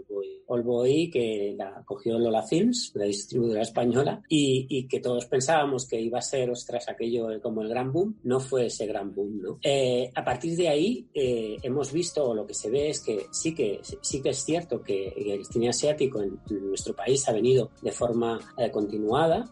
Old 0.47 0.65
Boy. 0.65 1.09
Que 1.09 1.53
la 1.57 1.83
cogió 1.85 2.17
Lola 2.19 2.43
Films, 2.43 2.91
la 2.95 3.05
distribuidora 3.05 3.61
española, 3.61 4.21
y, 4.27 4.65
y 4.69 4.87
que 4.87 4.99
todos 4.99 5.25
pensábamos 5.25 5.87
que 5.87 5.99
iba 5.99 6.19
a 6.19 6.21
ser 6.21 6.49
tras 6.65 6.89
aquello 6.89 7.27
como 7.41 7.61
el 7.61 7.69
gran 7.69 7.91
boom, 7.91 8.19
no 8.23 8.39
fue 8.39 8.67
ese 8.67 8.85
gran 8.85 9.13
boom, 9.13 9.41
¿no? 9.41 9.59
Eh, 9.61 10.09
a 10.15 10.23
partir 10.23 10.55
de 10.55 10.69
ahí 10.69 11.07
eh, 11.13 11.57
hemos 11.61 11.91
visto, 11.91 12.33
lo 12.33 12.45
que 12.45 12.53
se 12.53 12.69
ve 12.69 12.89
es 12.89 13.01
que 13.01 13.25
sí 13.31 13.53
que, 13.53 13.81
sí 14.01 14.21
que 14.21 14.29
es 14.29 14.43
cierto 14.43 14.81
que 14.81 15.09
el 15.09 15.45
cine 15.45 15.69
asiático 15.69 16.21
en, 16.21 16.39
en 16.49 16.69
nuestro 16.69 16.95
país 16.95 17.27
ha 17.27 17.33
venido 17.33 17.71
de 17.81 17.91
forma 17.91 18.39
eh, 18.57 18.71
continuada, 18.71 19.49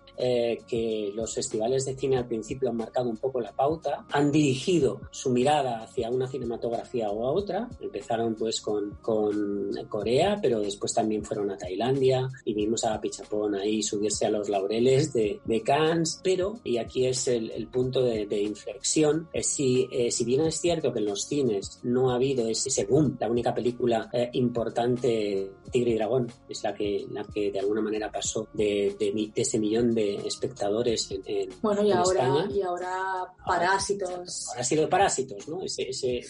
que 0.67 1.11
los 1.15 1.33
festivales 1.33 1.85
de 1.85 1.95
cine 1.95 2.17
al 2.17 2.27
principio 2.27 2.69
han 2.69 2.77
marcado 2.77 3.09
un 3.09 3.17
poco 3.17 3.41
la 3.41 3.53
pauta, 3.53 4.05
han 4.11 4.31
dirigido 4.31 5.01
su 5.11 5.29
mirada 5.29 5.83
hacia 5.83 6.09
una 6.09 6.27
cinematografía 6.27 7.09
o 7.09 7.25
a 7.25 7.31
otra, 7.31 7.69
empezaron 7.79 8.35
pues 8.35 8.61
con, 8.61 8.97
con 9.01 9.71
Corea, 9.89 10.37
pero 10.41 10.59
después 10.59 10.93
también 10.93 11.23
fueron 11.23 11.51
a 11.51 11.57
Tailandia 11.57 12.27
y 12.45 12.53
vimos 12.53 12.83
a 12.83 12.99
Pichapón 12.99 13.55
ahí 13.55 13.81
subirse 13.81 14.25
a 14.25 14.29
los 14.29 14.49
laureles 14.49 15.13
de, 15.13 15.39
de 15.43 15.61
Cannes, 15.61 16.19
pero, 16.23 16.59
y 16.63 16.77
aquí 16.77 17.05
es 17.05 17.27
el, 17.27 17.51
el 17.51 17.67
punto 17.67 18.01
de, 18.03 18.25
de 18.25 18.41
inflexión. 18.41 19.27
Eh, 19.33 19.43
si, 19.43 19.87
eh, 19.91 20.11
si, 20.11 20.25
bien 20.25 20.41
es 20.41 20.59
cierto 20.59 20.91
que 20.91 20.99
en 20.99 21.05
los 21.05 21.25
cines 21.25 21.79
no 21.83 22.11
ha 22.11 22.15
habido 22.15 22.47
ese, 22.47 22.69
ese 22.69 22.85
boom, 22.85 23.17
la 23.19 23.29
única 23.29 23.53
película 23.53 24.09
eh, 24.13 24.29
importante, 24.33 25.51
Tigre 25.71 25.91
y 25.91 25.95
Dragón, 25.95 26.27
es 26.47 26.63
la 26.63 26.73
que, 26.73 27.05
la 27.11 27.23
que 27.23 27.51
de 27.51 27.59
alguna 27.59 27.81
manera 27.81 28.11
pasó 28.11 28.47
de, 28.53 28.95
de, 28.99 29.31
de 29.33 29.41
ese 29.41 29.59
millón 29.59 29.93
de 29.93 30.26
espectadores 30.27 31.09
en, 31.11 31.21
en 31.25 31.49
Bueno, 31.61 31.83
y 31.83 31.91
en 31.91 31.97
ahora, 31.97 32.27
España. 32.27 32.55
y 32.55 32.61
ahora 32.61 33.25
Parásitos. 33.45 34.47
Ahora 34.49 34.61
ha 34.61 34.63
sido 34.63 34.89
Parásitos, 34.89 35.47
¿no? 35.47 35.63
Ese, 35.63 35.89
ese 35.89 36.21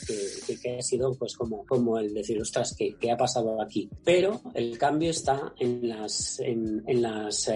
que, 0.46 0.60
que, 0.60 0.78
ha 0.78 0.82
sido 0.82 1.14
pues 1.16 1.36
como, 1.36 1.66
como 1.66 1.98
el 1.98 2.14
decir, 2.14 2.42
ostras, 2.42 2.76
¿qué, 2.78 2.96
¿qué, 3.00 3.12
ha 3.12 3.18
pasado 3.18 3.62
aquí? 3.62 3.90
Pero 4.04 4.42
el 4.54 4.78
cambio 4.78 5.12
está 5.12 5.54
en 5.60 5.88
las, 5.88 6.40
en, 6.40 6.84
en 6.88 7.02
las 7.02 7.50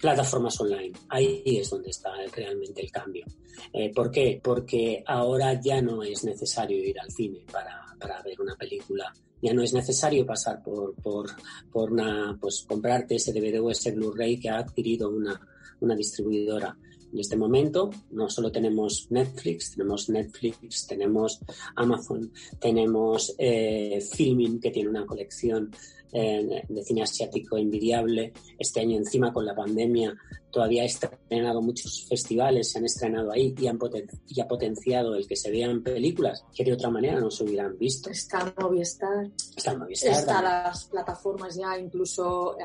plataformas 0.00 0.60
online. 0.60 0.92
Ahí 1.08 1.42
es 1.44 1.70
donde 1.70 1.90
está 1.90 2.10
realmente 2.34 2.80
el 2.82 2.90
cambio. 2.90 3.24
Eh, 3.72 3.92
¿Por 3.94 4.10
qué? 4.10 4.40
Porque 4.42 5.02
ahora 5.06 5.60
ya 5.60 5.82
no 5.82 6.02
es 6.02 6.24
necesario 6.24 6.78
ir 6.78 6.98
al 7.00 7.10
cine 7.10 7.44
para, 7.50 7.84
para 7.98 8.22
ver 8.22 8.40
una 8.40 8.54
película. 8.56 9.12
Ya 9.42 9.52
no 9.52 9.62
es 9.62 9.72
necesario 9.72 10.26
pasar 10.26 10.62
por, 10.62 10.94
por, 10.96 11.30
por 11.70 11.92
una, 11.92 12.36
pues 12.40 12.64
comprarte 12.68 13.16
ese 13.16 13.32
DVD 13.32 13.60
o 13.60 13.70
ese 13.70 13.92
Blu-ray 13.92 14.38
que 14.38 14.50
ha 14.50 14.58
adquirido 14.58 15.10
una, 15.10 15.40
una 15.80 15.94
distribuidora. 15.94 16.76
En 17.12 17.20
este 17.20 17.36
momento 17.36 17.90
no 18.10 18.28
solo 18.28 18.52
tenemos 18.52 19.06
Netflix, 19.10 19.72
tenemos 19.72 20.10
Netflix, 20.10 20.86
tenemos 20.86 21.40
Amazon, 21.76 22.30
tenemos 22.60 23.34
eh, 23.38 24.00
Filming 24.12 24.60
que 24.60 24.70
tiene 24.70 24.90
una 24.90 25.06
colección 25.06 25.70
eh, 26.12 26.64
de 26.68 26.82
cine 26.82 27.02
asiático 27.02 27.56
envidiable. 27.56 28.32
Este 28.58 28.80
año 28.80 28.96
encima 28.96 29.32
con 29.32 29.44
la 29.44 29.54
pandemia 29.54 30.16
todavía 30.50 30.82
ha 30.82 30.86
estrenado 30.86 31.60
muchos 31.60 32.06
festivales, 32.08 32.70
se 32.70 32.78
han 32.78 32.84
estrenado 32.84 33.30
ahí 33.30 33.54
y, 33.58 33.66
han 33.66 33.78
y 34.26 34.40
ha 34.40 34.48
potenciado 34.48 35.14
el 35.14 35.26
que 35.26 35.36
se 35.36 35.50
vean 35.50 35.82
películas 35.82 36.44
que 36.54 36.64
de 36.64 36.72
otra 36.72 36.90
manera 36.90 37.20
no 37.20 37.30
se 37.30 37.44
hubieran 37.44 37.76
visto. 37.78 38.10
Está 38.10 38.52
Movistar. 38.58 39.30
Está 39.56 39.76
Movistar. 39.76 40.12
Está 40.12 40.42
las 40.42 40.84
plataformas 40.86 41.56
ya, 41.56 41.78
incluso 41.78 42.56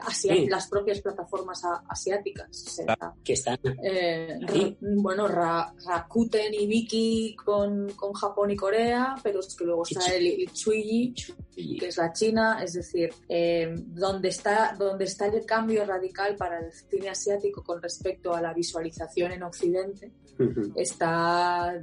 las 0.50 0.68
propias 0.68 1.02
plataformas 1.02 1.62
asiáticas. 1.88 2.82
que 3.24 3.34
están. 3.34 3.60
Eh, 3.84 4.40
bueno, 4.80 5.28
Rakuten 5.28 6.54
y 6.54 6.68
Viki 6.68 7.36
con, 7.36 7.92
con, 7.92 8.14
Japón 8.14 8.52
y 8.52 8.56
Corea, 8.56 9.16
pero 9.22 9.40
es 9.40 9.56
que 9.56 9.66
luego 9.66 9.84
está 9.84 10.14
el 10.16 10.52
Chuyi, 10.52 11.14
que 11.56 11.88
es 11.88 11.98
la 11.98 12.12
China, 12.14 12.60
es 12.64 12.74
decir, 12.74 13.10
eh, 13.30 13.74
donde, 13.76 14.30
está, 14.30 14.76
donde 14.78 15.06
está 15.06 15.28
el 15.28 15.46
cambio 15.46 15.86
radical 15.86 16.36
para 16.36 16.60
el 16.60 16.72
cine 16.72 17.10
asiático 17.10 17.64
con 17.64 17.82
respecto 17.82 18.34
a 18.34 18.42
la 18.42 18.54
visualización 18.54 19.32
en 19.32 19.44
Occidente, 19.44 20.12
está 20.76 21.80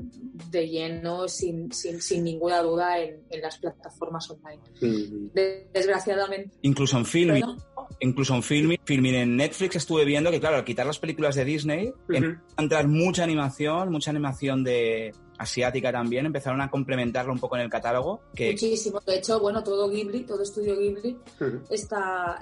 de 0.51 0.69
lleno, 0.69 1.29
sin, 1.29 1.73
sin, 1.73 2.01
sin 2.01 2.25
ninguna 2.25 2.63
duda, 2.63 2.99
en, 2.99 3.23
en, 3.31 3.41
las 3.41 3.59
plataformas 3.59 4.29
online. 4.31 4.61
Desgraciadamente. 5.73 6.59
Incluso 6.63 6.99
en 6.99 7.07
filming. 7.07 7.45
Incluso 7.99 8.35
en 8.35 8.43
filming, 8.43 8.79
filming 8.85 9.15
en 9.15 9.37
Netflix 9.37 9.77
estuve 9.77 10.05
viendo 10.05 10.31
que, 10.31 10.41
claro, 10.41 10.57
al 10.57 10.65
quitar 10.65 10.87
las 10.87 10.99
películas 10.99 11.35
de 11.35 11.45
Disney, 11.45 11.93
entrar 12.57 12.89
mucha 12.89 13.25
animación, 13.25 13.91
mucha 13.91 14.11
animación 14.11 14.65
de, 14.65 15.13
asiática 15.41 15.91
también, 15.91 16.27
empezaron 16.27 16.61
a 16.61 16.71
complementarlo 16.71 17.33
un 17.33 17.39
poco 17.39 17.57
en 17.57 17.63
el 17.63 17.71
catálogo. 17.71 18.21
Que... 18.35 18.53
Muchísimo. 18.53 19.01
De 19.01 19.17
hecho, 19.17 19.41
bueno, 19.41 19.65
todo 19.65 19.89
Ghibli, 19.89 20.25
todo 20.25 20.43
estudio 20.43 20.79
Ghibli 20.79 21.17
está, 21.71 22.39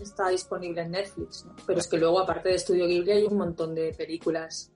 está, 0.00 0.28
disponible 0.28 0.82
en 0.82 0.92
Netflix. 0.92 1.44
Pero 1.66 1.80
es 1.80 1.88
que 1.88 1.98
luego, 1.98 2.20
aparte 2.20 2.50
de 2.50 2.54
estudio 2.54 2.86
Ghibli, 2.86 3.10
hay 3.10 3.24
un 3.24 3.36
montón 3.36 3.74
de 3.74 3.92
películas. 3.94 4.70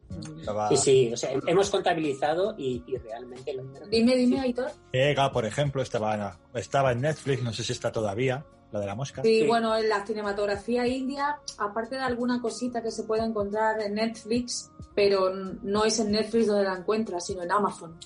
Sí, 0.71 0.77
sí, 0.77 1.13
o 1.13 1.17
sea, 1.17 1.31
hemos 1.47 1.71
contabilizado 1.71 2.57
y, 2.59 2.83
realmente 2.99 3.53
lo 3.53 3.63
Dime, 3.89 4.17
dime, 4.17 4.41
Aitor. 4.41 4.73
Ega, 4.93 5.31
por 5.31 5.47
ejemplo, 5.47 5.83
estaba, 5.83 6.41
estaba 6.55 6.91
en 6.91 7.03
Netflix, 7.03 7.43
no 7.43 7.53
sé 7.53 7.63
si 7.63 7.73
está 7.73 7.93
todavía 7.93 8.45
la 8.73 8.81
de 8.81 8.87
la 8.87 8.95
mosca. 8.95 9.23
Sí, 9.23 9.47
bueno, 9.47 9.77
en 9.77 9.89
la 9.89 10.05
cinematografía 10.05 10.87
india, 10.87 11.39
aparte 11.59 11.97
de 11.97 12.03
alguna 12.03 12.41
cosita 12.41 12.83
que 12.83 12.91
se 12.91 13.05
puede 13.05 13.25
encontrar 13.25 13.81
en 13.81 13.95
Netflix, 13.95 14.71
pero 14.97 15.31
no 15.31 15.85
es 15.85 16.01
en 16.01 16.11
Netflix 16.11 16.47
donde 16.47 16.65
la 16.65 16.75
encuentras, 16.75 17.27
sino 17.27 17.43
en 17.43 17.53
Amazon. 17.53 17.99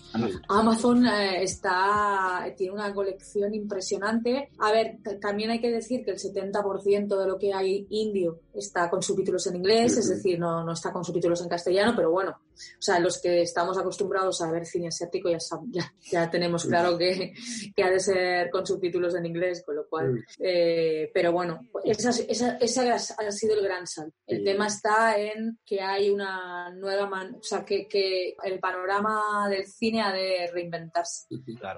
Amazon 0.49 1.07
eh, 1.07 1.43
está, 1.43 2.45
tiene 2.57 2.75
una 2.75 2.93
colección 2.93 3.55
impresionante. 3.55 4.51
A 4.59 4.73
ver, 4.73 4.99
también 5.21 5.51
hay 5.51 5.61
que 5.61 5.71
decir 5.71 6.05
que 6.05 6.11
el 6.11 6.19
70% 6.19 7.17
de 7.17 7.27
lo 7.29 7.39
que 7.39 7.55
hay 7.55 7.87
indio 7.91 8.41
está 8.53 8.91
con 8.91 9.03
subtítulos 9.03 9.47
en 9.47 9.57
inglés, 9.57 9.97
es 9.99 10.09
decir, 10.09 10.39
no, 10.39 10.65
no 10.65 10.73
está 10.73 10.93
con 10.93 11.05
subtítulos 11.05 11.41
en 11.43 11.49
castellano, 11.49 11.93
pero 11.95 12.11
bueno, 12.11 12.37
o 12.79 12.83
sea, 12.83 12.99
los 12.99 13.21
que 13.21 13.43
estamos 13.43 13.79
acostumbrados 13.79 14.41
a 14.43 14.51
ver 14.51 14.67
cine 14.67 14.89
asiático 14.89 15.31
ya, 15.31 15.39
ya, 15.71 15.95
ya 16.11 16.31
tenemos 16.31 16.65
claro 16.65 16.97
que, 16.97 17.33
que, 17.75 17.83
ha 17.83 17.91
de 17.91 18.01
ser 18.01 18.51
con 18.51 18.67
subtítulos 18.67 19.15
en 19.15 19.27
inglés, 19.27 19.63
con 19.65 19.77
lo 19.77 19.89
cual, 19.89 20.25
eh, 20.39 21.11
pero 21.13 21.33
bueno, 21.33 21.69
ese 21.85 22.27
esa, 22.29 22.57
esa 22.59 22.95
ha 22.95 23.31
sido 23.33 23.55
el 23.55 23.65
gran 23.65 23.87
salto. 23.87 24.17
El 24.27 24.45
tema 24.45 24.67
está 24.67 25.19
en 25.19 25.59
que 25.65 25.81
hay 25.81 26.11
una 26.11 26.71
nueva 26.71 27.07
man 27.07 27.37
o 27.39 27.43
sea, 27.43 27.65
que, 27.65 27.87
que, 27.89 28.35
el 28.43 28.59
panorama 28.61 29.49
del 29.49 29.67
cine 29.67 30.03
ha 30.03 30.13
de 30.13 30.51
reinventarse. 30.53 31.27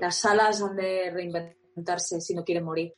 Las 0.01 0.21
salas 0.21 0.63
han 0.63 0.77
de 0.77 1.11
reinventarse 1.11 1.62
si 1.97 2.35
no 2.35 2.45
quieren 2.45 2.65
morir. 2.65 2.95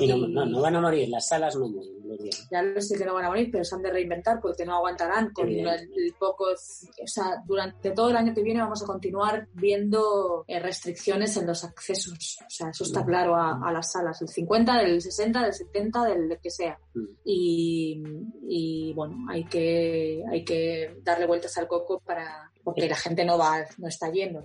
no, 0.00 0.46
no, 0.46 0.60
van 0.60 0.76
a 0.76 0.80
morir, 0.80 1.08
las 1.08 1.28
salas 1.28 1.56
no 1.56 1.68
mueren. 1.68 2.30
Ya 2.50 2.62
lo 2.62 2.80
sé 2.80 2.98
que 2.98 3.04
no 3.04 3.14
van 3.14 3.26
a 3.26 3.28
morir, 3.28 3.48
pero 3.50 3.64
se 3.64 3.74
han 3.74 3.82
de 3.82 3.90
reinventar 3.90 4.40
porque 4.40 4.64
no 4.64 4.76
aguantarán 4.76 5.30
con 5.32 5.48
el, 5.48 6.14
poco. 6.18 6.44
O 6.52 7.06
sea, 7.06 7.42
durante 7.46 7.90
todo 7.90 8.10
el 8.10 8.16
año 8.16 8.34
que 8.34 8.42
viene 8.42 8.60
vamos 8.60 8.82
a 8.82 8.86
continuar 8.86 9.48
viendo 9.54 10.44
eh, 10.46 10.58
restricciones 10.58 11.36
en 11.36 11.46
los 11.46 11.64
accesos. 11.64 12.38
O 12.46 12.50
sea, 12.50 12.70
eso 12.70 12.84
está 12.84 13.04
claro 13.04 13.36
a, 13.36 13.72
las 13.72 13.92
salas. 13.92 14.20
El 14.22 14.28
50, 14.28 14.78
del 14.78 15.00
60, 15.00 15.42
del 15.42 15.54
70, 15.54 16.04
del, 16.04 16.38
que 16.42 16.50
sea. 16.50 16.78
Mm. 16.94 17.04
Y, 17.24 18.02
y, 18.48 18.92
bueno, 18.94 19.26
hay 19.28 19.44
que, 19.44 20.22
hay 20.30 20.44
que 20.44 20.96
darle 21.02 21.26
vueltas 21.26 21.56
al 21.58 21.68
coco 21.68 22.00
para 22.00 22.50
porque 22.68 22.86
la 22.86 22.96
gente 22.96 23.24
no 23.24 23.38
va, 23.38 23.64
no 23.78 23.88
está 23.88 24.10
yendo. 24.10 24.44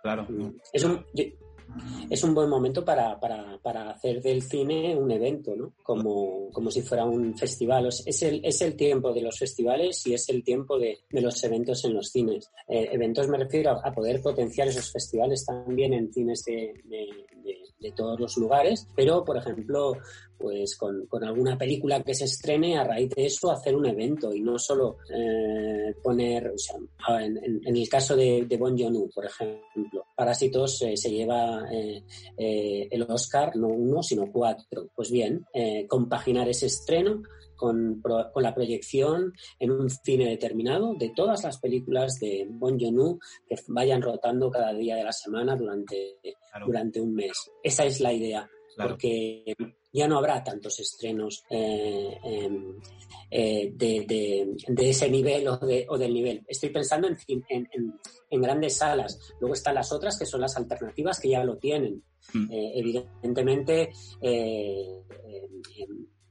Claro. 0.00 0.28
Es 0.72 0.84
un, 0.84 1.04
es 2.10 2.22
un 2.22 2.34
buen 2.34 2.48
momento 2.48 2.84
para, 2.84 3.18
para, 3.18 3.58
para, 3.62 3.90
hacer 3.90 4.22
del 4.22 4.42
cine 4.42 4.96
un 4.96 5.10
evento, 5.10 5.54
¿no? 5.56 5.72
Como, 5.82 6.50
como 6.52 6.70
si 6.70 6.82
fuera 6.82 7.04
un 7.04 7.36
festival. 7.36 7.86
Es 7.86 8.22
el, 8.22 8.44
es 8.44 8.60
el 8.62 8.76
tiempo 8.76 9.12
de 9.12 9.22
los 9.22 9.38
festivales 9.38 10.06
y 10.06 10.14
es 10.14 10.28
el 10.28 10.42
tiempo 10.42 10.78
de, 10.78 10.98
de 11.10 11.20
los 11.20 11.42
eventos 11.44 11.84
en 11.84 11.94
los 11.94 12.10
cines. 12.10 12.50
Eh, 12.68 12.88
eventos 12.92 13.28
me 13.28 13.38
refiero 13.38 13.70
a, 13.70 13.92
poder 13.92 14.20
potenciar 14.20 14.68
esos 14.68 14.90
festivales 14.90 15.44
también 15.44 15.94
en 15.94 16.12
cines 16.12 16.44
de, 16.44 16.74
de, 16.84 17.08
de 17.84 17.92
todos 17.92 18.18
los 18.18 18.36
lugares, 18.38 18.88
pero, 18.96 19.24
por 19.24 19.36
ejemplo, 19.36 19.92
pues 20.38 20.76
con, 20.76 21.06
con, 21.06 21.22
alguna 21.22 21.56
película 21.56 22.02
que 22.02 22.14
se 22.14 22.24
estrene, 22.24 22.78
a 22.78 22.84
raíz 22.84 23.10
de 23.10 23.26
eso 23.26 23.50
hacer 23.50 23.76
un 23.76 23.86
evento 23.86 24.34
y 24.34 24.40
no 24.40 24.58
solo 24.58 24.96
eh, 25.14 25.94
poner, 26.02 26.48
o 26.48 26.58
sea, 26.58 26.76
en, 27.22 27.38
en, 27.38 27.76
el 27.76 27.88
caso 27.88 28.16
de, 28.16 28.46
de 28.48 28.56
Bon 28.56 28.76
joon 28.76 29.10
por 29.14 29.26
ejemplo, 29.26 30.03
Parásitos 30.14 30.80
eh, 30.82 30.96
se 30.96 31.10
lleva 31.10 31.64
eh, 31.72 32.04
eh, 32.36 32.88
el 32.90 33.02
Oscar 33.02 33.56
no 33.56 33.68
uno, 33.68 34.02
sino 34.02 34.30
cuatro. 34.30 34.90
Pues 34.94 35.10
bien, 35.10 35.44
eh, 35.52 35.86
compaginar 35.88 36.48
ese 36.48 36.66
estreno 36.66 37.22
con, 37.56 38.00
con, 38.00 38.42
la 38.42 38.54
proyección 38.54 39.32
en 39.58 39.70
un 39.70 39.88
cine 39.90 40.28
determinado 40.28 40.94
de 40.94 41.12
todas 41.14 41.42
las 41.44 41.58
películas 41.58 42.18
de 42.20 42.46
Bon 42.48 42.78
joon 42.78 43.18
que 43.46 43.56
vayan 43.68 44.02
rotando 44.02 44.50
cada 44.50 44.72
día 44.72 44.96
de 44.96 45.04
la 45.04 45.12
semana 45.12 45.56
durante, 45.56 46.18
durante 46.66 47.00
un 47.00 47.14
mes. 47.14 47.32
Esa 47.62 47.84
es 47.84 48.00
la 48.00 48.12
idea. 48.12 48.48
Porque 48.76 49.54
ya 49.92 50.08
no 50.08 50.18
habrá 50.18 50.42
tantos 50.42 50.80
estrenos 50.80 51.44
eh, 51.48 52.18
eh, 53.30 53.72
de, 53.74 54.56
de, 54.66 54.90
ese 54.90 55.10
nivel 55.10 55.48
o, 55.48 55.56
de, 55.58 55.86
o, 55.88 55.98
del 55.98 56.12
nivel. 56.12 56.44
Estoy 56.46 56.70
pensando 56.70 57.08
en, 57.08 57.16
en, 57.48 57.66
en, 58.30 58.42
grandes 58.42 58.76
salas. 58.76 59.18
Luego 59.40 59.54
están 59.54 59.74
las 59.74 59.92
otras 59.92 60.18
que 60.18 60.26
son 60.26 60.40
las 60.40 60.56
alternativas 60.56 61.20
que 61.20 61.30
ya 61.30 61.44
lo 61.44 61.56
tienen. 61.56 62.02
Mm. 62.32 62.52
Eh, 62.52 62.72
evidentemente, 62.76 63.90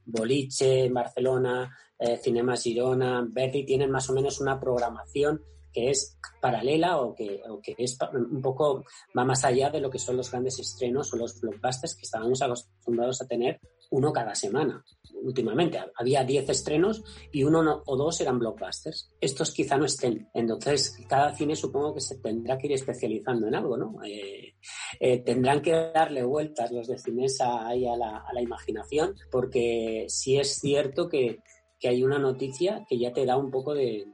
Boliche, 0.04 0.88
Barcelona, 0.90 1.76
Cinema 2.22 2.56
Girona, 2.56 3.26
Verdi 3.30 3.64
tienen 3.64 3.90
más 3.90 4.10
o 4.10 4.12
menos 4.12 4.40
una 4.40 4.60
programación 4.60 5.40
que 5.74 5.90
es 5.90 6.16
paralela 6.40 6.98
o 6.98 7.14
que, 7.14 7.42
o 7.48 7.60
que 7.60 7.74
es 7.76 7.98
un 8.12 8.40
poco 8.40 8.84
va 9.16 9.24
más 9.24 9.44
allá 9.44 9.70
de 9.70 9.80
lo 9.80 9.90
que 9.90 9.98
son 9.98 10.16
los 10.16 10.30
grandes 10.30 10.58
estrenos 10.60 11.12
o 11.12 11.16
los 11.16 11.40
blockbusters 11.40 11.96
que 11.96 12.02
estábamos 12.02 12.40
acostumbrados 12.40 13.20
a 13.20 13.26
tener 13.26 13.60
uno 13.90 14.12
cada 14.12 14.34
semana. 14.36 14.84
Últimamente 15.24 15.78
había 15.96 16.24
10 16.24 16.48
estrenos 16.50 17.02
y 17.32 17.44
uno 17.44 17.82
o 17.86 17.96
dos 17.96 18.20
eran 18.20 18.38
blockbusters. 18.38 19.10
Estos 19.20 19.52
quizá 19.52 19.76
no 19.76 19.86
estén. 19.86 20.28
Entonces, 20.34 20.98
cada 21.08 21.34
cine 21.34 21.56
supongo 21.56 21.94
que 21.94 22.00
se 22.00 22.18
tendrá 22.18 22.58
que 22.58 22.66
ir 22.66 22.74
especializando 22.74 23.48
en 23.48 23.54
algo, 23.54 23.76
¿no? 23.76 23.96
Eh, 24.04 24.54
eh, 25.00 25.18
tendrán 25.18 25.62
que 25.62 25.72
darle 25.72 26.22
vueltas 26.22 26.70
los 26.70 26.86
de 26.86 26.98
Cinesa 26.98 27.66
ahí 27.66 27.86
a 27.86 27.96
la, 27.96 28.18
a 28.18 28.32
la 28.32 28.42
imaginación, 28.42 29.14
porque 29.30 30.06
sí 30.08 30.38
es 30.38 30.56
cierto 30.56 31.08
que 31.08 31.40
hay 31.88 32.02
una 32.02 32.18
noticia 32.18 32.84
que 32.88 32.98
ya 32.98 33.12
te 33.12 33.24
da 33.24 33.36
un 33.36 33.50
poco 33.50 33.74
de, 33.74 34.06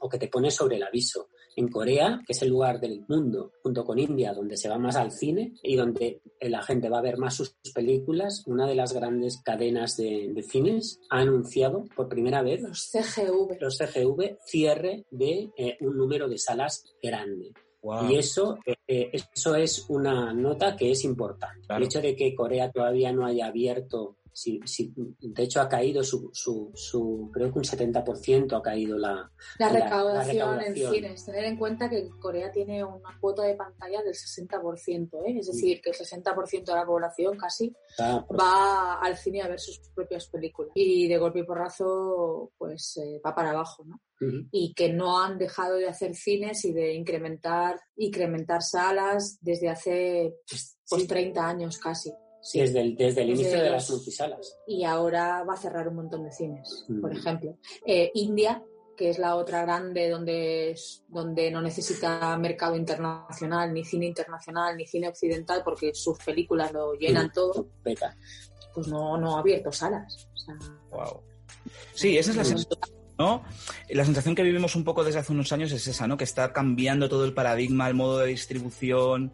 o 0.00 0.08
que 0.08 0.18
te 0.18 0.28
pone 0.28 0.50
sobre 0.50 0.76
el 0.76 0.82
aviso. 0.82 1.28
En 1.56 1.68
Corea, 1.68 2.20
que 2.26 2.32
es 2.32 2.42
el 2.42 2.50
lugar 2.50 2.80
del 2.80 3.04
mundo, 3.08 3.52
junto 3.62 3.84
con 3.84 3.98
India, 3.98 4.32
donde 4.32 4.56
se 4.56 4.68
va 4.68 4.78
más 4.78 4.96
al 4.96 5.12
cine 5.12 5.54
y 5.62 5.76
donde 5.76 6.20
la 6.40 6.62
gente 6.62 6.88
va 6.88 6.98
a 6.98 7.02
ver 7.02 7.18
más 7.18 7.34
sus 7.34 7.54
películas, 7.74 8.42
una 8.46 8.66
de 8.66 8.74
las 8.74 8.92
grandes 8.92 9.40
cadenas 9.42 9.96
de, 9.96 10.34
cines 10.48 11.00
ha 11.10 11.20
anunciado 11.20 11.84
por 11.96 12.08
primera 12.08 12.42
vez 12.42 12.60
los 12.60 12.90
CGV, 12.90 13.58
los 13.60 13.78
CGV 13.78 14.38
cierre 14.44 15.04
de 15.10 15.50
eh, 15.56 15.76
un 15.80 15.96
número 15.96 16.28
de 16.28 16.38
salas 16.38 16.84
grande. 17.02 17.52
Y 18.08 18.16
eso, 18.16 18.58
eh, 18.64 18.76
eh, 18.88 19.10
eso 19.12 19.54
es 19.56 19.84
una 19.88 20.32
nota 20.32 20.74
que 20.74 20.90
es 20.90 21.04
importante. 21.04 21.66
El 21.68 21.82
hecho 21.82 22.00
de 22.00 22.16
que 22.16 22.34
Corea 22.34 22.70
todavía 22.70 23.12
no 23.12 23.26
haya 23.26 23.46
abierto 23.46 24.16
si, 24.34 24.60
si, 24.64 24.92
de 25.20 25.42
hecho 25.44 25.60
ha 25.60 25.68
caído 25.68 26.02
su, 26.02 26.28
su, 26.32 26.72
su 26.74 27.30
creo 27.32 27.52
que 27.52 27.58
un 27.60 27.64
70% 27.64 28.58
ha 28.58 28.62
caído 28.62 28.98
la, 28.98 29.30
la, 29.58 29.68
recaudación 29.68 30.60
en 30.60 30.74
cines. 30.74 31.24
Tener 31.24 31.44
en 31.44 31.56
cuenta 31.56 31.88
que 31.88 32.08
Corea 32.18 32.50
tiene 32.50 32.84
una 32.84 33.16
cuota 33.20 33.44
de 33.44 33.54
pantalla 33.54 34.02
del 34.02 34.14
60%, 34.14 35.08
¿eh? 35.26 35.38
es 35.38 35.46
decir, 35.46 35.80
que 35.80 35.90
el 35.90 35.96
60% 35.96 36.64
de 36.64 36.74
la 36.74 36.84
población 36.84 37.38
casi 37.38 37.72
ah, 38.00 38.24
pues 38.26 38.40
va 38.40 38.94
al 38.94 39.16
cine 39.16 39.42
a 39.42 39.48
ver 39.48 39.60
sus 39.60 39.78
propias 39.94 40.26
películas. 40.26 40.72
Y 40.74 41.06
de 41.06 41.16
golpe 41.16 41.38
y 41.38 41.44
porrazo, 41.44 42.50
pues 42.58 42.96
eh, 42.96 43.20
va 43.24 43.34
para 43.34 43.50
abajo, 43.50 43.84
¿no? 43.84 44.00
y 44.50 44.72
que 44.74 44.92
no 44.92 45.22
han 45.22 45.36
dejado 45.38 45.76
de 45.76 45.88
hacer 45.88 46.14
cines 46.14 46.64
y 46.64 46.72
de 46.72 46.94
incrementar 46.94 47.78
incrementar 47.96 48.62
salas 48.62 49.38
desde 49.40 49.68
hace 49.68 50.36
pues, 50.88 51.06
30 51.06 51.46
años 51.46 51.78
casi. 51.78 52.12
Sí. 52.46 52.60
Desde 52.60 52.80
el, 52.82 52.94
desde 52.94 53.22
el 53.22 53.30
inicio 53.30 53.58
de 53.62 53.70
las 53.70 53.88
multisalas. 53.90 54.58
Y 54.66 54.84
ahora 54.84 55.42
va 55.44 55.54
a 55.54 55.56
cerrar 55.56 55.88
un 55.88 55.94
montón 55.96 56.24
de 56.24 56.30
cines, 56.30 56.84
Mm. 56.88 57.00
por 57.00 57.10
ejemplo. 57.16 57.56
Eh, 57.86 58.10
India, 58.14 58.62
que 58.98 59.08
es 59.08 59.18
la 59.18 59.36
otra 59.36 59.62
grande 59.62 60.10
donde, 60.10 60.72
es- 60.72 61.02
donde 61.08 61.50
no 61.50 61.62
necesita 61.62 62.36
mercado 62.36 62.76
internacional, 62.76 63.72
ni 63.72 63.82
cine 63.82 64.06
internacional, 64.06 64.76
ni 64.76 64.86
cine 64.86 65.08
occidental, 65.08 65.62
porque 65.64 65.94
sus 65.94 66.18
películas 66.18 66.70
lo 66.72 66.92
llenan 66.94 67.32
todo, 67.32 67.66
Peta. 67.82 68.14
pues 68.74 68.88
no, 68.88 69.16
no 69.16 69.36
ha 69.36 69.40
abierto 69.40 69.72
salas. 69.72 70.28
O 70.34 70.36
sea, 70.36 70.54
Wow. 70.92 71.22
Sí, 71.94 72.18
esa 72.18 72.30
es 72.32 72.36
la 72.36 72.44
sensación, 72.44 72.78
¿no? 73.18 73.42
La 73.88 74.04
sensación 74.04 74.34
que 74.34 74.42
vivimos 74.42 74.76
un 74.76 74.84
poco 74.84 75.02
desde 75.02 75.20
hace 75.20 75.32
unos 75.32 75.50
años 75.52 75.72
es 75.72 75.86
esa, 75.86 76.06
¿no? 76.06 76.16
Que 76.18 76.24
está 76.24 76.52
cambiando 76.52 77.08
todo 77.08 77.24
el 77.24 77.32
paradigma, 77.32 77.88
el 77.88 77.94
modo 77.94 78.18
de 78.18 78.26
distribución, 78.28 79.32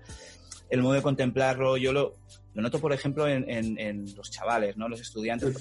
el 0.70 0.82
modo 0.82 0.94
de 0.94 1.02
contemplarlo. 1.02 1.76
Yo 1.76 1.92
lo, 1.92 2.16
lo 2.54 2.62
noto, 2.62 2.78
por 2.80 2.92
ejemplo, 2.92 3.26
en, 3.28 3.48
en- 3.50 3.78
en 3.78 4.14
los 4.16 4.30
chavales, 4.30 4.76
¿no? 4.76 4.88
Los 4.88 5.00
estudiantes. 5.00 5.56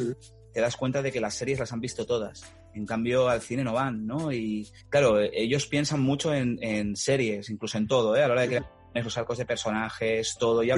Te 0.54 0.62
das 0.62 0.76
cuenta 0.76 1.02
de 1.02 1.12
que 1.12 1.22
las 1.22 1.36
series 1.36 1.60
las 1.60 1.72
han 1.74 1.80
visto 1.82 2.06
todas. 2.06 2.44
En 2.74 2.86
cambio, 2.86 3.30
al 3.30 3.42
cine 3.42 3.64
no 3.64 3.74
van, 3.74 4.06
¿no? 4.08 4.32
Y 4.32 4.68
claro, 4.90 5.20
ellos 5.20 5.68
piensan 5.68 6.00
mucho 6.02 6.34
en, 6.34 6.58
en 6.64 6.96
series, 6.96 7.50
incluso 7.50 7.78
en 7.78 7.88
todo, 7.88 8.16
¿eh? 8.16 8.24
A 8.24 8.28
la 8.28 8.34
hora 8.34 8.42
de 8.44 8.48
crear 8.48 9.06
los 9.06 9.18
arcos 9.18 9.38
de 9.38 9.46
personajes, 9.46 10.36
todo, 10.40 10.64
ya 10.64 10.76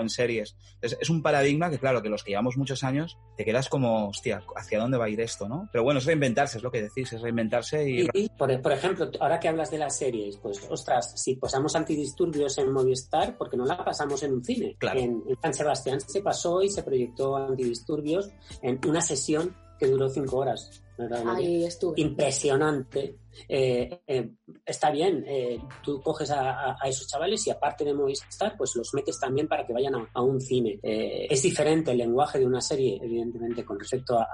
en 0.00 0.08
series. 0.08 0.56
Entonces, 0.74 0.98
es 1.00 1.10
un 1.10 1.22
paradigma 1.22 1.68
que, 1.70 1.78
claro, 1.78 2.02
que 2.02 2.08
los 2.08 2.24
que 2.24 2.30
llevamos 2.30 2.56
muchos 2.56 2.82
años, 2.84 3.18
te 3.36 3.44
quedas 3.44 3.68
como, 3.68 4.08
hostia, 4.08 4.42
¿hacia 4.56 4.78
dónde 4.78 4.96
va 4.96 5.04
a 5.04 5.08
ir 5.08 5.20
esto, 5.20 5.48
no? 5.48 5.68
Pero 5.72 5.84
bueno, 5.84 5.98
es 5.98 6.06
reinventarse, 6.06 6.58
es 6.58 6.64
lo 6.64 6.70
que 6.70 6.82
decís, 6.82 7.12
es 7.12 7.20
reinventarse 7.20 7.88
y... 7.88 8.02
Y, 8.02 8.08
y, 8.14 8.28
por, 8.30 8.60
por 8.62 8.72
ejemplo, 8.72 9.10
ahora 9.20 9.38
que 9.38 9.48
hablas 9.48 9.70
de 9.70 9.78
las 9.78 9.96
series, 9.96 10.36
pues 10.38 10.66
ostras, 10.70 11.12
si 11.20 11.36
pasamos 11.36 11.76
antidisturbios 11.76 12.58
en 12.58 12.72
Movistar, 12.72 13.36
porque 13.36 13.56
no 13.56 13.64
la 13.64 13.84
pasamos 13.84 14.22
en 14.22 14.32
un 14.32 14.44
cine. 14.44 14.76
Claro. 14.78 15.00
En, 15.00 15.22
en 15.28 15.36
San 15.42 15.54
Sebastián 15.54 16.00
se 16.00 16.22
pasó 16.22 16.62
y 16.62 16.70
se 16.70 16.82
proyectó 16.82 17.36
antidisturbios 17.36 18.30
en 18.62 18.80
una 18.86 19.00
sesión 19.00 19.54
que 19.78 19.88
duró 19.88 20.08
cinco 20.08 20.38
horas. 20.38 20.82
Ahí 21.36 21.64
estuve. 21.64 22.00
impresionante. 22.00 23.16
Eh, 23.48 24.02
eh, 24.06 24.30
está 24.66 24.90
bien, 24.90 25.24
eh, 25.26 25.58
tú 25.82 26.02
coges 26.02 26.30
a, 26.30 26.50
a- 26.50 26.76
a 26.78 26.86
esos 26.88 27.06
chavales 27.08 27.46
y 27.46 27.50
aparte 27.50 27.82
de 27.82 27.94
Movistar, 27.94 28.54
pues 28.58 28.76
los 28.76 28.92
metes 28.92 29.18
también 29.18 29.48
para 29.48 29.66
que 29.66 29.72
vayan 29.72 29.94
a, 29.94 30.06
a 30.12 30.20
un 30.20 30.38
cine. 30.38 30.78
Eh, 30.82 31.28
es 31.30 31.42
diferente 31.42 31.92
el 31.92 31.96
lenguaje 31.98 32.38
de 32.38 32.44
una 32.46 32.60
serie, 32.60 32.98
evidentemente, 33.02 33.64
con 33.64 33.80
respecto 33.80 34.18
a- 34.18 34.24
a- 34.24 34.26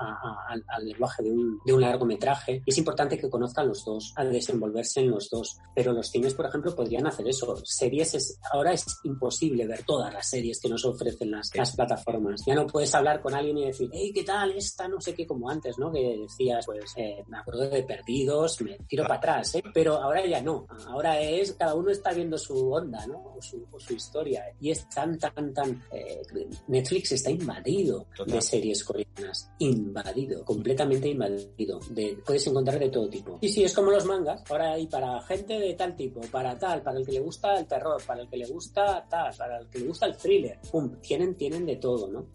a- 0.49 0.61
al, 0.77 0.85
lenguaje 0.85 1.23
de 1.23 1.31
un, 1.31 1.61
de 1.65 1.73
un 1.75 1.81
largometraje. 1.81 2.61
Y 2.67 2.71
es 2.73 2.79
importante 2.79 3.17
que 3.17 3.31
conozcan 3.31 3.69
los 3.69 3.85
dos, 3.85 4.13
a 4.17 4.25
desenvolverse 4.25 4.99
en 4.99 5.11
los 5.11 5.31
dos. 5.31 5.59
Pero 5.77 5.93
los 5.93 6.09
cines, 6.09 6.35
por 6.35 6.47
ejemplo, 6.47 6.75
podrían 6.75 7.07
hacer 7.07 7.29
eso. 7.29 7.55
Series 7.65 8.15
es, 8.15 8.41
ahora 8.53 8.73
es 8.73 8.85
imposible 9.05 9.65
ver 9.69 9.85
todas 9.85 10.13
las 10.13 10.29
series 10.29 10.61
que 10.61 10.69
nos 10.69 10.85
ofrecen 10.85 11.31
las, 11.31 11.55
las 11.55 11.77
plataformas. 11.77 12.43
Ya 12.45 12.57
no 12.57 12.67
puedes 12.67 12.93
hablar 12.97 13.23
con 13.23 13.33
alguien 13.33 13.59
y 13.59 13.67
decir, 13.67 13.89
hey, 13.93 14.11
¿qué 14.13 14.25
tal 14.25 14.51
esta? 14.53 14.89
No 14.89 15.01
sé 15.01 15.15
qué, 15.15 15.25
como 15.25 15.49
antes, 15.49 15.79
¿no? 15.79 15.93
Que 15.93 16.27
decías, 16.49 16.67
pues, 16.67 16.93
eh, 16.97 17.25
me 17.27 17.39
acuerdo 17.39 17.69
de 17.69 17.83
Perdidos, 17.83 18.61
me 18.63 18.79
tiro 18.89 19.05
para 19.05 19.17
atrás, 19.17 19.55
¿eh? 19.55 19.63
Pero 19.73 19.97
ahora 19.97 20.27
ya 20.27 20.41
no. 20.41 20.67
Ahora 20.87 21.21
es, 21.21 21.53
cada 21.53 21.75
uno 21.75 21.91
está 21.91 22.13
viendo 22.13 22.39
su 22.39 22.73
onda, 22.73 23.07
¿no? 23.07 23.35
O 23.37 23.43
su, 23.43 23.67
o 23.71 23.79
su 23.79 23.95
historia. 23.95 24.45
Y 24.61 24.71
es 24.71 24.89
tan, 24.89 25.19
tan, 25.19 25.53
tan... 25.53 25.83
eh, 25.93 26.23
Netflix 26.69 27.13
está 27.13 27.31
invadido 27.31 28.07
Total. 28.17 28.35
de 28.35 28.43
series 28.43 28.85
coreanas. 28.85 29.51
Invadido, 29.59 30.45
completamente 30.45 31.09
invadido. 31.09 31.81
De, 31.91 32.19
puedes 32.25 32.47
encontrar 32.47 32.79
de 32.79 32.89
todo 32.89 33.09
tipo. 33.09 33.39
Sí, 33.41 33.49
sí, 33.49 33.65
es 33.65 33.75
como 33.75 33.91
los 33.91 34.05
mangas. 34.05 34.43
Ahora 34.51 34.73
hay 34.73 34.87
para 34.87 35.21
gente 35.23 35.59
de 35.59 35.75
tal 35.75 35.97
tipo, 35.97 36.21
para 36.33 36.59
tal, 36.59 36.83
para 36.83 36.99
el 36.99 37.07
que 37.07 37.13
le 37.13 37.21
gusta 37.21 37.59
el 37.59 37.67
terror, 37.67 38.01
para 38.07 38.23
el 38.23 38.29
que 38.29 38.37
le 38.37 38.47
gusta 38.47 39.07
tal, 39.09 39.35
para 39.37 39.59
el 39.59 39.69
que 39.69 39.79
le 39.81 39.87
gusta 39.87 40.07
el 40.07 40.17
thriller. 40.17 40.59
Pum, 40.71 40.97
tienen, 41.01 41.35
tienen 41.35 41.67
de 41.67 41.77
todo, 41.77 42.09
¿no? 42.09 42.27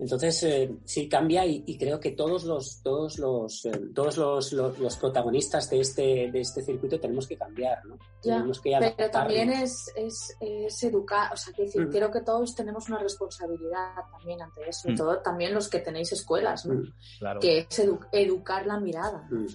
Entonces, 0.00 0.42
eh, 0.44 0.70
sí 0.84 1.08
cambia 1.08 1.44
y, 1.44 1.62
y 1.66 1.76
creo 1.78 2.00
que 2.00 2.12
todos 2.12 2.44
los, 2.44 2.82
todos 2.82 3.18
los, 3.18 3.64
eh, 3.66 3.70
todos 3.94 4.16
los, 4.16 4.52
los, 4.52 4.78
los 4.78 4.96
protagonistas 4.96 5.68
de 5.68 5.80
este, 5.80 6.30
de 6.32 6.40
este 6.40 6.62
circuito 6.62 6.98
tenemos 6.98 7.26
que 7.28 7.36
cambiar, 7.36 7.84
¿no? 7.84 7.96
Ya, 8.22 8.36
tenemos 8.36 8.60
que 8.60 8.76
Pero 8.96 9.10
también 9.10 9.50
es, 9.52 9.92
es, 9.94 10.36
es 10.40 10.82
educar, 10.84 11.32
o 11.32 11.36
sea, 11.36 11.52
quiero 11.52 11.66
decir, 11.68 11.86
Mm. 11.86 11.90
creo 11.90 12.10
que 12.10 12.20
todos 12.22 12.54
tenemos 12.54 12.88
una 12.88 12.98
responsabilidad 12.98 13.94
también 14.10 14.40
ante 14.42 14.68
eso, 14.68 14.80
sobre 14.82 14.94
Mm. 14.94 14.96
todo 14.96 15.18
también 15.20 15.54
los 15.54 15.68
que 15.68 15.80
tenéis 15.80 16.12
escuelas, 16.12 16.64
¿no? 16.66 16.74
Mm, 16.74 16.92
Claro. 17.18 17.40
Que 17.40 17.58
es 17.58 17.78
edu- 17.78 18.06
educar 18.12 18.66
la 18.66 18.80
mirada 18.80 19.26
mm, 19.30 19.46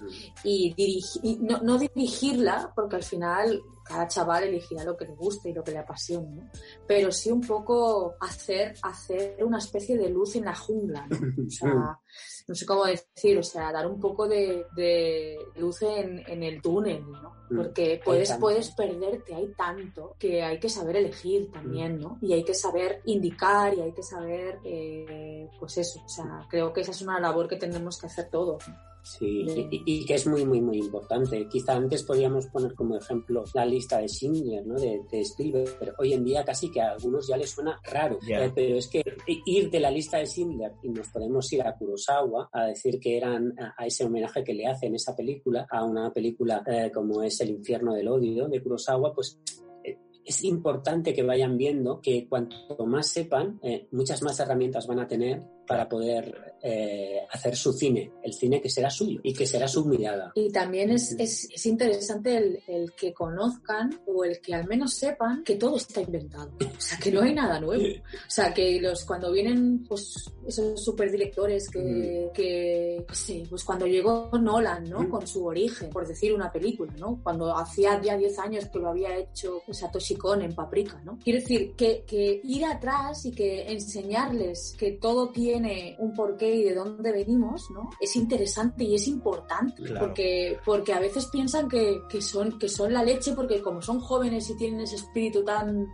y, 0.43 0.73
dirigi- 0.75 1.19
y 1.23 1.37
no, 1.37 1.59
no 1.61 1.77
dirigirla, 1.77 2.71
porque 2.75 2.97
al 2.97 3.03
final 3.03 3.61
cada 3.85 4.07
chaval 4.07 4.45
elegirá 4.45 4.83
lo 4.83 4.97
que 4.97 5.05
le 5.05 5.13
guste 5.13 5.49
y 5.49 5.53
lo 5.53 5.63
que 5.63 5.71
le 5.71 5.77
apasione, 5.77 6.31
¿no? 6.31 6.49
Pero 6.87 7.11
sí 7.11 7.31
un 7.31 7.41
poco 7.41 8.15
hacer, 8.19 8.73
hacer 8.81 9.37
una 9.43 9.59
especie 9.59 9.97
de 9.97 10.09
luz 10.09 10.35
en 10.35 10.45
la 10.45 10.55
jungla, 10.55 11.07
¿no? 11.07 11.17
O 11.45 11.49
sea, 11.49 11.99
no 12.47 12.55
sé 12.55 12.65
cómo 12.65 12.85
decir, 12.85 13.37
o 13.37 13.43
sea, 13.43 13.71
dar 13.71 13.87
un 13.87 13.99
poco 13.99 14.27
de, 14.27 14.65
de 14.75 15.37
luz 15.57 15.81
en, 15.83 16.23
en 16.27 16.43
el 16.43 16.61
túnel, 16.61 17.03
¿no? 17.09 17.35
Mm. 17.49 17.57
Porque 17.57 18.01
puedes, 18.03 18.31
puedes 18.33 18.71
perderte, 18.71 19.35
hay 19.35 19.53
tanto 19.53 20.15
que 20.17 20.41
hay 20.41 20.59
que 20.59 20.69
saber 20.69 20.97
elegir 20.97 21.51
también, 21.51 21.99
¿no? 21.99 22.17
Y 22.21 22.33
hay 22.33 22.43
que 22.43 22.55
saber 22.55 23.01
indicar 23.05 23.73
y 23.75 23.81
hay 23.81 23.93
que 23.93 24.03
saber, 24.03 24.59
eh, 24.63 25.47
pues 25.59 25.77
eso, 25.77 26.01
o 26.03 26.09
sea, 26.09 26.45
creo 26.49 26.73
que 26.73 26.81
esa 26.81 26.91
es 26.91 27.01
una 27.01 27.19
labor 27.19 27.47
que 27.47 27.57
tenemos 27.57 27.99
que 27.99 28.07
hacer 28.07 28.29
todos. 28.29 28.67
¿no? 28.67 28.94
Sí, 29.05 29.45
y, 29.69 29.83
y 29.85 30.05
que 30.05 30.15
es 30.15 30.25
muy, 30.25 30.43
muy, 30.45 30.61
muy 30.61 30.79
importante. 30.79 31.47
Quizá 31.47 31.75
antes 31.75 32.03
podríamos 32.03 32.47
poner 32.47 32.73
como 32.73 32.97
ejemplo 32.97 33.43
la 33.53 33.63
lista 33.63 33.99
de 33.99 34.07
Schindler, 34.07 34.65
¿no? 34.65 34.73
De, 34.79 34.99
de 35.11 35.21
Spielberg, 35.21 35.77
pero 35.79 35.93
hoy 35.99 36.13
en 36.13 36.23
día 36.23 36.43
casi 36.43 36.71
que 36.71 36.81
a 36.81 36.93
algunos 36.93 37.27
ya 37.27 37.37
les 37.37 37.51
suena 37.51 37.79
raro. 37.83 38.17
Eh, 38.27 38.51
pero 38.53 38.77
es 38.77 38.87
que 38.87 39.03
ir 39.45 39.69
de 39.69 39.79
la 39.79 39.91
lista 39.91 40.17
de 40.17 40.25
Schindler 40.25 40.71
y 40.81 40.89
nos 40.89 41.07
podemos 41.09 41.53
ir 41.53 41.61
a 41.61 41.77
Kurosawa 41.77 42.49
a 42.51 42.65
decir 42.65 42.99
que 42.99 43.15
eran 43.15 43.53
a, 43.59 43.75
a 43.77 43.85
ese 43.85 44.05
homenaje 44.05 44.43
que 44.43 44.55
le 44.55 44.65
hacen 44.65 44.95
esa 44.95 45.15
película, 45.15 45.67
a 45.69 45.83
una 45.83 46.11
película 46.11 46.63
eh, 46.65 46.89
como 46.91 47.21
es 47.21 47.39
El 47.41 47.51
infierno 47.51 47.93
del 47.93 48.07
odio 48.07 48.47
de 48.47 48.59
Kurosawa, 48.59 49.13
pues 49.13 49.39
eh, 49.83 49.99
es 50.25 50.43
importante 50.43 51.13
que 51.13 51.21
vayan 51.21 51.57
viendo 51.57 52.01
que 52.01 52.27
cuanto 52.27 52.87
más 52.87 53.07
sepan, 53.07 53.59
eh, 53.61 53.87
muchas 53.91 54.23
más 54.23 54.39
herramientas 54.39 54.87
van 54.87 54.99
a 54.99 55.07
tener 55.07 55.43
para 55.65 55.87
poder 55.87 56.55
eh, 56.61 57.21
hacer 57.31 57.55
su 57.55 57.73
cine, 57.73 58.11
el 58.23 58.33
cine 58.33 58.61
que 58.61 58.69
será 58.69 58.89
suyo 58.89 59.19
y 59.23 59.33
que 59.33 59.45
será 59.45 59.67
su 59.67 59.85
mirada. 59.85 60.31
Y 60.35 60.51
también 60.51 60.91
es, 60.91 61.11
es, 61.19 61.49
es 61.51 61.65
interesante 61.65 62.37
el, 62.37 62.63
el 62.67 62.93
que 62.93 63.13
conozcan 63.13 64.01
o 64.07 64.23
el 64.23 64.39
que 64.41 64.53
al 64.53 64.67
menos 64.67 64.93
sepan 64.93 65.43
que 65.43 65.55
todo 65.55 65.77
está 65.77 66.01
inventado. 66.01 66.51
O 66.59 66.81
sea, 66.81 66.97
que 66.97 67.11
no 67.11 67.21
hay 67.21 67.33
nada 67.33 67.59
nuevo. 67.59 67.83
O 67.83 68.29
sea, 68.29 68.53
que 68.53 68.79
los 68.79 69.05
cuando 69.05 69.31
vienen 69.31 69.83
pues 69.87 70.31
esos 70.47 70.83
superdirectores 70.83 71.69
que, 71.69 72.29
que 72.33 73.05
qué 73.07 73.15
sé, 73.15 73.43
pues 73.49 73.63
cuando 73.63 73.85
llegó 73.85 74.29
Nolan, 74.39 74.89
¿no? 74.89 75.01
Mm. 75.01 75.09
Con 75.09 75.27
su 75.27 75.45
origen, 75.45 75.89
por 75.89 76.07
decir 76.07 76.33
una 76.33 76.51
película, 76.51 76.93
¿no? 76.97 77.19
Cuando 77.23 77.55
hacía 77.55 78.01
ya 78.01 78.17
10 78.17 78.39
años 78.39 78.65
que 78.71 78.79
lo 78.79 78.89
había 78.89 79.17
hecho 79.17 79.61
Satoshi 79.69 80.15
Kon 80.15 80.41
en 80.41 80.53
Paprika, 80.53 81.01
¿no? 81.03 81.17
Quiero 81.23 81.39
decir 81.39 81.73
que, 81.75 82.03
que 82.05 82.41
ir 82.43 82.65
atrás 82.65 83.25
y 83.25 83.31
que 83.31 83.71
enseñarles 83.71 84.75
que 84.77 84.93
todo 84.93 85.29
tiene 85.29 85.54
un 85.99 86.13
porqué 86.13 86.55
y 86.55 86.63
de 86.63 86.73
dónde 86.75 87.11
venimos, 87.11 87.69
¿no? 87.71 87.89
Es 87.99 88.15
interesante 88.15 88.83
y 88.83 88.95
es 88.95 89.07
importante 89.07 89.83
Claro. 89.83 90.07
porque, 90.07 90.57
porque 90.65 90.93
a 90.93 90.99
veces 90.99 91.27
piensan 91.27 91.67
que, 91.67 92.01
que 92.09 92.21
son, 92.21 92.57
que 92.57 92.67
son 92.67 92.93
la 92.93 93.03
leche 93.03 93.33
porque 93.33 93.61
como 93.61 93.81
son 93.81 93.99
jóvenes 93.99 94.49
y 94.49 94.57
tienen 94.57 94.81
ese 94.81 94.95
espíritu 94.95 95.43
tan 95.43 95.87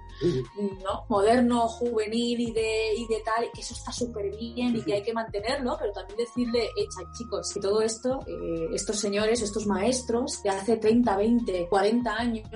¿no? 0.83 1.05
moderno, 1.09 1.67
juvenil 1.67 2.39
y 2.39 2.51
de, 2.51 2.93
y 2.95 3.07
de 3.07 3.21
tal, 3.25 3.45
que 3.53 3.61
eso 3.61 3.73
está 3.73 3.91
súper 3.91 4.29
bien 4.35 4.75
y 4.75 4.81
que 4.81 4.93
hay 4.93 5.01
que 5.01 5.13
mantenerlo, 5.13 5.75
pero 5.79 5.91
también 5.91 6.17
decirle, 6.17 6.69
echa 6.77 7.11
chicos, 7.17 7.51
que 7.53 7.59
todo 7.59 7.81
esto, 7.81 8.19
eh, 8.27 8.67
estos 8.73 8.99
señores, 8.99 9.41
estos 9.41 9.65
maestros 9.67 10.41
de 10.43 10.49
hace 10.49 10.77
30, 10.77 11.17
20, 11.17 11.67
40 11.69 12.13
años, 12.13 12.49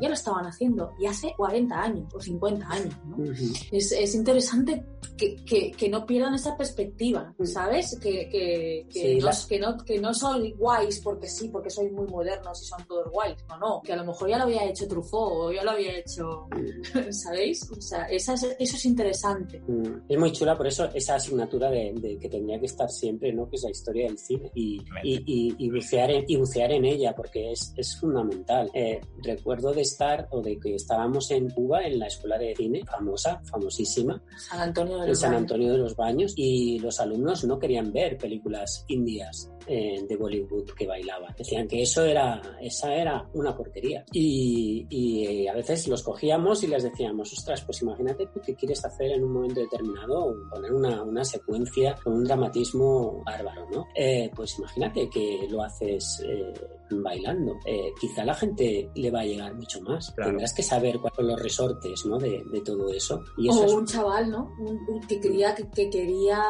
ya 0.00 0.08
lo 0.08 0.14
estaban 0.14 0.46
haciendo, 0.46 0.92
y 0.98 1.06
hace 1.06 1.32
40 1.36 1.80
años 1.80 2.14
o 2.14 2.20
50 2.20 2.66
años, 2.68 2.94
¿no? 3.06 3.16
Es, 3.72 3.92
es 3.92 4.14
interesante 4.14 4.84
que, 5.16 5.36
que, 5.44 5.70
que 5.72 5.88
no 5.88 6.04
pierdan 6.06 6.34
esa 6.44 6.56
perspectiva, 6.56 7.34
Mm. 7.38 7.44
¿sabes? 7.46 7.98
Que, 8.00 8.28
que, 8.28 8.86
que, 8.90 9.00
Sí, 9.00 9.18
no, 9.18 9.26
la- 9.26 9.36
que, 9.48 9.58
no, 9.58 9.76
que 9.84 9.98
no 10.00 10.14
son 10.14 10.50
guays 10.56 11.00
porque 11.00 11.28
sí, 11.28 11.48
porque 11.48 11.70
sois 11.70 11.90
muy 11.92 12.06
modernos 12.06 12.60
y 12.62 12.66
son 12.66 12.84
todos 12.86 13.10
guays. 13.10 13.36
No, 13.48 13.58
no, 13.58 13.82
que 13.82 13.92
a 13.92 13.96
lo 13.96 14.04
mejor 14.04 14.28
ya 14.28 14.38
lo 14.38 14.44
había 14.44 14.64
hecho 14.64 14.86
Truffaut 14.88 15.32
o 15.34 15.52
ya 15.52 15.64
lo 15.64 15.72
había 15.72 15.96
hecho, 15.98 16.48
¿sabéis? 17.10 17.68
O 17.70 17.80
sea, 17.80 18.04
esa 18.04 18.34
es- 18.34 18.56
eso 18.58 18.76
es 18.76 18.84
interesante. 18.84 19.60
Mm, 19.66 20.04
Es 20.08 20.18
muy 20.18 20.32
chula, 20.32 20.56
por 20.56 20.66
eso 20.66 20.84
esa 20.94 21.16
asignatura 21.16 21.70
de, 21.70 21.92
de 21.96 22.18
que 22.18 22.28
tendría 22.28 22.58
que 22.60 22.66
estar 22.66 22.90
siempre, 22.90 23.32
¿no? 23.32 23.48
Que 23.48 23.56
es 23.56 23.62
la 23.62 23.70
historia 23.70 24.06
del 24.06 24.18
cine 24.18 24.50
y, 24.54 24.80
y, 25.02 25.22
y- 25.26 25.54
y 25.58 25.70
bucear, 25.70 26.10
en, 26.10 26.24
y 26.28 26.36
bucear 26.36 26.72
en 26.72 26.84
ella, 26.84 27.14
porque 27.14 27.52
es, 27.52 27.72
es 27.76 27.96
fundamental. 27.98 28.70
Eh, 28.74 29.00
recuerdo 29.22 29.72
de 29.72 29.82
estar 29.82 30.28
o 30.30 30.40
de 30.42 30.58
que 30.58 30.74
estábamos 30.74 31.30
en 31.30 31.50
Cuba 31.50 31.82
en 31.84 31.98
la 31.98 32.06
escuela 32.06 32.38
de 32.38 32.54
cine, 32.56 32.82
famosa, 32.84 33.40
famosísima, 33.50 34.22
San 34.36 34.60
Antonio 34.60 34.96
de 34.96 35.02
en 35.04 35.08
los 35.10 35.18
San 35.20 35.30
Baños. 35.30 35.42
Antonio 35.42 35.72
de 35.72 35.78
los 35.78 35.96
Baños, 35.96 36.33
y 36.36 36.78
los 36.78 37.00
alumnos 37.00 37.44
no 37.44 37.58
querían 37.58 37.92
ver 37.92 38.18
películas 38.18 38.84
indias 38.88 39.50
eh, 39.66 40.04
de 40.08 40.16
Bollywood 40.16 40.70
que 40.76 40.86
bailaban. 40.86 41.34
Decían 41.36 41.66
que 41.68 41.82
eso 41.82 42.04
era, 42.04 42.40
esa 42.60 42.94
era 42.94 43.28
una 43.34 43.56
porquería. 43.56 44.04
Y, 44.12 44.86
y, 44.88 45.46
a 45.46 45.54
veces 45.54 45.86
los 45.88 46.02
cogíamos 46.02 46.62
y 46.64 46.66
les 46.66 46.82
decíamos, 46.82 47.32
ostras, 47.32 47.62
pues 47.62 47.82
imagínate 47.82 48.26
tú 48.26 48.40
que 48.40 48.54
quieres 48.54 48.84
hacer 48.84 49.12
en 49.12 49.24
un 49.24 49.32
momento 49.32 49.60
determinado, 49.60 50.34
poner 50.50 50.72
una, 50.72 51.02
una 51.02 51.24
secuencia 51.24 51.94
con 52.02 52.14
un 52.14 52.24
dramatismo 52.24 53.22
bárbaro, 53.24 53.68
¿no? 53.70 53.86
Eh, 53.94 54.30
pues 54.34 54.58
imagínate 54.58 55.08
que 55.08 55.46
lo 55.48 55.62
haces 55.62 56.22
eh, 56.26 56.52
bailando. 56.90 57.58
Eh, 57.64 57.92
quizá 58.00 58.24
la 58.24 58.34
gente 58.34 58.90
le 58.94 59.10
va 59.10 59.20
a 59.20 59.24
llegar 59.24 59.54
mucho 59.54 59.80
más. 59.82 60.14
Tendrás 60.14 60.52
que 60.52 60.62
saber 60.62 60.98
cuáles 61.00 61.16
son 61.16 61.26
los 61.28 61.42
resortes 61.42 62.06
¿no? 62.06 62.18
de, 62.18 62.42
de 62.50 62.60
todo 62.60 62.88
eso. 62.92 63.20
Y 63.36 63.48
eso 63.48 63.64
o 63.64 63.76
un 63.76 63.86
chaval, 63.86 64.30
¿no? 64.30 64.52
Un, 64.58 65.00
que 65.08 65.20
quería, 65.20 65.54
que, 65.54 65.90
quería 65.90 66.40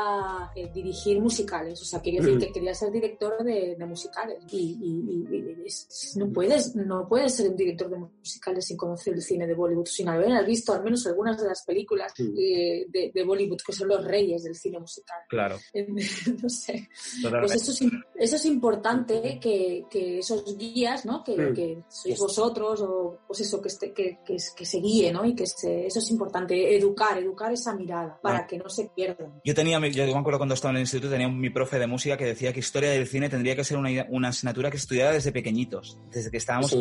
eh, 0.54 0.70
dirigir 0.72 1.20
musicales. 1.20 1.80
O 1.80 1.84
sea, 1.84 2.02
quería 2.02 2.20
decir 2.20 2.36
mm. 2.36 2.40
que 2.40 2.52
quería 2.52 2.74
ser 2.74 2.90
director 2.90 3.03
de, 3.44 3.76
de 3.78 3.86
musicales. 3.86 4.38
Y, 4.50 4.78
y, 4.80 6.18
no, 6.18 6.32
puedes, 6.32 6.74
no 6.74 7.06
puedes 7.08 7.34
ser 7.34 7.50
un 7.50 7.56
director 7.56 7.90
de 7.90 7.96
musicales 7.96 8.66
sin 8.66 8.76
conocer 8.76 9.14
el 9.14 9.22
cine 9.22 9.46
de 9.46 9.54
Bollywood, 9.54 9.86
sin 9.86 10.08
haber 10.08 10.44
visto 10.44 10.72
al 10.72 10.82
menos 10.82 11.06
algunas 11.06 11.40
de 11.40 11.48
las 11.48 11.64
películas 11.64 12.12
mm. 12.18 12.34
de, 12.34 13.10
de, 13.14 13.24
Bollywood, 13.24 13.60
que 13.64 13.72
son 13.72 13.88
los 13.88 14.04
reyes 14.04 14.44
del 14.44 14.54
cine 14.54 14.78
musical. 14.78 15.18
Claro. 15.28 15.58
no 16.42 16.48
sé. 16.48 16.88
Pues 17.22 17.54
eso 17.54 17.72
es, 17.72 17.92
eso 18.16 18.36
es 18.36 18.44
importante 18.44 19.38
que, 19.40 19.84
que 19.90 20.18
esos 20.18 20.56
guías, 20.56 21.04
¿no? 21.04 21.22
Que, 21.24 21.36
mm. 21.36 21.54
que 21.54 21.84
sois 21.88 22.18
vosotros 22.18 22.80
o 22.82 23.20
pues 23.26 23.40
eso, 23.40 23.60
que, 23.60 23.68
este, 23.68 23.92
que, 23.92 24.18
que, 24.24 24.36
que, 24.56 24.64
se 24.64 24.78
guíe, 24.78 25.12
¿no? 25.12 25.24
Y 25.24 25.34
que 25.34 25.46
se, 25.46 25.86
eso 25.86 25.98
es 25.98 26.10
importante, 26.10 26.76
educar, 26.76 27.18
educar 27.18 27.52
esa 27.52 27.74
mirada 27.74 28.18
para 28.22 28.38
ah. 28.38 28.46
que 28.46 28.58
no 28.58 28.68
se 28.68 28.90
pierdan. 28.94 29.40
Yo 29.44 29.54
tenía, 29.54 29.78
yo 29.88 30.04
me 30.04 30.18
acuerdo 30.18 30.38
cuando 30.38 30.54
estaba 30.54 30.70
en 30.70 30.76
el 30.76 30.82
instituto, 30.82 31.10
tenía 31.12 31.28
mi 31.28 31.50
profe 31.50 31.78
de 31.78 31.86
música 31.86 32.16
que 32.16 32.24
decía 32.24 32.52
que 32.52 32.60
historia 32.60 32.93
del 32.94 33.06
cine 33.06 33.28
tendría 33.28 33.56
que 33.56 33.64
ser 33.64 33.76
una, 33.76 33.90
una 34.08 34.28
asignatura 34.28 34.70
que 34.70 34.76
estudiara 34.76 35.12
desde 35.12 35.32
pequeñitos, 35.32 35.98
desde 36.10 36.30
que 36.30 36.36
estábamos, 36.36 36.76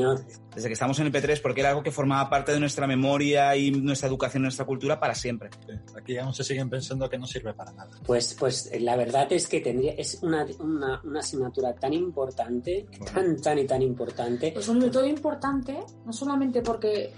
desde 0.56 0.68
que 0.68 0.74
estábamos 0.74 1.00
en 1.00 1.08
el 1.08 1.14
P3, 1.14 1.42
porque 1.42 1.62
era 1.62 1.70
algo 1.70 1.84
que 1.84 1.92
formaba 1.92 2.30
parte 2.30 2.52
de 2.52 2.60
nuestra 2.60 2.88
memoria 2.88 3.56
y 3.56 3.72
nuestra 3.72 4.08
educación, 4.08 4.44
nuestra 4.44 4.66
cultura 4.66 5.00
para 5.00 5.16
siempre. 5.16 5.50
Aquí 5.98 6.18
aún 6.18 6.34
se 6.34 6.44
siguen 6.44 6.70
pensando 6.70 7.10
que 7.10 7.18
no 7.18 7.28
sirve 7.28 7.54
para 7.54 7.72
nada. 7.72 7.92
Pues, 8.06 8.36
pues 8.40 8.72
la 8.80 8.96
verdad 8.96 9.32
es 9.32 9.48
que 9.48 9.62
tendría, 9.62 9.94
es 9.94 10.20
una, 10.22 10.46
una, 10.60 11.02
una 11.04 11.20
asignatura 11.20 11.74
tan 11.74 11.94
importante, 11.94 12.88
tan, 13.14 13.42
tan 13.42 13.60
y 13.60 13.66
tan 13.66 13.82
importante. 13.82 14.52
Pues 14.52 14.66
sobre 14.66 14.90
todo 14.90 15.06
importante, 15.06 15.80
no 16.06 16.14
solamente 16.14 16.62
porque 16.62 17.14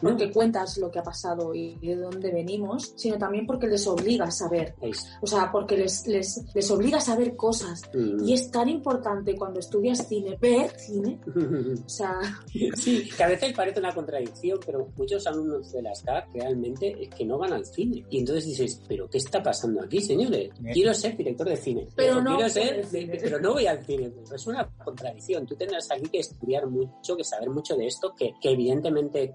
porque 0.00 0.30
cuentas 0.30 0.78
lo 0.78 0.90
que 0.90 0.98
ha 0.98 1.02
pasado 1.02 1.54
y 1.54 1.76
de 1.76 1.96
dónde 1.96 2.30
venimos, 2.30 2.92
sino 2.96 3.18
también 3.18 3.46
porque 3.46 3.66
les 3.66 3.86
obliga 3.86 4.26
a 4.26 4.30
saber. 4.30 4.74
O 5.20 5.26
sea, 5.26 5.50
porque 5.50 5.76
les, 5.76 6.06
les, 6.06 6.44
les 6.54 6.70
obliga 6.70 6.98
a 6.98 7.00
saber 7.00 7.36
cosas. 7.36 7.82
Mm. 7.94 8.28
Y 8.28 8.33
es 8.34 8.50
tan 8.50 8.68
importante 8.68 9.34
cuando 9.36 9.60
estudias 9.60 10.06
cine, 10.06 10.36
ver 10.40 10.70
cine. 10.78 11.18
o 11.26 11.88
sea... 11.88 12.20
Sí, 12.76 13.08
que 13.16 13.22
a 13.22 13.28
veces 13.28 13.52
parece 13.52 13.80
una 13.80 13.94
contradicción, 13.94 14.58
pero 14.64 14.88
muchos 14.96 15.26
alumnos 15.26 15.72
de 15.72 15.82
las 15.82 16.02
CAC 16.02 16.28
realmente 16.34 16.94
es 17.00 17.08
que 17.08 17.24
no 17.24 17.38
van 17.38 17.52
al 17.52 17.64
cine. 17.64 18.04
Y 18.10 18.18
entonces 18.18 18.46
dices, 18.46 18.82
¿pero 18.86 19.08
qué 19.08 19.18
está 19.18 19.42
pasando 19.42 19.82
aquí, 19.82 20.00
señores? 20.00 20.50
Quiero 20.72 20.92
ser 20.94 21.16
director 21.16 21.48
de 21.48 21.56
cine. 21.56 21.88
Pero, 21.96 22.20
no, 22.20 22.36
quiero 22.36 22.50
ser, 22.50 22.86
pero 23.20 23.40
no 23.40 23.54
voy 23.54 23.66
al 23.66 23.84
cine. 23.84 24.12
Es 24.32 24.46
una 24.46 24.68
contradicción. 24.84 25.46
Tú 25.46 25.56
tendrás 25.56 25.90
aquí 25.90 26.08
que 26.08 26.18
estudiar 26.18 26.66
mucho, 26.66 27.16
que 27.16 27.24
saber 27.24 27.50
mucho 27.50 27.76
de 27.76 27.86
esto, 27.86 28.14
que, 28.14 28.34
que 28.40 28.50
evidentemente 28.50 29.32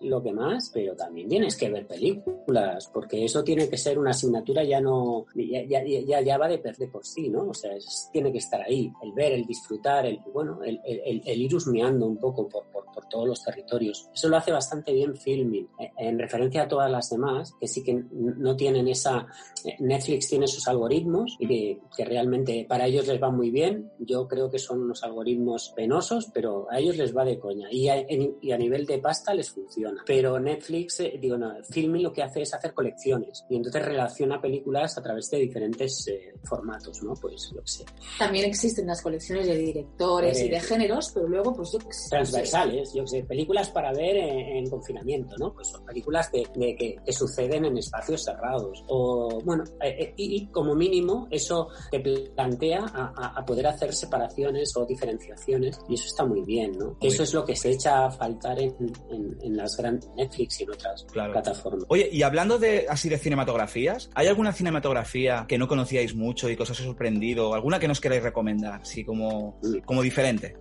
lo 0.00 0.22
que 0.22 0.32
más, 0.32 0.70
pero 0.72 0.94
también 0.94 1.28
tienes 1.28 1.56
que 1.56 1.70
ver 1.70 1.86
películas, 1.86 2.88
porque 2.92 3.24
eso 3.24 3.42
tiene 3.42 3.68
que 3.68 3.76
ser 3.76 3.98
una 3.98 4.10
asignatura 4.10 4.62
ya 4.64 4.80
no, 4.80 5.26
ya, 5.34 5.82
ya, 5.84 6.20
ya, 6.20 6.38
va 6.38 6.48
de, 6.48 6.58
de, 6.58 6.88
por 6.88 7.04
sí, 7.04 7.28
¿no? 7.28 7.48
O 7.48 7.54
sea, 7.54 7.72
tiene 8.12 8.27
que 8.32 8.38
estar 8.38 8.60
ahí, 8.62 8.92
el 9.02 9.12
ver, 9.12 9.32
el 9.32 9.44
disfrutar, 9.44 10.06
el, 10.06 10.20
bueno, 10.32 10.62
el, 10.64 10.80
el, 10.84 11.42
ir 11.42 11.54
husmeando 11.54 12.06
un 12.06 12.18
poco 12.18 12.48
por, 12.48 12.66
por, 12.66 12.84
por, 12.86 13.06
todos 13.08 13.28
los 13.28 13.42
territorios. 13.42 14.08
Eso 14.12 14.28
lo 14.28 14.36
hace 14.36 14.52
bastante 14.52 14.92
bien 14.92 15.16
Filming, 15.16 15.68
eh, 15.78 15.90
en 15.96 16.18
referencia 16.18 16.62
a 16.62 16.68
todas 16.68 16.90
las 16.90 17.08
demás, 17.08 17.54
que 17.58 17.66
sí 17.66 17.82
que 17.82 18.04
no 18.12 18.56
tienen 18.56 18.88
esa, 18.88 19.26
eh, 19.64 19.76
Netflix 19.78 20.28
tiene 20.28 20.46
sus 20.46 20.66
algoritmos 20.68 21.36
y 21.38 21.46
que, 21.46 22.04
realmente 22.04 22.64
para 22.68 22.86
ellos 22.86 23.06
les 23.06 23.20
va 23.20 23.30
muy 23.30 23.50
bien, 23.50 23.90
yo 23.98 24.26
creo 24.28 24.50
que 24.50 24.58
son 24.58 24.82
unos 24.82 25.02
algoritmos 25.02 25.72
penosos, 25.74 26.30
pero 26.32 26.66
a 26.70 26.78
ellos 26.78 26.96
les 26.96 27.16
va 27.16 27.24
de 27.24 27.38
coña 27.38 27.68
y 27.70 27.88
a, 27.88 28.58
nivel 28.58 28.86
de 28.86 28.98
pasta 28.98 29.34
les 29.34 29.50
funciona. 29.50 30.02
Pero 30.06 30.38
Netflix, 30.38 31.00
eh, 31.00 31.18
digo, 31.20 31.36
no, 31.36 31.52
Filming 31.70 32.02
lo 32.02 32.12
que 32.12 32.22
hace 32.22 32.42
es 32.42 32.54
hacer 32.54 32.72
colecciones 32.72 33.44
y 33.48 33.56
entonces 33.56 33.84
relaciona 33.84 34.40
películas 34.40 34.96
a 34.96 35.02
través 35.02 35.30
de 35.30 35.38
diferentes 35.38 36.06
eh, 36.08 36.34
formatos, 36.44 37.02
¿no? 37.02 37.14
Pues 37.14 37.50
lo 37.54 37.62
que 37.62 37.68
sé. 37.68 37.84
También 38.18 38.46
existen 38.46 38.86
las 38.86 39.02
colecciones 39.02 39.46
de 39.46 39.56
directores 39.56 40.40
y 40.40 40.48
de 40.48 40.60
géneros, 40.60 41.10
pero 41.14 41.28
luego, 41.28 41.54
pues 41.54 41.72
yo 41.72 41.78
Transversales, 42.10 42.92
yo 42.94 43.04
que 43.04 43.08
sé, 43.08 43.24
películas 43.24 43.70
para 43.70 43.92
ver 43.92 44.16
en, 44.16 44.68
confinamiento, 44.68 45.36
¿no? 45.38 45.52
Pues 45.52 45.68
son 45.68 45.84
películas 45.84 46.30
de, 46.32 46.44
que, 46.76 46.96
suceden 47.12 47.64
en 47.64 47.78
espacios 47.78 48.24
cerrados. 48.24 48.84
O, 48.88 49.40
bueno, 49.44 49.64
eh, 49.82 50.12
y, 50.16 50.46
como 50.48 50.74
mínimo 50.74 51.28
eso 51.30 51.68
te 51.90 52.00
plantea 52.00 52.84
a, 52.94 53.44
poder 53.44 53.66
hacer 53.66 53.94
separaciones 53.94 54.76
o 54.76 54.84
diferenciaciones 54.84 55.78
y 55.88 55.94
eso 55.94 56.06
está 56.06 56.24
muy 56.24 56.42
bien, 56.42 56.72
¿no? 56.72 56.96
Eso 57.00 57.22
es 57.22 57.32
lo 57.32 57.44
que 57.44 57.56
se 57.56 57.70
echa 57.70 58.06
a 58.06 58.10
faltar 58.10 58.58
en, 58.60 58.74
en 59.42 59.56
las 59.56 59.76
grandes 59.76 60.08
Netflix 60.16 60.60
y 60.60 60.64
en 60.64 60.70
otras 60.70 61.04
plataformas. 61.04 61.84
Oye, 61.88 62.08
y 62.10 62.22
hablando 62.22 62.58
de 62.58 62.86
así 62.88 63.08
de 63.08 63.18
cinematografías, 63.18 64.10
¿hay 64.14 64.26
alguna 64.26 64.52
cinematografía 64.52 65.46
que 65.48 65.58
no 65.58 65.68
conocíais 65.68 66.14
mucho 66.14 66.48
y 66.48 66.56
que 66.56 66.62
os 66.62 66.70
ha 66.70 66.74
sorprendido? 66.74 67.54
¿Alguna 67.54 67.78
que 67.78 67.88
nos 67.88 68.00
queráis 68.08 68.22
recomendar, 68.22 68.80
así 68.80 69.04
como, 69.04 69.60
como 69.84 70.02
diferente? 70.02 70.56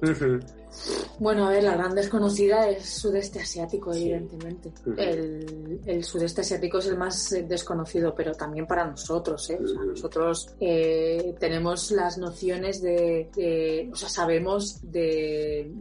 Bueno, 1.20 1.48
a 1.48 1.50
ver, 1.50 1.64
la 1.64 1.76
gran 1.76 1.96
desconocida 1.96 2.70
es 2.70 2.86
sudeste 2.86 3.40
asiático, 3.40 3.92
evidentemente. 3.92 4.72
el, 4.98 6.04
sudeste 6.04 6.42
asiático 6.42 6.78
es 6.78 6.88
el 6.88 6.98
más 6.98 7.32
eh, 7.32 7.44
desconocido, 7.44 8.14
pero 8.14 8.34
también 8.34 8.68
para 8.68 8.86
nosotros, 8.86 9.50
¿eh? 9.50 9.60
O 9.62 9.68
sea, 9.68 9.84
nosotros 9.84 10.56
eh, 10.60 11.36
tenemos 11.40 11.92
las 11.92 12.18
nociones 12.18 12.82
de, 12.82 13.90
o 13.92 13.96
sea, 13.96 14.10
sabemos 14.10 14.80
de, 14.84 15.72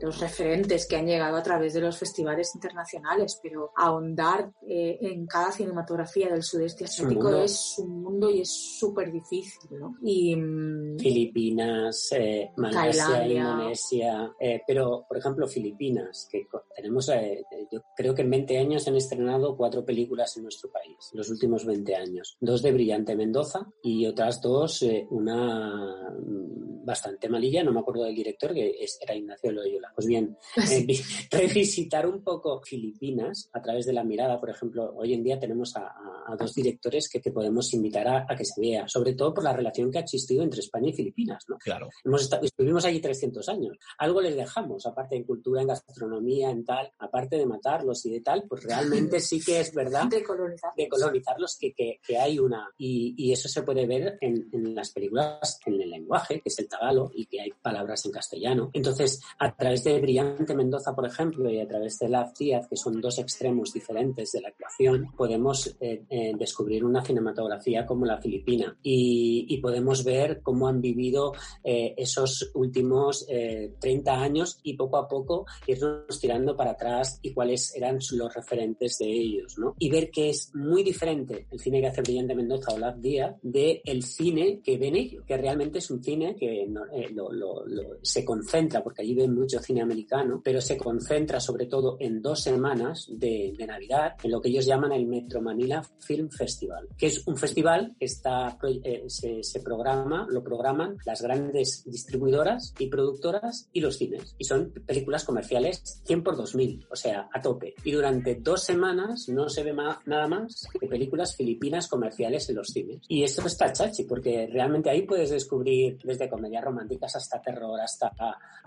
los 0.00 0.18
referentes 0.18 0.86
que 0.86 0.96
han 0.96 1.06
llegado 1.06 1.36
a 1.36 1.42
través 1.42 1.74
de 1.74 1.80
los 1.80 1.96
festivales 1.96 2.52
internacionales, 2.54 3.38
pero 3.42 3.72
ahondar 3.76 4.50
eh, 4.66 4.98
en 5.00 5.26
cada 5.26 5.52
cinematografía 5.52 6.30
del 6.30 6.42
sudeste 6.42 6.84
asiático 6.84 7.32
es 7.36 7.76
un 7.78 8.02
mundo 8.02 8.28
y 8.30 8.40
es 8.40 8.50
súper 8.50 9.12
difícil, 9.12 9.78
¿no? 9.78 9.94
Y, 10.02 10.34
mm, 10.34 10.98
Filipinas, 10.98 12.10
Malasia, 12.56 13.26
Indonesia, 13.26 14.29
eh, 14.38 14.62
pero, 14.66 15.04
por 15.08 15.18
ejemplo, 15.18 15.46
Filipinas, 15.46 16.28
que 16.30 16.46
tenemos, 16.74 17.08
eh, 17.08 17.44
yo 17.70 17.82
creo 17.96 18.14
que 18.14 18.22
en 18.22 18.30
20 18.30 18.58
años 18.58 18.86
han 18.88 18.96
estrenado 18.96 19.56
cuatro 19.56 19.84
películas 19.84 20.36
en 20.36 20.44
nuestro 20.44 20.70
país, 20.70 20.96
los 21.12 21.30
últimos 21.30 21.64
20 21.64 21.94
años. 21.96 22.36
Dos 22.40 22.62
de 22.62 22.72
Brillante 22.72 23.16
Mendoza 23.16 23.66
y 23.82 24.06
otras 24.06 24.40
dos, 24.40 24.82
eh, 24.82 25.06
una 25.10 26.10
mm, 26.10 26.84
bastante 26.84 27.28
malilla, 27.28 27.62
no 27.62 27.72
me 27.72 27.80
acuerdo 27.80 28.04
del 28.04 28.14
director, 28.14 28.52
que 28.52 28.74
era 29.00 29.14
Ignacio 29.14 29.52
Loyola. 29.52 29.92
Pues 29.94 30.06
bien, 30.06 30.36
revisitar 31.30 32.06
un 32.06 32.22
poco 32.22 32.60
Filipinas 32.62 33.50
a 33.52 33.62
través 33.62 33.86
de 33.86 33.92
la 33.92 34.04
mirada, 34.04 34.40
por 34.40 34.50
ejemplo, 34.50 34.92
hoy 34.96 35.14
en 35.14 35.22
día 35.22 35.38
tenemos 35.38 35.76
a, 35.76 35.94
dos 36.38 36.54
directores 36.54 37.08
que, 37.08 37.20
te 37.20 37.32
podemos 37.32 37.72
invitar 37.74 38.06
a, 38.08 38.36
que 38.36 38.44
se 38.44 38.60
vea, 38.60 38.88
sobre 38.88 39.14
todo 39.14 39.34
por 39.34 39.44
la 39.44 39.52
relación 39.52 39.90
que 39.90 39.98
ha 39.98 40.02
existido 40.02 40.42
entre 40.42 40.60
España 40.60 40.90
y 40.90 40.92
Filipinas, 40.92 41.44
¿no? 41.48 41.58
Claro. 41.58 41.88
Hemos 42.04 42.22
estado, 42.22 42.44
estuvimos 42.44 42.84
allí 42.84 43.00
300 43.00 43.48
años. 43.48 43.76
Algo 43.98 44.19
les 44.20 44.36
dejamos, 44.36 44.86
aparte 44.86 45.16
de 45.16 45.24
cultura, 45.24 45.62
en 45.62 45.68
gastronomía, 45.68 46.50
en 46.50 46.64
tal, 46.64 46.90
aparte 46.98 47.36
de 47.36 47.46
matarlos 47.46 48.04
y 48.06 48.10
de 48.10 48.20
tal, 48.20 48.44
pues 48.48 48.64
realmente 48.64 49.20
sí 49.20 49.40
que 49.40 49.60
es 49.60 49.74
verdad 49.74 50.06
de 50.06 50.22
colonizarlos, 50.22 50.76
de 50.76 50.88
colonizarlos 50.88 51.58
que, 51.58 51.72
que, 51.74 52.18
hay 52.18 52.38
una. 52.38 52.68
Y, 52.78 53.14
y, 53.16 53.32
eso 53.32 53.48
se 53.48 53.62
puede 53.62 53.86
ver 53.86 54.18
en, 54.20 54.48
en, 54.52 54.74
las 54.74 54.90
películas, 54.90 55.58
en 55.64 55.80
el 55.80 55.90
lenguaje, 55.90 56.40
que 56.40 56.48
es 56.48 56.58
el 56.58 56.68
tagalo, 56.68 57.10
y 57.14 57.26
que 57.26 57.40
hay 57.40 57.50
palabras 57.62 58.04
en 58.06 58.12
castellano. 58.12 58.70
Entonces, 58.72 59.20
a 59.38 59.54
través 59.54 59.84
de 59.84 60.00
Brillante 60.00 60.54
Mendoza, 60.54 60.94
por 60.94 61.06
ejemplo, 61.06 61.48
y 61.50 61.60
a 61.60 61.68
través 61.68 61.98
de 61.98 62.08
Love 62.08 62.32
Díaz, 62.38 62.66
que 62.68 62.76
son 62.76 63.00
dos 63.00 63.18
extremos 63.18 63.72
diferentes 63.72 64.32
de 64.32 64.40
la 64.40 64.48
actuación, 64.48 65.12
podemos 65.16 65.76
eh, 65.80 66.04
eh, 66.08 66.32
descubrir 66.38 66.84
una 66.84 67.04
cinematografía 67.04 67.86
como 67.86 68.06
la 68.06 68.20
filipina 68.20 68.76
y, 68.82 69.46
y 69.48 69.58
podemos 69.58 70.04
ver 70.04 70.40
cómo 70.42 70.68
han 70.68 70.80
vivido 70.80 71.32
eh, 71.64 71.94
esos 71.96 72.50
últimos 72.54 73.26
30 73.26 74.09
años 74.18 74.58
y 74.62 74.74
poco 74.74 74.96
a 74.96 75.08
poco 75.08 75.46
irnos 75.66 76.20
tirando 76.20 76.56
para 76.56 76.72
atrás 76.72 77.18
y 77.22 77.32
cuáles 77.32 77.74
eran 77.74 77.98
los 78.12 78.34
referentes 78.34 78.98
de 78.98 79.06
ellos, 79.10 79.58
¿no? 79.58 79.74
Y 79.78 79.90
ver 79.90 80.10
que 80.10 80.30
es 80.30 80.50
muy 80.54 80.82
diferente 80.82 81.46
el 81.50 81.60
cine 81.60 81.80
que 81.80 81.86
hace 81.88 82.02
Brillante 82.02 82.34
Mendoza 82.34 82.72
o 82.74 82.78
Laz 82.78 83.00
Díaz 83.00 83.36
de 83.42 83.82
el 83.84 84.02
cine 84.02 84.60
que 84.64 84.78
ven 84.78 84.96
ellos, 84.96 85.24
que 85.26 85.36
realmente 85.36 85.78
es 85.78 85.90
un 85.90 86.02
cine 86.02 86.36
que 86.36 86.66
no- 86.68 86.86
eh, 86.92 87.08
lo- 87.12 87.32
lo- 87.32 87.64
lo- 87.66 87.98
se 88.02 88.24
concentra, 88.24 88.82
porque 88.82 89.02
allí 89.02 89.14
ven 89.14 89.34
mucho 89.34 89.60
cine 89.60 89.82
americano, 89.82 90.40
pero 90.42 90.60
se 90.60 90.76
concentra 90.76 91.40
sobre 91.40 91.66
todo 91.66 91.96
en 92.00 92.20
dos 92.22 92.40
semanas 92.42 93.06
de, 93.10 93.54
de 93.56 93.66
Navidad, 93.66 94.14
en 94.22 94.30
lo 94.30 94.40
que 94.40 94.48
ellos 94.48 94.66
llaman 94.66 94.92
el 94.92 95.06
Metro 95.06 95.40
Manila 95.40 95.82
Film 96.00 96.28
Festival, 96.30 96.88
que 96.96 97.06
es 97.06 97.26
un 97.26 97.36
festival 97.36 97.94
que 97.98 98.06
está, 98.06 98.58
eh, 98.84 99.04
se, 99.08 99.42
se 99.42 99.60
programa, 99.60 100.26
lo 100.30 100.42
programan 100.42 100.96
las 101.04 101.22
grandes 101.22 101.84
distribuidoras 101.86 102.74
y 102.78 102.86
productoras 102.88 103.68
y 103.72 103.80
los 103.80 103.98
cines. 104.00 104.34
Y 104.38 104.44
son 104.44 104.72
películas 104.86 105.24
comerciales 105.24 106.00
100 106.06 106.22
por 106.24 106.36
2000, 106.36 106.86
o 106.90 106.96
sea, 106.96 107.28
a 107.32 107.40
tope. 107.40 107.74
Y 107.84 107.92
durante 107.92 108.34
dos 108.36 108.64
semanas 108.64 109.28
no 109.28 109.48
se 109.48 109.62
ve 109.62 109.72
ma- 109.72 110.00
nada 110.06 110.26
más 110.26 110.66
que 110.80 110.86
películas 110.88 111.36
filipinas 111.36 111.86
comerciales 111.88 112.48
en 112.48 112.56
los 112.56 112.68
cines. 112.68 113.02
Y 113.08 113.22
esto 113.22 113.46
está 113.46 113.72
chachi, 113.72 114.04
porque 114.04 114.48
realmente 114.50 114.88
ahí 114.90 115.02
puedes 115.02 115.30
descubrir 115.30 115.98
desde 116.02 116.28
comedias 116.28 116.64
románticas 116.64 117.14
hasta 117.16 117.40
terror, 117.42 117.78
hasta, 117.80 118.10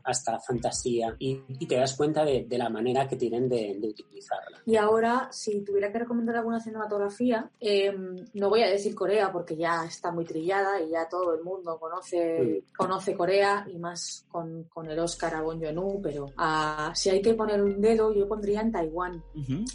hasta 0.04 0.40
fantasía, 0.40 1.16
y, 1.20 1.40
y 1.48 1.66
te 1.68 1.76
das 1.78 1.96
cuenta 1.96 2.24
de, 2.24 2.46
de 2.48 2.58
la 2.58 2.70
manera 2.70 3.08
que 3.08 3.16
tienen 3.16 3.50
de, 3.50 3.78
de 3.80 3.88
utilizarla. 3.88 4.62
Y 4.66 4.76
ahora, 4.76 5.30
si 5.32 5.62
tuviera 5.64 5.92
que 5.92 6.00
recomendar 6.00 6.36
alguna 6.36 6.60
cinematografía, 6.60 7.50
eh, 7.60 7.94
no 8.34 8.50
voy 8.50 8.62
a 8.64 8.70
decir 8.70 8.94
Corea 8.96 9.32
porque 9.32 9.56
ya 9.56 9.86
está 9.86 10.12
muy 10.12 10.26
trillada 10.26 10.82
y 10.82 10.90
ya 10.92 11.08
todo 11.10 11.34
el 11.34 11.44
mundo 11.44 11.78
conoce, 11.80 12.64
conoce 12.78 13.16
Corea 13.16 13.66
y 13.72 13.78
más 13.78 14.26
con, 14.30 14.64
con 14.66 14.88
el 14.90 15.00
Oscar 15.00 15.23
Bon 15.42 15.60
Joon-ho, 15.60 16.00
pero 16.02 16.32
ah, 16.38 16.92
si 16.96 17.10
hay 17.10 17.22
que 17.22 17.34
poner 17.34 17.62
un 17.62 17.80
dedo, 17.80 18.14
yo 18.14 18.28
pondría 18.28 18.62
en 18.62 18.72
Taiwán. 18.72 19.24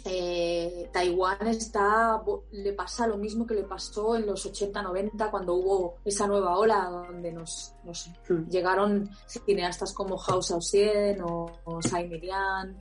Eh, 0.05 0.89
Taiwán 0.91 1.47
está, 1.47 2.21
le 2.51 2.73
pasa 2.73 3.07
lo 3.07 3.17
mismo 3.17 3.45
que 3.45 3.55
le 3.55 3.63
pasó 3.63 4.15
en 4.15 4.25
los 4.25 4.45
80-90 4.45 5.31
cuando 5.31 5.55
hubo 5.55 5.95
esa 6.05 6.27
nueva 6.27 6.57
ola 6.57 6.85
donde 6.89 7.31
nos, 7.31 7.73
nos 7.83 8.09
llegaron 8.49 9.09
cineastas 9.27 9.93
como 9.93 10.19
Hao 10.21 10.41
Xiaoxian 10.41 11.21
o, 11.21 11.51
o 11.65 11.79
Tsai 11.79 12.07
Ming-liang. 12.07 12.75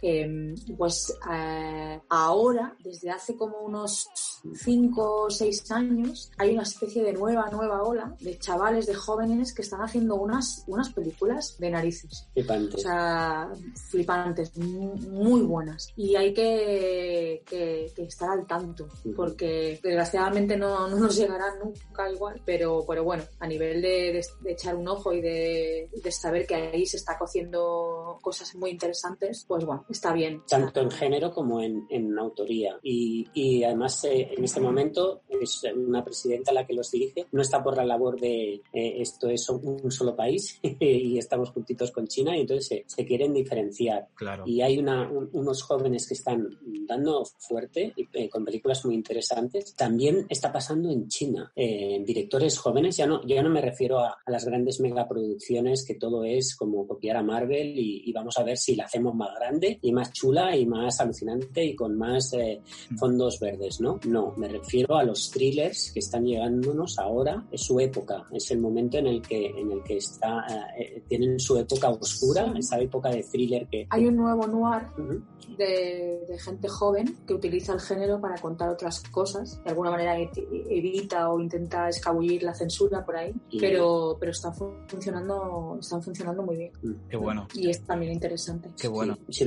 Eh, 0.00 0.54
pues 0.76 1.12
eh, 1.30 2.00
ahora, 2.08 2.76
desde 2.84 3.10
hace 3.10 3.36
como 3.36 3.58
unos 3.62 4.06
5 4.54 5.22
o 5.24 5.30
6 5.30 5.70
años, 5.72 6.30
hay 6.38 6.52
una 6.54 6.62
especie 6.62 7.02
de 7.02 7.12
nueva, 7.12 7.48
nueva 7.50 7.82
ola 7.82 8.14
de 8.20 8.38
chavales, 8.38 8.86
de 8.86 8.94
jóvenes 8.94 9.52
que 9.52 9.62
están 9.62 9.80
haciendo 9.82 10.14
unas, 10.16 10.62
unas 10.68 10.90
películas 10.92 11.56
de 11.58 11.70
narices. 11.70 12.26
Flipante. 12.32 12.76
O 12.76 12.78
sea, 12.78 13.50
flipantes, 13.90 14.56
mu- 14.56 14.94
muy 14.96 15.40
buenas. 15.42 15.92
Y 15.96 16.14
hay 16.14 16.32
que, 16.32 17.42
que- 17.46 17.92
que 17.94 18.02
estar 18.04 18.30
al 18.30 18.46
tanto, 18.46 18.88
porque 19.16 19.80
desgraciadamente 19.82 20.56
no, 20.56 20.88
no 20.88 20.96
nos 20.96 21.16
llegarán 21.16 21.58
nunca 21.58 22.10
igual, 22.10 22.40
pero, 22.44 22.84
pero 22.86 23.04
bueno, 23.04 23.24
a 23.40 23.46
nivel 23.46 23.82
de, 23.82 24.12
de- 24.12 24.26
de 24.40 24.52
echar 24.52 24.76
un 24.76 24.86
ojo 24.88 25.12
y 25.12 25.20
de, 25.20 25.90
de 26.02 26.12
saber 26.12 26.46
que 26.46 26.54
ahí 26.54 26.86
se 26.86 26.96
está 26.98 27.18
cociendo 27.18 28.18
cosas 28.22 28.54
muy 28.54 28.70
interesantes, 28.70 29.44
pues 29.48 29.64
bueno, 29.64 29.84
está 29.88 30.12
bien. 30.12 30.42
tanto 30.48 30.80
en 30.80 30.90
género 30.90 31.30
como 31.32 31.60
en, 31.60 31.86
en 31.90 32.18
autoría. 32.18 32.78
Y, 32.82 33.26
y 33.34 33.62
además, 33.64 34.04
eh, 34.04 34.30
en 34.36 34.44
este 34.44 34.60
momento, 34.60 35.22
es 35.28 35.62
una 35.74 36.04
presidenta 36.04 36.52
la 36.52 36.66
que 36.66 36.74
los 36.74 36.90
dirige. 36.90 37.26
No 37.32 37.42
está 37.42 37.62
por 37.62 37.76
la 37.76 37.84
labor 37.84 38.18
de 38.20 38.54
eh, 38.72 38.94
esto 39.00 39.28
es 39.28 39.48
un, 39.48 39.90
solo 39.90 40.14
país 40.14 40.58
y 40.62 41.18
estamos 41.18 41.50
juntitos 41.50 41.90
con 41.90 42.06
China 42.06 42.36
y 42.36 42.40
entonces 42.42 42.66
se, 42.66 42.84
se 42.86 43.04
quieren 43.06 43.32
diferenciar. 43.32 44.08
Claro. 44.14 44.44
Y 44.46 44.60
hay 44.60 44.78
una, 44.78 45.10
un- 45.10 45.28
unos 45.32 45.62
jóvenes 45.62 46.06
que 46.06 46.14
están 46.14 46.58
dando 46.86 47.24
fuerte 47.38 47.92
y, 47.96 48.08
eh, 48.12 48.28
con 48.28 48.44
películas 48.44 48.84
muy 48.84 48.94
interesantes. 48.94 49.74
También 49.74 50.26
está 50.28 50.52
pasando 50.52 50.90
en 50.90 51.08
China. 51.08 51.50
Eh, 51.56 52.02
directores 52.04 52.58
jóvenes, 52.58 52.96
ya 52.96 53.06
no, 53.06 53.26
ya 53.26 53.42
no 53.42 53.50
me 53.50 53.60
refiero 53.60 53.98
a, 54.00 54.16
a 54.24 54.30
las 54.30 54.44
grandes 54.44 54.80
megaproducciones 54.80 55.84
que 55.86 55.94
todo 55.94 56.24
es 56.24 56.54
como 56.56 56.86
copiar 56.86 57.16
a 57.16 57.22
Marvel 57.22 57.78
y, 57.78 58.02
y 58.04 58.12
vamos 58.12 58.36
a 58.38 58.42
ver 58.44 58.56
si 58.56 58.74
la 58.76 58.84
hacemos 58.84 59.14
más 59.14 59.34
grande 59.34 59.77
y 59.82 59.92
más 59.92 60.12
chula 60.12 60.56
y 60.56 60.66
más 60.66 61.00
alucinante 61.00 61.64
y 61.64 61.74
con 61.74 61.96
más 61.96 62.32
eh, 62.32 62.60
fondos 62.98 63.38
verdes, 63.40 63.80
¿no? 63.80 64.00
No, 64.06 64.34
me 64.36 64.48
refiero 64.48 64.96
a 64.96 65.04
los 65.04 65.30
thrillers 65.30 65.92
que 65.92 66.00
están 66.00 66.24
llegándonos 66.24 66.98
ahora. 66.98 67.44
Es 67.50 67.62
su 67.62 67.78
época, 67.80 68.26
es 68.32 68.50
el 68.50 68.60
momento 68.60 68.98
en 68.98 69.06
el 69.06 69.22
que, 69.22 69.46
en 69.46 69.72
el 69.72 69.82
que 69.82 69.96
está, 69.96 70.46
eh, 70.48 70.82
eh, 70.96 71.02
tienen 71.08 71.38
su 71.38 71.56
época 71.56 71.90
oscura, 71.90 72.52
esa 72.56 72.78
época 72.78 73.10
de 73.10 73.22
thriller 73.22 73.66
que... 73.68 73.86
Hay 73.90 74.06
un 74.06 74.16
nuevo 74.16 74.46
noir 74.46 74.82
Ujú. 74.98 75.22
De, 75.56 76.24
de 76.28 76.38
gente 76.38 76.68
joven 76.68 77.16
que 77.26 77.34
utiliza 77.34 77.72
el 77.72 77.80
género 77.80 78.20
para 78.20 78.36
contar 78.40 78.68
otras 78.68 79.00
cosas. 79.10 79.62
De 79.64 79.70
alguna 79.70 79.90
manera 79.90 80.18
e- 80.18 80.30
evita 80.70 81.30
o 81.30 81.40
intenta 81.40 81.88
escabullir 81.88 82.42
la 82.42 82.54
censura 82.54 83.04
por 83.04 83.16
ahí, 83.16 83.32
Y- 83.50 83.60
pero, 83.60 84.16
pero 84.18 84.32
están 84.32 84.54
fu- 84.54 84.74
funcionando, 84.86 85.78
están 85.80 86.02
funcionando 86.02 86.42
muy 86.42 86.56
bien. 86.56 86.72
Qué 87.08 87.16
bueno. 87.16 87.48
Y 87.54 87.70
es 87.70 87.82
también 87.84 88.12
interesante. 88.12 88.68
Qué 88.78 88.88
bueno. 88.88 89.16
Sí, 89.30 89.46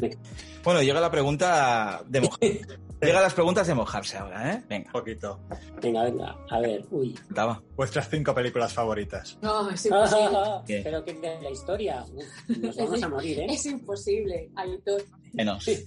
Bueno, 0.63 0.81
llega 0.81 0.99
la 1.01 1.11
pregunta 1.11 2.03
de 2.07 2.21
mojar. 2.21 2.39
Llega 3.01 3.19
las 3.19 3.33
preguntas 3.33 3.65
de 3.65 3.73
mojarse 3.73 4.15
ahora, 4.15 4.53
¿eh? 4.53 4.63
Venga, 4.69 4.85
Un 4.85 4.91
poquito. 4.91 5.39
Venga, 5.81 6.03
venga, 6.03 6.37
a 6.51 6.59
ver, 6.59 6.85
uy. 6.91 7.15
estaba. 7.27 7.59
Vuestras 7.75 8.07
cinco 8.07 8.31
películas 8.35 8.71
favoritas. 8.73 9.39
No, 9.41 9.67
es 9.71 9.83
imposible. 9.87 10.37
¿Qué? 10.67 10.81
Pero 10.83 11.03
que 11.03 11.15
de 11.15 11.41
la 11.41 11.49
historia, 11.49 12.05
uf, 12.13 12.57
nos 12.59 12.75
vamos 12.77 13.01
a 13.01 13.09
morir, 13.09 13.39
¿eh? 13.39 13.47
Es 13.49 13.65
imposible, 13.65 14.51
Aitor. 14.55 15.01
Menos. 15.33 15.67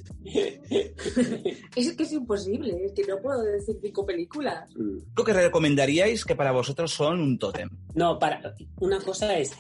Es 1.77 1.93
que 1.93 2.03
es 2.03 2.13
imposible, 2.13 2.87
es 2.87 2.93
que 2.93 3.03
no 3.05 3.19
puedo 3.21 3.43
decir 3.43 3.77
cinco 3.83 4.07
películas. 4.07 4.71
Mm. 4.75 4.99
Lo 5.17 5.25
que 5.25 5.33
recomendaríais 5.33 6.25
que 6.25 6.35
para 6.35 6.53
vosotros 6.53 6.93
son 6.93 7.21
un 7.21 7.39
tótem. 7.39 7.69
No, 7.95 8.19
para 8.19 8.55
una 8.81 9.01
cosa 9.01 9.37
es, 9.37 9.53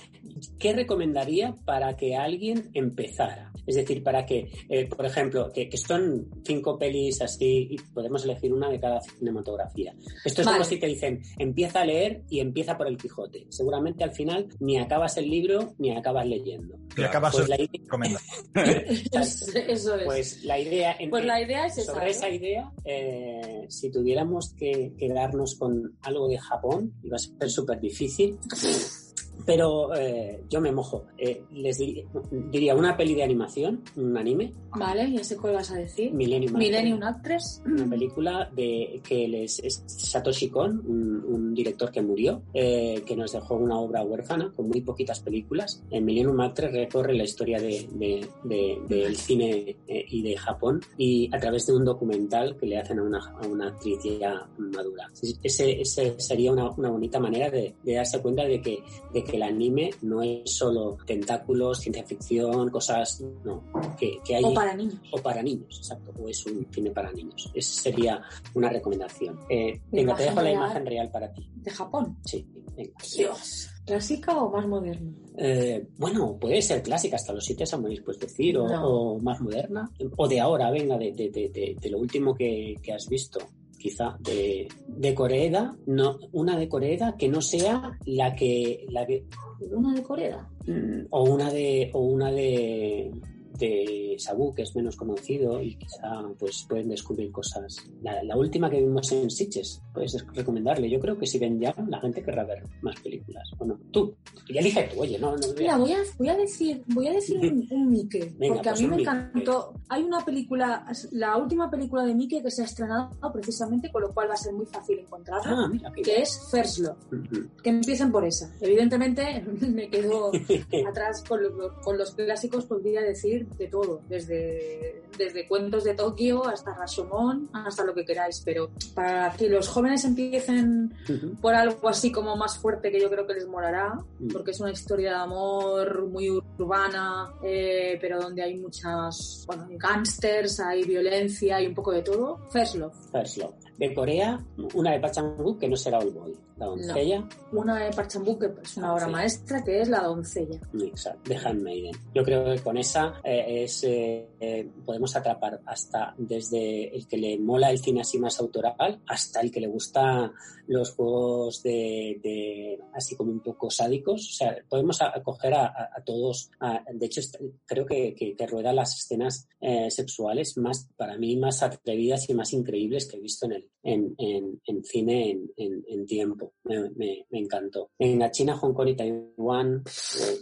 ¿qué 0.59 0.73
recomendaría 0.73 1.55
para 1.65 1.97
que 1.97 2.17
alguien 2.17 2.71
empezara? 2.73 3.53
Es 3.67 3.77
decir, 3.77 4.03
para 4.03 4.25
que, 4.27 4.51
eh, 4.69 4.87
por 4.87 5.07
ejemplo, 5.07 5.51
que, 5.53 5.69
que 5.69 5.77
son 5.77 6.29
cinco 6.45 6.79
pelis 6.79 7.21
así 7.23 7.69
y 7.71 7.77
podemos 7.93 8.25
elegir 8.25 8.53
una 8.53 8.69
de 8.71 8.79
cada 8.81 9.01
cinematografía. 9.01 9.95
Esto 10.25 10.43
es 10.43 10.47
Vale. 10.47 10.59
como 10.59 10.69
si 10.69 10.79
te 10.79 10.87
dicen, 10.87 11.23
empieza 11.39 11.81
a 11.81 11.85
leer 11.85 12.23
y 12.29 12.41
empieza 12.41 12.77
por 12.77 12.87
el 12.89 12.97
Quijote. 12.97 13.47
Seguramente 13.49 14.05
al 14.05 14.13
final 14.13 14.49
ni 14.61 14.79
acabas 14.79 15.17
el 15.17 15.31
libro 15.31 15.75
ni 15.79 15.91
acabas 15.97 16.27
leyendo. 16.27 16.77
Y 16.97 17.03
acabas 17.03 17.35
Pues 17.35 17.49
la, 17.49 17.57
ide- 17.57 17.71
recomendando. 17.83 18.21
Es- 18.55 19.49
eso 19.69 19.97
es. 19.97 20.05
pues 20.05 20.45
la 20.45 20.59
idea... 20.59 20.97
en- 20.99 21.11
Pues 21.11 21.25
la 21.25 21.41
idea 21.43 21.67
es 21.67 21.79
esa. 21.79 21.93
Sobre 21.93 22.05
¿no? 22.07 22.11
esa 22.11 22.29
idea, 22.29 22.73
eh, 22.85 23.67
si 23.69 23.91
tuviéramos 23.91 24.53
que 24.55 24.93
quedarnos 24.99 25.55
con 25.57 25.97
algo 26.03 26.29
de 26.29 26.39
Japón, 26.39 26.93
iba 27.03 27.17
a 27.17 27.19
ser 27.19 27.51
súper 27.51 27.81
difícil. 27.81 28.39
Pero 29.47 29.95
eh, 29.95 30.43
yo 30.49 30.61
me 30.61 30.73
mojo. 30.73 31.05
Eh, 31.19 31.43
les 31.53 31.79
di- 31.79 32.05
diría 32.51 32.75
una 32.75 32.97
peli 32.97 33.15
de 33.15 33.23
animación, 33.23 33.83
un 33.97 34.17
anime, 34.17 34.53
Vale, 34.77 35.13
ya 35.13 35.23
sé 35.23 35.37
cuál 35.37 35.55
vas 35.55 35.71
a 35.71 35.77
decir. 35.77 36.13
Millennium. 36.13 36.57
Millennium 36.57 37.01
Actress. 37.03 37.63
Una 37.65 37.89
película 37.89 38.51
de 38.57 39.01
que 39.09 39.29
les, 39.29 39.61
es 39.61 39.85
Satoshi 39.87 40.49
Kon, 40.49 40.83
un, 40.87 41.25
un 41.33 41.55
director 41.55 41.93
que 41.93 42.03
murió, 42.03 42.43
eh, 42.53 43.03
que 43.07 43.15
nos 43.15 43.31
dejó 43.33 43.55
una 43.55 43.79
obra 43.79 44.03
huérfana 44.03 44.53
con 44.57 44.69
muy 44.69 44.81
poquitas 44.81 45.21
películas. 45.21 45.81
En 45.91 46.05
Millennium 46.05 46.41
Actress 46.41 46.73
recorre 46.73 47.15
la 47.15 47.23
historia 47.25 47.61
de, 47.61 47.87
de- 47.93 48.27
de- 48.43 48.79
del 48.89 49.17
cine 49.17 49.77
eh, 49.87 50.05
y 50.09 50.23
de 50.23 50.37
Japón 50.37 50.81
y 50.99 51.31
a 51.33 51.39
través 51.39 51.67
de 51.67 51.75
un 51.75 51.85
documental 51.85 52.57
que 52.57 52.67
le 52.67 52.79
hacen 52.79 52.99
a 52.99 53.03
una, 53.05 53.19
a 53.41 53.47
una 53.47 53.69
actriz 53.69 53.99
ya 54.19 54.45
madura. 54.59 55.09
Ese, 55.43 55.81
ese 55.81 56.19
sería 56.19 56.51
una, 56.53 56.69
una 56.71 56.91
bonita 56.91 57.21
manera 57.21 57.49
de, 57.49 57.75
de 57.85 57.95
darse 57.95 58.21
cuenta 58.21 58.45
de 58.45 58.61
que, 58.61 58.79
de 59.13 59.23
que 59.23 59.34
el 59.37 59.43
anime 59.43 59.91
no 60.03 60.23
es 60.23 60.43
solo 60.57 60.97
tentáculos, 61.07 61.79
ciencia 61.81 62.05
ficción, 62.05 62.71
cosas, 62.71 63.23
no, 63.45 63.63
que, 63.99 64.19
que 64.25 64.37
hay 64.37 64.45
O 64.45 64.55
para 64.55 64.75
niños. 64.75 65.01
o 65.13 65.19
para 65.19 65.43
niños, 65.43 65.79
exacto, 65.79 66.13
o 66.21 66.29
es 66.29 66.45
un 66.47 66.67
cine 66.73 66.91
para 66.91 67.13
niños. 67.13 67.51
Esa 67.55 67.83
sería 67.83 68.23
una 68.55 68.69
recomendación. 68.69 69.39
Eh, 69.49 69.81
venga, 69.91 70.15
te 70.15 70.25
dejo 70.25 70.43
la 70.43 70.53
imagen 70.53 70.87
real 70.87 71.11
para 71.11 71.33
ti. 71.33 71.49
De 71.57 71.71
Japón. 71.71 72.19
Sí, 72.25 72.47
venga. 72.77 72.93
Dios. 73.17 73.71
¿Clásica 73.87 74.37
o 74.43 74.51
más 74.51 74.67
moderna? 74.67 75.13
Eh, 75.37 75.87
bueno, 75.99 76.39
puede 76.41 76.63
ser 76.63 76.83
clásica 76.83 77.17
hasta 77.17 77.33
los 77.35 77.45
siete 77.45 77.67
samuráis, 77.67 78.01
puedes 78.01 78.21
decir, 78.21 78.57
o, 78.57 78.67
No. 78.67 78.87
o 78.89 79.19
más 79.19 79.41
moderna, 79.41 79.91
o 80.17 80.27
de 80.27 80.41
ahora, 80.41 80.71
venga, 80.71 80.97
de, 80.97 81.13
de, 81.13 81.29
de, 81.31 81.49
de- 81.51 81.77
de 81.79 81.91
lo 81.91 81.99
último 81.99 82.35
que, 82.35 82.77
que 82.83 82.93
has 82.93 83.07
visto. 83.09 83.41
Quizá 83.85 84.17
de, 84.19 84.67
de 84.89 85.15
Coreeda, 85.15 85.77
no, 85.85 86.19
una 86.33 86.57
de 86.57 86.71
Coreeda 86.71 87.17
que 87.19 87.29
no 87.29 87.43
sea 87.43 87.99
la 88.07 88.35
que, 88.35 88.87
la 88.89 89.05
que 89.05 89.27
Una 89.71 89.93
de 89.93 90.03
Corea. 90.03 90.49
mm, 90.67 91.09
o 91.11 91.25
una 91.25 91.51
de, 91.51 91.91
o 91.93 92.01
una 92.01 92.33
de, 92.33 93.11
de 93.59 94.17
Sabu, 94.19 94.55
que 94.55 94.63
es 94.63 94.75
menos 94.75 94.97
conocido 94.97 95.61
y 95.63 95.77
quizá 95.77 96.23
pues 96.39 96.67
pueden 96.69 96.89
descubrir 96.89 97.31
cosas. 97.31 97.77
La, 98.03 98.23
la 98.23 98.37
última 98.37 98.69
que 98.71 98.81
vimos 98.81 99.11
en 99.13 99.31
Sitges, 99.31 99.81
puedes 99.93 100.25
recomendarle. 100.35 100.91
Yo 100.91 101.01
creo 101.01 101.17
que 101.19 101.27
si 101.27 101.39
ven 101.39 101.61
ya, 101.61 101.75
la 101.89 102.01
gente 102.01 102.23
querrá 102.23 102.45
ver 102.45 102.63
más 102.83 102.99
películas. 103.01 103.49
Bueno, 103.59 103.79
tú, 103.93 104.15
ya 104.53 104.61
elige 104.61 104.89
tú, 104.93 105.01
oye, 105.03 105.19
no, 105.19 105.37
no. 105.37 105.47
Mira, 105.57 105.77
voy 105.77 105.93
a, 105.93 105.99
voy 106.19 106.29
a 106.29 106.37
decir, 106.37 106.83
voy 106.89 107.09
a 107.09 107.13
decir 107.13 107.39
un, 107.39 107.67
un 107.71 107.91
Mickey, 107.91 108.35
Venga, 108.39 108.55
porque 108.55 108.69
a 108.69 108.73
pues 108.73 108.81
mí 108.81 108.85
un 108.87 108.91
me 108.91 108.97
Mickey. 108.99 109.13
encantó. 109.15 109.75
Hay 109.89 110.03
una 110.03 110.25
película, 110.25 110.87
la 111.13 111.37
última 111.37 111.71
película 111.71 112.05
de 112.05 112.15
Mickey 112.15 112.43
que 112.43 112.51
se 112.51 112.63
ha 112.63 112.65
estrenado 112.65 113.11
precisamente, 113.33 113.91
con 113.91 114.03
lo 114.03 114.13
cual 114.13 114.29
va 114.31 114.35
a 114.35 114.39
ser 114.39 114.53
muy 114.53 114.67
fácil 114.67 114.99
encontrarla, 114.99 115.45
Ah, 115.65 115.69
mira, 115.69 115.93
que 115.93 116.23
es 116.23 116.41
First 116.51 116.79
Love. 116.79 116.97
Ujú. 117.13 117.49
Que 117.63 117.71
empiecen 117.71 118.11
por 118.11 118.25
esa. 118.25 118.53
Evidentemente 118.61 119.43
me 119.69 119.89
quedo 119.89 120.33
atrás 120.89 121.23
con 121.29 121.41
con 121.85 121.99
los 121.99 122.15
clásicos, 122.15 122.65
podría 122.67 123.03
decir 123.03 123.44
de 123.59 123.67
todo, 123.69 124.01
desde, 124.09 125.03
desde 125.17 125.47
cuentos 125.49 125.85
de 125.85 125.95
Tokio 125.95 126.47
hasta 126.47 126.75
Rashomon, 126.75 127.49
hasta 127.53 127.85
lo 127.85 127.95
que 127.95 128.05
queráis, 128.05 128.43
pero 128.45 128.71
para 128.95 129.33
que 129.37 129.49
los 129.49 129.69
jóvenes 129.69 130.05
empiecen 130.05 130.93
Ujú. 131.09 131.37
por 131.41 131.55
algo 131.55 131.89
así 131.89 132.11
como 132.13 132.37
más 132.37 132.59
fuerte 132.59 132.91
que 132.91 133.01
yo 133.01 133.09
creo 133.11 133.27
que 133.27 133.35
les 133.35 133.47
molará, 133.47 133.95
Mm. 134.19 134.29
porque 134.33 134.51
es 134.53 134.61
una 134.61 134.71
historia 134.73 135.11
de 135.11 135.17
amor 135.17 136.07
muy 136.09 136.31
urbana, 136.31 137.33
eh, 137.43 137.99
pero 138.01 138.21
donde 138.21 138.43
hay 138.43 138.57
muchas, 138.59 139.45
bueno, 139.47 139.67
hay 139.71 139.77
gángsters, 139.79 140.61
hay 140.61 140.83
violencia 140.85 141.61
y 141.61 141.67
un 141.67 141.75
poco 141.75 141.93
de 141.93 142.03
todo. 142.03 142.39
First 142.51 142.77
Love. 142.77 142.95
First 143.13 143.37
Love. 143.39 143.55
De 143.79 143.93
Corea, 143.93 144.39
una 144.75 144.93
de 144.93 145.01
Park 145.01 145.15
Chan-wook 145.15 145.59
que 145.59 145.69
no 145.69 145.77
será 145.77 145.99
Old 145.99 146.15
Boy. 146.15 146.37
La 146.57 146.67
doncella, 146.67 147.29
Una 147.53 147.85
de 147.85 147.91
Park 147.93 148.09
Chan-wook, 148.11 148.39
que 148.41 148.63
es 148.63 148.77
una 148.77 148.93
obra 148.95 149.07
Sí. 149.07 149.13
maestra, 149.13 149.65
que 149.65 149.81
es 149.81 149.89
La 149.89 150.03
doncella. 150.05 150.61
exacto, 150.85 151.29
de 151.31 151.37
Handmaiden. 151.37 151.93
Yo 152.15 152.23
creo 152.23 152.45
que 152.55 152.61
con 152.63 152.77
esa 152.79 153.21
eh, 153.25 153.65
es, 153.65 153.83
eh, 153.85 154.29
eh, 154.39 154.69
podemos 154.85 155.17
atrapar 155.17 155.61
hasta 155.67 156.15
desde 156.17 156.95
el 156.95 157.07
que 157.09 157.17
le 157.17 157.39
mola 157.39 157.71
el 157.71 157.79
cine 157.79 158.03
así 158.03 158.19
más 158.19 158.39
autoral 158.39 159.01
hasta 159.07 159.41
el 159.41 159.51
que 159.51 159.61
le 159.61 159.67
gusta 159.67 160.33
los 160.67 160.93
juegos 160.93 161.63
de, 161.63 162.19
de- 162.23 162.79
así 162.95 163.17
como 163.17 163.31
un 163.33 163.41
poco 163.41 163.69
sádicos. 163.71 164.29
O 164.31 164.33
sea, 164.33 164.57
podemos 164.69 165.03
acoger 165.03 165.55
a, 165.55 165.67
a- 165.67 165.91
a 165.97 166.05
todos. 166.05 166.51
a- 166.61 166.83
de 166.93 167.07
hecho, 167.07 167.21
creo 167.67 167.85
que, 167.85 168.15
que, 168.15 168.35
que 168.37 168.47
rueda 168.47 168.73
las 168.73 168.97
escenas 168.99 169.49
eh, 169.61 169.91
sexuales 169.91 170.57
más, 170.57 170.89
para 170.97 171.19
mí, 171.19 171.37
más 171.37 171.63
atrevidas 171.63 172.29
y 172.31 172.35
más 172.35 172.53
increíbles 172.53 173.07
que 173.07 173.17
he 173.17 173.21
visto 173.21 173.47
en 173.47 173.53
el 173.53 173.69
en, 173.83 174.15
en, 174.19 174.61
en 174.67 174.83
cine 174.85 175.31
en, 175.31 175.51
en- 175.59 175.85
en 175.89 176.07
tiempo. 176.53 176.55
Me, 176.65 176.91
me- 176.97 177.27
me 177.31 177.39
encantó. 177.39 177.91
En 177.99 178.19
la 178.19 178.31
China, 178.31 178.57
Hong 178.57 178.73
Kong 178.73 178.89
y 178.89 178.97
Taiwán. 178.97 179.83
eh, 179.85 180.37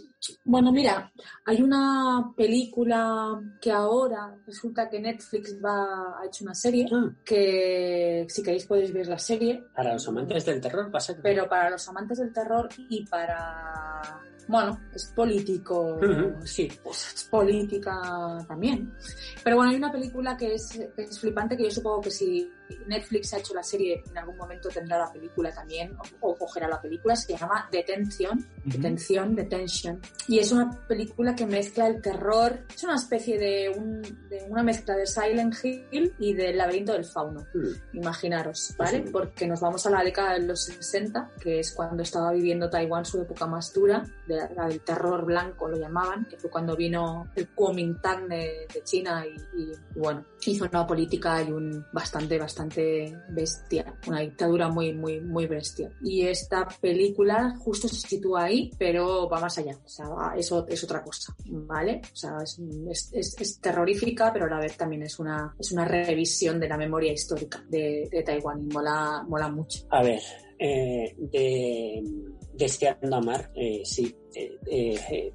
Bueno, 0.45 0.71
mira, 0.71 1.11
hay 1.45 1.61
una 1.61 2.33
película 2.35 3.41
que 3.61 3.71
ahora 3.71 4.37
resulta 4.45 4.89
que 4.89 4.99
Netflix 5.01 5.57
va, 5.63 6.19
ha 6.19 6.25
hecho 6.25 6.43
una 6.45 6.55
serie, 6.55 6.85
ah, 6.93 7.13
que 7.25 8.25
si 8.29 8.41
queréis 8.41 8.65
podéis 8.65 8.93
ver 8.93 9.07
la 9.07 9.19
serie, 9.19 9.63
para 9.75 9.93
los 9.93 10.07
amantes 10.07 10.45
del 10.45 10.61
terror 10.61 10.89
pasa 10.91 11.15
que... 11.15 11.21
pero 11.21 11.47
para 11.49 11.69
los 11.71 11.87
amantes 11.89 12.19
del 12.19 12.31
terror 12.31 12.69
y 12.89 13.05
para... 13.05 14.21
Bueno, 14.45 14.77
es 14.93 15.05
político, 15.15 15.97
sí. 16.43 16.69
pues 16.83 17.13
es 17.15 17.23
política 17.25 18.43
también. 18.45 18.93
Pero 19.41 19.55
bueno, 19.55 19.71
hay 19.71 19.77
una 19.77 19.89
película 19.91 20.35
que 20.35 20.55
es, 20.55 20.67
que 20.97 21.03
es 21.03 21.17
flipante, 21.17 21.55
que 21.55 21.63
yo 21.63 21.71
supongo 21.71 22.01
que 22.01 22.11
si 22.11 22.51
Netflix 22.87 23.33
ha 23.33 23.37
hecho 23.39 23.53
la 23.53 23.63
serie, 23.63 24.03
en 24.09 24.17
algún 24.17 24.37
momento 24.37 24.69
tendrá 24.69 24.97
la 24.99 25.11
película 25.11 25.51
también, 25.53 25.95
o, 26.21 26.29
o 26.29 26.35
cogerá 26.37 26.67
la 26.67 26.81
película, 26.81 27.15
se 27.15 27.35
llama 27.37 27.67
Detención, 27.71 28.45
Detención, 28.65 29.35
Detention. 29.35 30.01
Y 30.27 30.39
es 30.39 30.51
una 30.51 30.69
película 30.87 31.35
que 31.35 31.45
mezcla 31.45 31.87
el 31.87 32.01
terror, 32.01 32.59
es 32.73 32.83
una 32.83 32.95
especie 32.95 33.37
de, 33.37 33.69
un- 33.69 34.01
de 34.29 34.45
una 34.49 34.63
mezcla 34.63 34.95
de 34.95 35.05
Silent 35.05 35.53
Hill 35.63 36.13
y 36.19 36.33
del 36.33 36.57
laberinto 36.57 36.93
del 36.93 37.05
fauno 37.05 37.45
Mm, 37.53 37.97
imaginaros, 37.97 38.73
¿vale? 38.77 39.01
Porque 39.11 39.47
nos 39.47 39.59
vamos 39.59 39.85
a 39.85 39.89
la 39.89 40.03
década 40.03 40.33
de 40.33 40.45
los 40.47 40.63
60, 40.65 41.31
que 41.39 41.59
es 41.59 41.71
cuando 41.73 42.03
estaba 42.03 42.31
viviendo 42.31 42.69
Taiwán 42.69 43.05
su 43.05 43.21
época 43.21 43.45
más 43.47 43.73
dura, 43.73 44.03
de 44.27 44.35
la 44.55 44.67
del 44.67 44.81
terror 44.81 45.25
blanco 45.25 45.67
lo 45.67 45.77
llamaban, 45.77 46.25
que 46.25 46.37
fue 46.37 46.49
cuando 46.49 46.75
vino 46.75 47.29
el 47.35 47.49
Kuomintang 47.49 48.27
de, 48.27 48.67
de 48.73 48.83
China 48.83 49.25
y, 49.25 49.35
y, 49.61 49.71
bueno, 49.95 50.25
hizo 50.45 50.65
una 50.65 50.85
política 50.87 51.41
y 51.41 51.51
un 51.51 51.85
bastante, 51.91 52.37
bastante 52.37 52.62
bestia, 53.29 53.97
una 54.07 54.19
dictadura 54.21 54.69
muy, 54.69 54.93
muy, 54.93 55.19
muy 55.21 55.47
bestia. 55.47 55.91
Y 56.03 56.21
esta 56.27 56.67
película 56.81 57.55
justo 57.59 57.87
se 57.87 58.07
sitúa 58.07 58.43
ahí, 58.43 58.71
pero 58.77 59.27
va 59.29 59.39
más 59.39 59.57
allá, 59.57 59.77
o 59.83 59.87
sea, 59.89 60.07
va- 60.09 60.35
eso 60.37 60.65
es 60.67 60.83
otra 60.83 61.03
cosa, 61.03 61.35
¿vale? 61.45 62.01
O 62.11 62.15
sea, 62.15 62.37
es, 62.43 62.59
es, 62.89 63.09
es- 63.13 63.35
es 63.41 63.59
terrorífica, 63.59 64.31
pero 64.33 64.45
a 64.45 64.49
la 64.49 64.59
vez 64.59 64.77
también 64.77 65.03
es 65.03 65.19
una, 65.19 65.55
es 65.59 65.71
una 65.71 65.85
revisión 65.85 66.59
de 66.59 66.67
la 66.69 66.77
memoria 66.77 67.11
histórica 67.13 67.63
de, 67.69 68.07
de 68.11 68.23
Taiwán 68.23 68.61
y 68.63 68.73
mola, 68.73 69.23
mola 69.27 69.49
mucho. 69.49 69.79
A 69.89 70.03
ver, 70.03 70.21
eh, 70.59 71.15
de 71.17 72.03
Deseando 72.53 73.15
Amar, 73.15 73.51
eh, 73.55 73.81
sí. 73.83 74.15
Eh, 74.35 74.57
eh, 74.67 74.99
eh, 75.11 75.33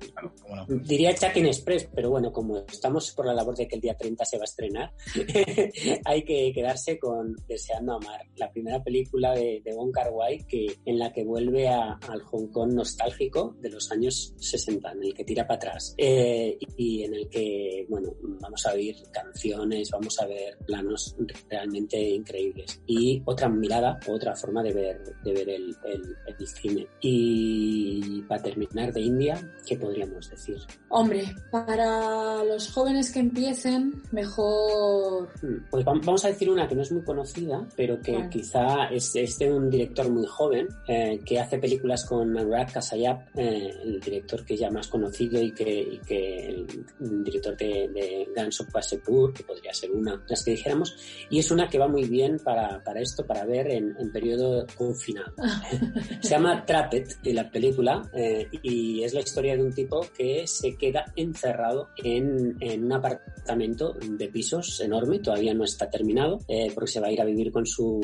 diría 0.82 1.14
Chucking 1.14 1.46
Express, 1.46 1.88
pero 1.94 2.11
bueno, 2.11 2.32
como 2.32 2.59
estamos 2.59 3.11
por 3.12 3.26
la 3.26 3.34
labor 3.34 3.57
de 3.57 3.66
que 3.68 3.76
el 3.76 3.80
día 3.80 3.96
30 3.96 4.24
se 4.24 4.36
va 4.38 4.42
a 4.42 4.44
estrenar, 4.44 4.92
hay 6.05 6.22
que 6.24 6.53
quedarse 6.53 6.99
con 6.99 7.34
Deseando 7.46 7.94
Amar, 7.94 8.26
la 8.36 8.51
primera 8.51 8.82
película 8.82 9.34
de, 9.34 9.61
de 9.64 9.74
Wong 9.74 9.92
Kar 9.92 10.11
Wai 10.12 10.44
que, 10.46 10.66
en 10.84 10.99
la 10.99 11.12
que 11.12 11.24
vuelve 11.24 11.68
a- 11.68 11.99
al 12.09 12.20
Hong 12.22 12.49
Kong 12.49 12.72
nostálgico 12.72 13.57
de 13.61 13.70
los 13.70 13.90
años 13.90 14.34
60, 14.38 14.92
en 14.92 15.05
el 15.05 15.14
que 15.14 15.24
tira 15.24 15.46
para 15.46 15.57
atrás. 15.57 15.94
Eh, 15.99 16.59
y 16.76 17.03
en 17.05 17.14
el 17.14 17.28
que, 17.28 17.86
bueno, 17.88 18.14
vamos 18.40 18.64
a 18.66 18.72
oír 18.72 18.96
canciones, 19.12 19.90
vamos 19.90 20.18
a 20.20 20.26
ver 20.26 20.57
planos 20.66 21.16
realmente 21.49 21.99
increíbles. 22.01 22.80
Y 22.86 23.22
otra 23.24 23.49
mirada, 23.49 23.99
otra 24.09 24.34
forma 24.34 24.62
de 24.62 24.72
ver, 24.72 25.03
de 25.24 25.32
ver 25.32 25.49
el, 25.49 25.74
el- 25.84 26.16
el 26.38 26.46
cine. 26.46 26.86
Y 27.01 28.22
para 28.22 28.42
terminar 28.42 28.88
de 28.93 29.01
India, 29.01 29.39
¿qué 29.66 29.76
podríamos 29.76 30.28
decir? 30.30 30.59
Hombre, 30.89 31.34
para 31.51 32.45
los 32.45 32.70
jóvenes 32.72 33.11
que 33.12 33.20
empiecen, 33.20 34.03
mejor... 34.12 35.28
Hmm, 35.43 35.64
Pues 35.70 35.84
vam- 35.84 36.05
vamos 36.05 36.24
a 36.24 36.28
decir 36.28 36.51
una 36.51 36.66
que 36.68 36.74
no 36.74 36.82
es 36.82 36.93
muy 36.93 37.03
conocida, 37.03 37.66
pero 37.76 38.01
que 38.01 38.28
quizá 38.30 38.86
es, 38.91 39.14
es 39.16 39.39
de 39.39 39.53
un 39.53 39.68
director 39.70 40.09
muy 40.11 40.26
joven 40.26 40.68
eh, 40.86 41.20
que 41.24 41.39
hace 41.39 41.59
películas 41.59 42.05
con 42.05 42.36
Anurag 42.36 42.72
Kasayap, 42.72 43.28
eh, 43.36 43.70
el 43.84 44.01
director 44.01 44.45
que 44.45 44.57
ya 44.57 44.70
más 44.70 44.89
conocido 44.89 45.41
y 45.41 45.53
que, 45.53 45.70
y 45.80 45.99
que 45.99 46.49
el, 46.49 46.66
director 47.24 47.57
de, 47.57 47.89
de 47.89 48.28
Guns 48.34 48.61
of 48.61 48.74
Wasseypur, 48.74 49.32
que 49.32 49.45
podría 49.45 49.72
ser 49.74 49.91
una 49.91 50.16
de 50.16 50.22
las 50.28 50.45
que 50.45 50.53
dijéramos, 50.53 50.97
y 51.30 51.39
es 51.39 51.51
una 51.51 51.68
que 51.68 51.78
va 51.78 51.89
muy 51.89 52.05
bien 52.05 52.39
para, 52.43 52.82
para 52.82 53.01
esto, 53.01 53.26
para 53.26 53.45
ver 53.45 53.70
en, 53.70 53.95
en 53.99 54.11
periodo 54.12 54.66
confinado. 54.76 55.32
Se 56.20 56.28
llama 56.30 56.64
Trapped, 56.64 57.07
la 57.24 57.51
película, 57.51 58.09
eh, 58.14 58.49
y 58.62 58.78
es 59.03 59.14
la 59.14 59.20
historia 59.20 59.57
de 59.57 59.62
un 59.62 59.72
tipo 59.72 60.05
que 60.16 60.47
se 60.47 60.76
queda 60.76 61.12
encerrado 61.16 61.89
en, 61.97 62.57
en 62.61 62.85
un 62.85 62.93
apartamento 62.93 63.95
de 63.95 64.29
pisos 64.29 64.81
enorme, 64.81 65.18
todavía 65.20 65.55
no 65.55 65.64
está 65.64 65.89
terminado, 65.89 66.39
eh, 66.49 66.70
porque 66.74 66.91
se 66.91 67.01
va 67.01 67.09
a 67.09 67.12
ir 67.12 67.20
a 67.20 67.24
vivir 67.24 67.51
con 67.51 67.66
su 67.66 68.01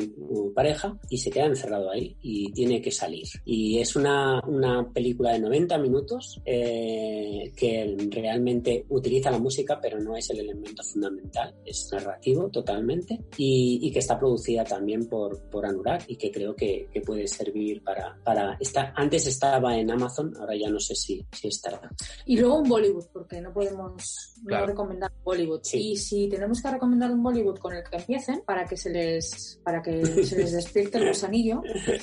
pareja 0.55 0.97
y 1.09 1.17
se 1.17 1.29
queda 1.29 1.45
encerrado 1.45 1.91
ahí 1.91 2.15
y 2.21 2.51
tiene 2.51 2.81
que 2.81 2.91
salir. 2.91 3.27
Y 3.45 3.79
es 3.79 3.95
una, 3.95 4.41
una 4.47 4.87
película 4.91 5.33
de 5.33 5.39
90 5.39 5.77
minutos 5.77 6.41
eh, 6.45 7.51
que 7.55 7.95
realmente 8.09 8.85
utiliza 8.89 9.31
la 9.31 9.39
música, 9.39 9.79
pero 9.81 9.99
no 9.99 10.15
es 10.15 10.29
el 10.29 10.39
elemento 10.39 10.83
fundamental, 10.83 11.53
es 11.65 11.89
narrativo 11.91 12.49
totalmente 12.49 13.19
y, 13.37 13.79
y 13.81 13.91
que 13.91 13.99
está 13.99 14.17
producida 14.17 14.63
también 14.63 15.07
por, 15.07 15.49
por 15.49 15.65
Anurag 15.65 16.03
y 16.07 16.15
que 16.15 16.31
creo 16.31 16.55
que, 16.55 16.87
que 16.91 17.01
puede 17.01 17.27
servir 17.27 17.83
para, 17.83 18.17
para 18.23 18.57
esta, 18.59 18.93
antes 18.95 19.27
estaba 19.27 19.77
en 19.77 19.91
Amazon, 19.91 20.33
ahora 20.39 20.55
ya 20.55 20.64
no 20.69 20.79
sé 20.79 20.95
si, 20.95 21.25
si 21.31 21.47
estará. 21.47 21.81
Y 22.25 22.37
luego 22.39 22.59
un 22.59 22.69
Bollywood, 22.69 23.05
porque 23.13 23.41
no 23.41 23.53
podemos 23.53 24.31
Claro. 24.45 24.65
no 24.65 24.71
recomendar 24.71 25.11
un 25.11 25.23
Bollywood. 25.23 25.61
Sí. 25.63 25.91
Y 25.91 25.97
si 25.97 26.27
tenemos 26.29 26.61
que 26.61 26.69
recomendar 26.69 27.11
un 27.11 27.23
Bollywood 27.23 27.57
con 27.57 27.73
el 27.73 27.83
que 27.83 27.97
empiecen, 27.97 28.41
para 28.45 28.65
que 28.65 28.77
se 28.77 28.89
les, 28.89 29.59
para 29.63 29.81
que 29.81 30.05
se 30.23 30.37
les 30.37 30.51
despierte 30.53 30.97
el 30.99 31.07
gusanillo, 31.07 31.61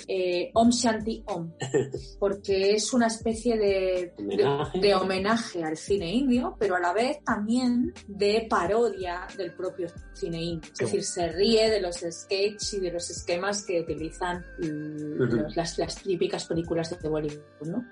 eh, 0.08 0.50
Om 0.54 0.70
Shanti 0.70 1.22
Om. 1.26 1.52
Porque 2.18 2.72
es 2.74 2.92
una 2.92 3.06
especie 3.06 3.56
de, 3.56 4.12
Homenaje. 4.18 4.78
de, 4.80 4.86
de 4.88 4.94
homenaje 4.94 5.64
al 5.64 5.76
cine 5.76 6.12
indio, 6.12 6.56
pero 6.58 6.76
a 6.76 6.80
la 6.80 6.92
vez 6.92 7.18
también 7.24 7.92
de 8.08 8.46
parodia 8.48 9.26
del 9.36 9.54
propio 9.54 9.88
cine 10.14 10.42
indio. 10.42 10.70
Es 10.72 10.78
decir, 10.78 11.04
se 11.04 11.28
ríe 11.28 11.70
de 11.70 11.80
los 11.80 11.96
sketches 11.96 12.74
y 12.74 12.80
de 12.80 12.92
los 12.92 13.08
esquemas 13.10 13.64
que 13.64 13.80
utilizan 13.80 14.44
mm, 14.58 15.18
los- 15.18 15.56
las, 15.56 15.78
las 15.78 16.02
típicas 16.02 16.44
películas 16.46 16.90
de 17.00 17.08
Bollywood, 17.08 17.42
¿no? 17.66 17.84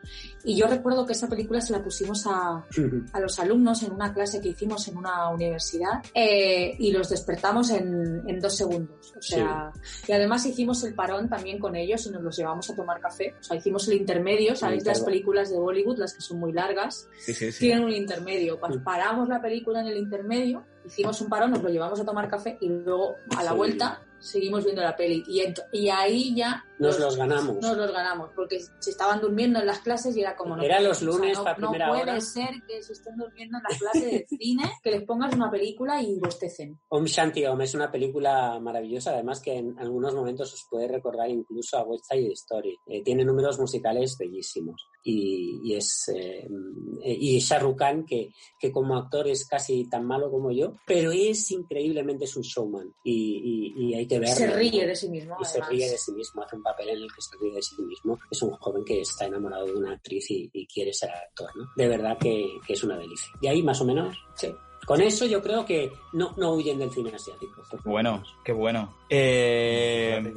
Y 0.45 0.57
yo 0.61 0.67
recuerdo 0.67 1.07
que 1.07 1.15
esa 1.15 1.27
película 1.27 1.61
se 1.63 1.73
la 1.73 1.83
pusimos 1.83 2.27
a, 2.27 2.67
a 3.13 3.21
los 3.21 3.39
alumnos 3.39 3.83
en 3.83 3.93
una 3.93 4.13
clase 4.13 4.43
que 4.43 4.49
hicimos 4.51 4.87
en 4.89 4.99
una 4.99 5.31
universidad 5.31 6.03
eh, 6.15 6.77
y 6.79 6.93
los 6.93 7.09
despertamos 7.09 7.71
en, 7.71 8.23
en 8.29 8.41
dos 8.41 8.57
segundos. 8.57 9.15
O 9.17 9.23
sea, 9.23 9.73
y 10.07 10.13
además 10.13 10.45
hicimos 10.45 10.85
el 10.85 10.95
parón 10.95 11.31
también 11.31 11.59
con 11.59 11.77
ellos 11.77 12.05
y 12.07 12.11
nos 12.11 12.23
los 12.23 12.37
llevamos 12.37 12.69
a 12.69 12.77
tomar 12.77 13.01
café. 13.01 13.35
O 13.41 13.43
sea, 13.43 13.57
hicimos 13.57 13.89
el 13.89 13.95
intermedio, 13.95 14.55
¿sabéis? 14.55 14.85
Las 14.85 15.01
películas 15.01 15.51
de 15.51 15.59
Bollywood, 15.59 15.97
las 15.99 16.13
que 16.13 16.21
son 16.21 16.39
muy 16.39 16.53
largas, 16.53 17.09
Sí, 17.19 17.35
tienen 17.59 17.85
un 17.85 17.93
intermedio. 17.93 18.61
Paramos 18.85 19.29
la 19.29 19.41
película 19.41 19.81
en 19.81 19.87
el 19.87 19.97
intermedio, 19.97 20.65
hicimos 20.85 21.21
un 21.23 21.29
parón, 21.31 21.53
nos 21.53 21.63
lo 21.63 21.71
llevamos 21.71 21.99
a 22.01 22.05
tomar 22.05 22.29
café 22.29 22.59
y 22.61 22.69
luego 22.69 23.17
a 23.35 23.43
la 23.43 23.53
vuelta 23.55 24.03
seguimos 24.19 24.65
viendo 24.65 24.83
la 24.83 24.95
peli. 24.95 25.25
Y, 25.27 25.43
y 25.73 25.89
ahí 25.89 26.35
ya 26.35 26.65
Nos 26.81 26.99
los 26.99 27.17
ganamos. 27.17 27.57
nos 27.57 27.77
los 27.77 27.93
ganamos, 27.93 28.31
porque 28.35 28.59
se 28.61 28.91
estaban 28.91 29.21
durmiendo 29.21 29.61
en 29.61 29.67
las 29.67 29.81
clases 29.81 30.17
y 30.17 30.21
era 30.21 30.37
como 30.37 30.57
no. 30.57 30.63
Era 30.63 30.81
los 30.81 31.03
lunes 31.03 31.37
no, 31.39 31.45
para 31.45 31.59
no 31.59 31.71
primera 31.71 31.89
puede 31.91 32.03
hora. 32.03 32.21
ser 32.21 32.51
que 32.67 32.83
se 32.83 32.93
estén 32.95 33.17
durmiendo 33.17 33.59
en 33.59 33.63
la 33.65 33.79
clase 33.79 34.07
de 34.07 34.27
cine, 34.39 34.65
que 34.83 34.91
les 34.91 35.03
pongas 35.05 35.35
una 35.35 35.51
película 35.51 36.03
y 36.03 36.19
bostecen. 36.19 36.81
Om 36.89 37.05
Shanti 37.05 37.45
Om 37.47 37.61
es 37.61 37.75
una 37.75 37.91
película 37.91 38.59
maravillosa, 38.61 39.13
además 39.13 39.41
que 39.41 39.57
en 39.59 39.79
algunos 39.79 40.15
momentos 40.15 40.53
os 40.55 40.67
puede 40.71 40.89
recordar 40.89 41.29
incluso 41.31 41.77
a 41.79 41.85
West 41.85 42.07
Side 42.11 42.33
Story. 42.33 42.77
Eh, 42.87 43.03
tiene 43.05 43.25
números 43.25 43.59
musicales 43.59 44.17
bellísimos. 44.19 44.89
Y, 45.03 45.61
y 45.65 45.77
es 45.77 46.09
eh, 46.15 46.47
y 47.03 47.39
Shah 47.41 47.59
Rukh 47.59 47.79
Khan, 47.79 48.05
que, 48.05 48.33
que 48.59 48.71
como 48.71 48.97
actor 48.97 49.29
es 49.29 49.47
casi 49.47 49.89
tan 49.89 50.05
malo 50.05 50.31
como 50.31 50.51
yo, 50.53 50.75
pero 50.87 51.11
es 51.13 51.51
increíblemente 51.51 52.25
es 52.25 52.37
un 52.37 52.43
showman. 52.43 52.95
Y, 53.05 53.75
y- 53.77 53.91
y 53.91 53.95
hay 53.95 54.07
que 54.07 54.19
verlo. 54.19 54.35
Se 54.35 54.47
ríe 54.49 54.83
¿no? 54.83 54.89
de 54.89 54.97
sí 54.97 55.09
mismo. 55.09 55.37
y 55.41 55.45
se 55.45 55.53
además. 55.53 55.69
ríe 55.71 55.91
de 55.91 55.99
sí 55.99 56.13
mismo, 56.13 56.43
hace 56.43 56.57
un 56.57 56.63
papel 56.71 56.91
en 56.91 57.03
el 57.03 57.13
que 57.13 57.23
se 57.23 57.37
ríe 57.41 57.53
de 57.53 57.63
sí 57.63 57.81
mismo. 57.83 58.19
Es 58.31 58.43
un 58.43 58.53
joven 58.53 58.85
que 58.85 59.01
está 59.01 59.27
enamorado 59.27 59.67
de 59.67 59.75
una 59.75 59.93
actriz 59.93 60.31
y, 60.31 60.51
y 60.53 60.67
quiere 60.67 60.93
ser 60.93 61.11
actor, 61.11 61.51
¿no? 61.57 61.71
De 61.77 61.89
verdad 61.89 62.17
que, 62.19 62.59
que 62.67 62.73
es 62.73 62.85
una 62.85 62.97
delicia. 62.97 63.33
Y 63.41 63.47
ahí 63.49 63.63
más 63.63 63.81
o 63.81 63.85
menos, 63.85 64.17
sí. 64.35 64.55
Con 64.87 65.01
eso 65.03 65.27
yo 65.27 65.43
creo 65.43 65.65
que 65.65 65.93
no, 66.15 66.35
no 66.37 66.53
huyen 66.53 66.79
del 66.79 66.91
cine 66.91 67.13
asiático. 67.15 67.63
Bueno, 67.85 68.23
qué 68.45 68.53
bueno. 68.53 68.97
Eh, 69.09 70.33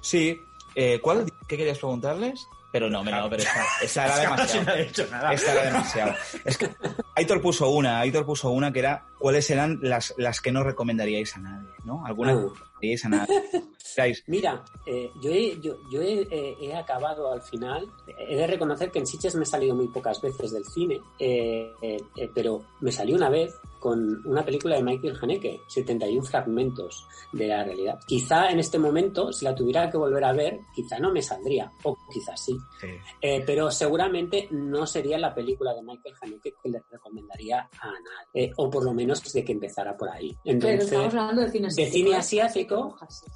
sí, 0.00 0.40
eh, 0.74 1.00
¿cuál? 1.02 1.30
¿Qué 1.48 1.56
querías 1.56 1.78
preguntarles? 1.78 2.46
Pero 2.70 2.90
no, 2.90 3.02
no, 3.02 3.30
pero 3.30 3.42
esa, 3.42 3.64
esa 3.82 4.04
era 4.06 4.18
demasiado. 4.20 4.66
no 4.66 4.72
he 4.74 4.84
dicho 4.84 5.06
nada. 5.10 5.32
Esta 5.32 5.52
era 5.52 5.64
demasiado. 5.64 6.14
Es 6.44 6.58
que 6.58 6.68
Aitor 7.16 7.40
puso 7.40 7.70
una, 7.70 8.00
Aitor 8.00 8.26
puso 8.26 8.50
una 8.50 8.72
que 8.72 8.80
era 8.80 9.06
cuáles 9.18 9.48
eran 9.50 9.78
las, 9.82 10.14
las 10.18 10.40
que 10.40 10.52
no 10.52 10.62
recomendaríais 10.62 11.34
a 11.36 11.40
nadie, 11.40 11.68
¿no? 11.84 12.04
Algunas 12.04 12.36
Ah. 12.36 12.77
A 13.04 13.26
Mira, 14.26 14.64
eh, 14.86 15.10
yo, 15.20 15.30
he, 15.30 15.58
yo, 15.60 15.76
yo 15.90 16.02
he, 16.02 16.20
eh, 16.30 16.56
he 16.60 16.74
acabado 16.74 17.32
al 17.32 17.42
final. 17.42 17.86
He 18.06 18.36
de 18.36 18.46
reconocer 18.46 18.90
que 18.90 18.98
en 19.00 19.06
Sitges 19.06 19.34
me 19.34 19.42
he 19.42 19.46
salido 19.46 19.74
muy 19.74 19.88
pocas 19.88 20.20
veces 20.20 20.52
del 20.52 20.64
cine, 20.64 21.00
eh, 21.18 21.72
eh, 21.82 21.96
eh, 22.16 22.30
pero 22.34 22.64
me 22.80 22.92
salió 22.92 23.16
una 23.16 23.28
vez 23.28 23.54
con 23.78 24.26
una 24.26 24.44
película 24.44 24.76
de 24.76 24.82
Michael 24.82 25.16
Haneke, 25.20 25.60
71 25.68 26.22
fragmentos 26.24 27.06
de 27.32 27.46
la 27.46 27.64
realidad. 27.64 27.98
Quizá 28.06 28.50
en 28.50 28.58
este 28.58 28.78
momento, 28.78 29.32
si 29.32 29.44
la 29.44 29.54
tuviera 29.54 29.90
que 29.90 29.96
volver 29.96 30.24
a 30.24 30.32
ver, 30.32 30.58
quizá 30.74 30.98
no 30.98 31.12
me 31.12 31.22
saldría, 31.22 31.70
o 31.84 31.96
quizás 32.12 32.44
sí. 32.44 32.56
sí. 32.80 32.88
Eh, 33.20 33.42
pero 33.46 33.70
seguramente 33.70 34.48
no 34.50 34.86
sería 34.86 35.18
la 35.18 35.34
película 35.34 35.74
de 35.74 35.82
Michael 35.82 36.14
Haneke 36.20 36.54
que 36.62 36.70
le 36.70 36.82
recomendaría 36.90 37.68
a 37.80 37.86
nadie, 37.86 37.98
Eh, 38.34 38.52
o 38.56 38.68
por 38.70 38.84
lo 38.84 38.92
menos 38.92 39.22
de 39.32 39.44
que 39.44 39.52
empezara 39.52 39.96
por 39.96 40.08
ahí. 40.08 40.36
Pero 40.44 40.68
estamos 40.68 41.14
hablando 41.14 41.42
de 41.42 41.50
cine 41.50 41.62
de 41.62 41.68
asiático. 41.68 41.96
cine 41.96 42.10
¿eh? 42.10 42.16
asiático, 42.16 42.67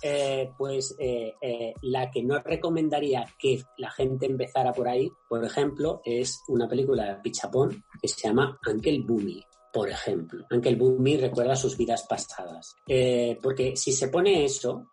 Eh, 0.03 0.53
pues 0.57 0.95
eh, 0.99 1.35
eh, 1.41 1.74
la 1.83 2.11
que 2.11 2.22
no 2.22 2.39
recomendaría 2.41 3.24
que 3.39 3.62
la 3.78 3.91
gente 3.91 4.26
empezara 4.26 4.72
por 4.72 4.89
ahí, 4.89 5.11
por 5.28 5.45
ejemplo, 5.45 6.03
es 6.05 6.43
una 6.49 6.68
película 6.68 7.05
de 7.07 7.22
Pichapón 7.22 7.85
que 8.01 8.09
se 8.09 8.28
llama 8.28 8.59
Uncle 8.66 9.03
Boomy. 9.07 9.43
Por 9.72 9.89
ejemplo, 9.89 10.45
Uncle 10.51 10.76
Boomy 10.76 11.16
recuerda 11.16 11.57
sus 11.57 11.76
vidas 11.78 12.07
pasadas. 12.07 12.76
Porque 13.43 13.74
si 13.74 13.93
se 13.93 14.09
pone 14.09 14.45
eso, 14.45 14.91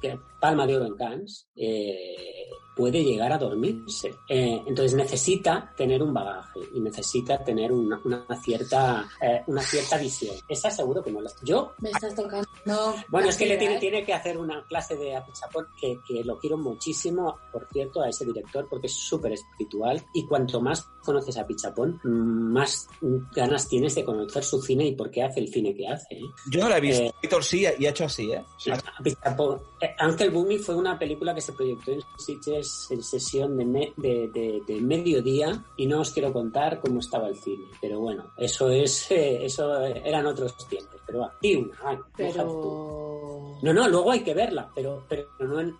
que 0.00 0.18
Palma 0.40 0.66
de 0.66 0.76
Oro 0.76 0.86
en 0.86 0.96
Cannes, 0.96 1.48
eh, 1.56 2.48
puede 2.74 3.02
llegar 3.02 3.32
a 3.32 3.38
dormirse. 3.38 4.14
Eh, 4.28 4.62
entonces 4.66 4.94
necesita 4.94 5.72
tener 5.76 6.02
un 6.02 6.12
bagaje 6.12 6.60
y 6.74 6.80
necesita 6.80 7.42
tener 7.44 7.72
una, 7.72 8.00
una 8.04 8.24
cierta, 8.42 9.08
eh, 9.20 9.42
una 9.46 9.62
cierta 9.62 9.98
visión. 9.98 10.34
Esa 10.48 10.70
seguro 10.70 11.02
que 11.02 11.12
no 11.12 11.20
lo... 11.20 11.30
Yo 11.42 11.72
Me 11.78 11.90
estás 11.90 12.14
tocando. 12.14 12.48
No, 12.64 12.94
bueno, 13.08 13.28
es 13.28 13.36
que 13.36 13.46
le 13.46 13.54
la 13.54 13.60
tiene, 13.60 13.76
¿eh? 13.76 13.80
tiene 13.80 14.04
que 14.04 14.14
hacer 14.14 14.38
una 14.38 14.64
clase 14.66 14.96
de 14.96 15.16
apichapón 15.16 15.66
que, 15.80 15.98
que 16.06 16.24
lo 16.24 16.38
quiero 16.38 16.56
muchísimo, 16.56 17.38
por 17.52 17.66
cierto, 17.72 18.02
a 18.02 18.08
ese 18.08 18.24
director 18.24 18.66
porque 18.68 18.86
es 18.86 18.94
súper 18.94 19.32
espiritual 19.32 20.02
y 20.14 20.26
cuanto 20.26 20.60
más 20.60 20.88
conoces 21.02 21.36
a 21.36 21.46
Pichapón, 21.46 22.00
más 22.02 22.88
ganas 23.34 23.68
tienes 23.68 23.94
de 23.94 24.04
conocer 24.04 24.44
su 24.44 24.62
cine 24.62 24.86
y 24.86 24.94
por 24.94 25.10
qué 25.10 25.22
hace 25.22 25.40
el 25.40 25.48
cine 25.48 25.74
que 25.74 25.88
hace. 25.88 26.14
¿eh? 26.14 26.22
Yo 26.50 26.60
no 26.60 26.68
la 26.68 26.78
he 26.78 26.80
visto. 26.80 27.02
Eh, 27.02 27.14
Aitor 27.22 27.44
sí 27.44 27.66
y 27.78 27.86
ha 27.86 27.90
hecho 27.90 28.04
así, 28.04 28.32
¿eh? 28.32 28.44
Sí. 28.56 28.70
Pichapón. 29.02 29.60
Uncle 30.06 30.30
Boomy 30.30 30.58
fue 30.58 30.76
una 30.76 30.98
película 30.98 31.34
que 31.34 31.40
se 31.40 31.52
proyectó 31.52 31.92
en 31.92 32.00
Sitges 32.18 32.61
en 32.90 33.02
sesión 33.02 33.56
de, 33.56 33.64
me- 33.64 33.92
de, 33.96 34.28
de- 34.28 34.62
de 34.66 34.80
mediodía 34.80 35.64
y 35.76 35.86
no 35.86 36.00
os 36.00 36.10
quiero 36.12 36.32
contar 36.32 36.80
cómo 36.80 37.00
estaba 37.00 37.28
el 37.28 37.36
cine, 37.36 37.64
pero 37.80 38.00
bueno, 38.00 38.32
eso 38.36 38.68
es, 38.70 39.10
eh, 39.10 39.44
eso 39.44 39.78
eran 39.80 40.26
otros 40.26 40.56
tiempos, 40.68 41.00
pero 41.06 41.20
va, 41.20 41.36
una. 41.42 42.00
Pero. 42.16 43.58
No, 43.62 43.72
no, 43.72 43.88
luego 43.88 44.10
hay 44.10 44.24
que 44.24 44.34
verla, 44.34 44.70
pero, 44.74 45.04
pero 45.08 45.28
no 45.38 45.76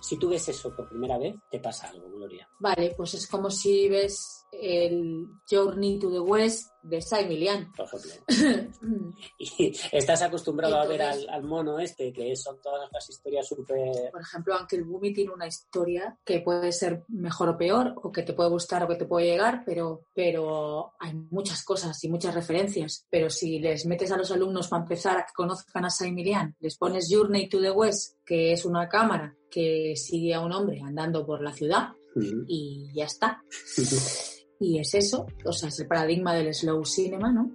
si 0.00 0.16
tú 0.18 0.28
ves 0.28 0.48
eso 0.48 0.74
por 0.74 0.88
primera 0.88 1.18
vez, 1.18 1.34
te 1.50 1.58
pasa 1.58 1.88
algo, 1.88 2.08
Gloria. 2.10 2.48
Vale, 2.60 2.94
pues 2.96 3.14
es 3.14 3.26
como 3.26 3.50
si 3.50 3.88
ves 3.88 4.43
el 4.60 5.26
Journey 5.50 5.98
to 5.98 6.10
the 6.10 6.20
West 6.20 6.70
de 6.82 7.00
Simon 7.00 7.34
Lian. 7.40 7.72
Por 7.72 7.86
ejemplo. 7.86 8.10
Y 9.38 9.72
estás 9.92 10.22
acostumbrado 10.22 10.76
a 10.76 10.86
ver 10.86 11.00
Entonces- 11.00 11.28
al, 11.28 11.34
al 11.34 11.42
mono 11.44 11.78
este, 11.78 12.12
que 12.12 12.34
son 12.36 12.60
todas 12.62 12.90
las 12.92 13.08
historias 13.08 13.46
súper... 13.48 14.10
Por 14.12 14.20
ejemplo, 14.20 14.54
Uncle 14.60 14.82
Boomy 14.82 15.12
tiene 15.14 15.32
una 15.32 15.46
historia 15.46 16.18
que 16.24 16.40
puede 16.40 16.72
ser 16.72 17.04
mejor 17.08 17.48
o 17.50 17.56
peor, 17.56 17.94
o 18.02 18.12
que 18.12 18.22
te 18.22 18.32
puede 18.34 18.50
gustar 18.50 18.82
o 18.82 18.88
que 18.88 18.96
te 18.96 19.06
puede 19.06 19.26
llegar, 19.26 19.62
pero, 19.64 20.02
pero 20.14 20.92
hay 20.98 21.14
muchas 21.30 21.64
cosas 21.64 22.02
y 22.04 22.08
muchas 22.08 22.34
referencias. 22.34 23.06
Pero 23.10 23.30
si 23.30 23.58
les 23.58 23.86
metes 23.86 24.12
a 24.12 24.16
los 24.16 24.30
alumnos 24.30 24.68
para 24.68 24.82
empezar 24.82 25.16
a 25.18 25.22
que 25.26 25.32
conozcan 25.34 25.84
a 25.86 25.90
Simon 25.90 26.24
Lian, 26.24 26.56
les 26.60 26.76
pones 26.76 27.08
Journey 27.10 27.48
to 27.48 27.60
the 27.60 27.70
West, 27.70 28.18
que 28.26 28.52
es 28.52 28.64
una 28.64 28.88
cámara 28.88 29.34
que 29.50 29.94
sigue 29.96 30.34
a 30.34 30.40
un 30.40 30.52
hombre 30.52 30.80
andando 30.82 31.24
por 31.26 31.42
la 31.42 31.52
ciudad, 31.52 31.88
Mm. 32.16 32.44
y 32.46 32.92
ya 32.94 33.06
está. 33.06 33.42
Y 34.66 34.78
es 34.78 34.94
eso, 34.94 35.26
o 35.44 35.52
sea, 35.52 35.68
es 35.68 35.78
el 35.80 35.86
paradigma 35.86 36.32
del 36.34 36.54
slow 36.54 36.84
cinema, 36.86 37.30
¿no? 37.30 37.50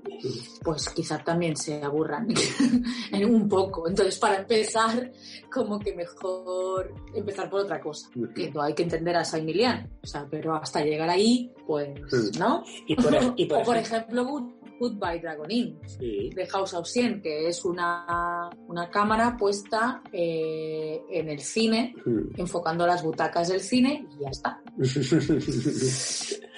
Pues 0.63 0.87
quizá 0.89 1.17
también 1.23 1.55
se 1.55 1.81
aburran 1.81 2.27
en 3.11 3.25
un 3.33 3.47
poco. 3.49 3.87
Entonces, 3.87 4.19
para 4.19 4.37
empezar, 4.41 5.11
como 5.51 5.79
que 5.79 5.95
mejor 5.95 6.93
empezar 7.15 7.49
por 7.49 7.61
otra 7.61 7.79
cosa. 7.81 8.09
Que 8.35 8.51
no 8.51 8.61
hay 8.61 8.73
que 8.75 8.83
entender 8.83 9.15
a 9.15 9.23
Lian, 9.39 9.89
o 10.03 10.05
sea, 10.07 10.27
pero 10.29 10.53
hasta 10.55 10.83
llegar 10.83 11.09
ahí, 11.09 11.51
pues, 11.65 11.89
¿no? 12.37 12.63
Y 12.87 12.95
por, 12.95 13.13
ej- 13.15 13.33
y 13.37 13.45
por 13.45 13.59
o 13.59 13.63
por 13.63 13.77
ejemplo, 13.77 14.21
ejemplo, 14.21 14.25
Good- 14.25 14.59
Goodbye 14.79 15.19
Dragon 15.19 15.51
Inn, 15.51 15.77
sí. 15.87 16.29
de 16.33 16.45
House 16.47 16.73
of 16.73 16.87
Sien, 16.87 17.21
que 17.21 17.47
es 17.49 17.65
una, 17.65 18.49
una 18.67 18.89
cámara 18.89 19.35
puesta 19.37 20.01
eh, 20.13 21.01
en 21.11 21.29
el 21.29 21.39
cine, 21.41 21.95
Mm. 22.05 22.39
enfocando 22.39 22.85
las 22.87 23.03
butacas 23.03 23.49
del 23.49 23.59
cine 23.61 24.07
y 24.17 24.23
ya 24.23 24.29
está. 24.29 24.61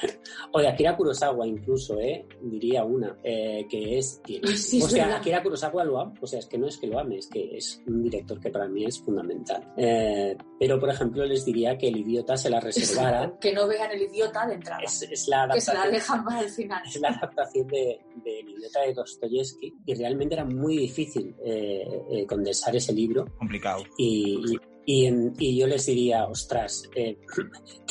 o 0.53 0.59
de 0.59 0.67
Akira 0.67 0.95
Kurosawa 0.97 1.47
incluso, 1.47 1.99
¿eh? 1.99 2.25
Diría 2.41 2.83
una, 2.83 3.17
eh, 3.23 3.65
que 3.69 3.97
es... 3.97 4.21
que- 4.25 4.41
Sí, 4.57 4.79
es 4.79 4.85
o 4.85 4.89
sea, 4.89 5.05
verdad. 5.05 5.19
Akira 5.21 5.41
Kurosawa 5.43 5.83
lo 5.85 5.99
amo, 5.99 6.13
o 6.21 6.27
sea, 6.27 6.39
es 6.39 6.45
que 6.45 6.57
no 6.57 6.67
es 6.67 6.77
que 6.77 6.87
lo 6.87 6.99
ame, 6.99 7.17
es 7.17 7.27
que 7.27 7.55
es 7.57 7.81
un 7.87 8.03
director 8.03 8.39
que 8.39 8.49
para 8.49 8.67
mí 8.67 8.83
es 8.85 8.99
fundamental. 8.99 9.73
Eh, 9.77 10.35
pero, 10.59 10.79
por 10.79 10.89
ejemplo, 10.89 11.25
les 11.25 11.45
diría 11.45 11.77
que 11.77 11.87
El 11.87 11.97
Idiota 11.97 12.35
se 12.37 12.49
la 12.49 12.59
reservara. 12.61 13.33
que 13.39 13.53
no 13.53 13.67
vean 13.67 13.91
el 13.91 14.01
idiota 14.03 14.45
de 14.47 14.55
entrada. 14.55 14.81
es, 14.83 15.01
es 15.03 15.27
la 15.27 15.47
que 15.51 15.61
se 15.61 15.73
la 15.73 15.83
adaptación, 15.83 15.93
dejan 15.93 16.25
para 16.25 16.41
el 16.41 16.49
final. 16.49 16.81
es 16.85 16.99
la 17.01 17.09
adaptación 17.09 17.67
de, 17.67 17.99
de 18.23 18.39
El 18.41 18.49
Idiota 18.49 18.81
de 18.81 18.93
Dostoyevsky 18.93 19.73
y 19.85 19.93
realmente 19.95 20.35
era 20.35 20.45
muy 20.45 20.77
difícil 20.77 21.35
eh, 21.43 22.01
eh, 22.11 22.25
condensar 22.25 22.75
ese 22.75 22.93
libro 22.93 23.25
Complicado. 23.37 23.83
y, 23.97 24.39
y, 24.53 24.59
y 24.91 25.51
y 25.51 25.57
yo 25.57 25.67
les 25.67 25.85
diría, 25.85 26.25
ostras, 26.25 26.89
eh, 26.95 27.17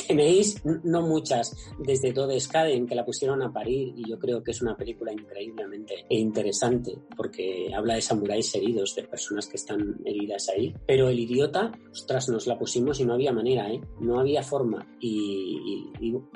tenéis 0.07 0.61
no 0.83 1.01
muchas, 1.01 1.55
desde 1.79 2.13
Todeskaden 2.13 2.87
que 2.87 2.95
la 2.95 3.05
pusieron 3.05 3.41
a 3.41 3.51
parir 3.51 3.93
y 3.95 4.09
yo 4.09 4.17
creo 4.19 4.43
que 4.43 4.51
es 4.51 4.61
una 4.61 4.75
película 4.75 5.11
increíblemente 5.11 6.05
interesante 6.09 6.97
porque 7.15 7.71
habla 7.75 7.95
de 7.95 8.01
samuráis 8.01 8.53
heridos, 8.55 8.95
de 8.95 9.03
personas 9.03 9.47
que 9.47 9.57
están 9.57 9.99
heridas 10.05 10.49
ahí. 10.49 10.73
Pero 10.85 11.09
el 11.09 11.19
idiota, 11.19 11.71
ostras, 11.91 12.29
nos 12.29 12.47
la 12.47 12.57
pusimos 12.57 12.99
y 12.99 13.05
no 13.05 13.13
había 13.13 13.31
manera, 13.31 13.71
¿eh? 13.71 13.81
No 13.99 14.19
había 14.19 14.43
forma. 14.43 14.87
Y, 14.99 15.89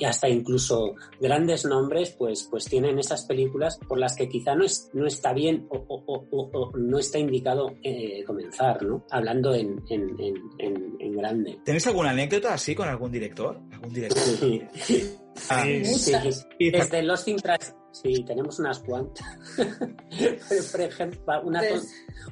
hasta 0.06 0.30
incluso 0.30 0.94
grandes 1.20 1.66
nombres, 1.66 2.16
pues, 2.18 2.48
pues 2.50 2.66
tienen 2.66 3.00
esas 3.00 3.26
películas 3.26 3.80
por 3.88 3.98
las 4.00 4.16
que 4.16 4.30
quizá 4.30 4.56
no, 4.56 4.64
es, 4.64 4.90
no 4.94 5.08
está 5.08 5.34
bien 5.34 5.68
o, 5.70 6.72
no 6.78 7.00
está 7.00 7.18
indicado 7.18 7.74
eh, 7.84 8.24
comenzar, 8.26 8.84
¿no? 8.84 9.04
Hablando 9.10 9.54
en, 9.54 9.84
en- 10.60 10.96
en 11.00 11.12
grande. 11.18 11.60
¿Tenéis 11.64 11.86
alguna 11.88 12.12
anécdota 12.12 12.54
así 12.54 12.74
con 12.76 12.88
algún 12.88 13.12
director? 13.12 13.60
¿Algún 13.72 13.94
director? 13.94 14.24
Ah, 15.50 15.64
Sí, 15.66 16.14
Y- 16.60 16.72
desde 16.72 17.04
los 17.04 17.28
Intras, 17.28 17.76
sí, 18.02 18.24
tenemos 18.26 18.60
unas 18.60 18.80
cuantas. 18.80 19.26
Por 20.72 20.82
ejemplo, 20.82 21.42
una, 21.44 21.62
ton- 21.62 21.82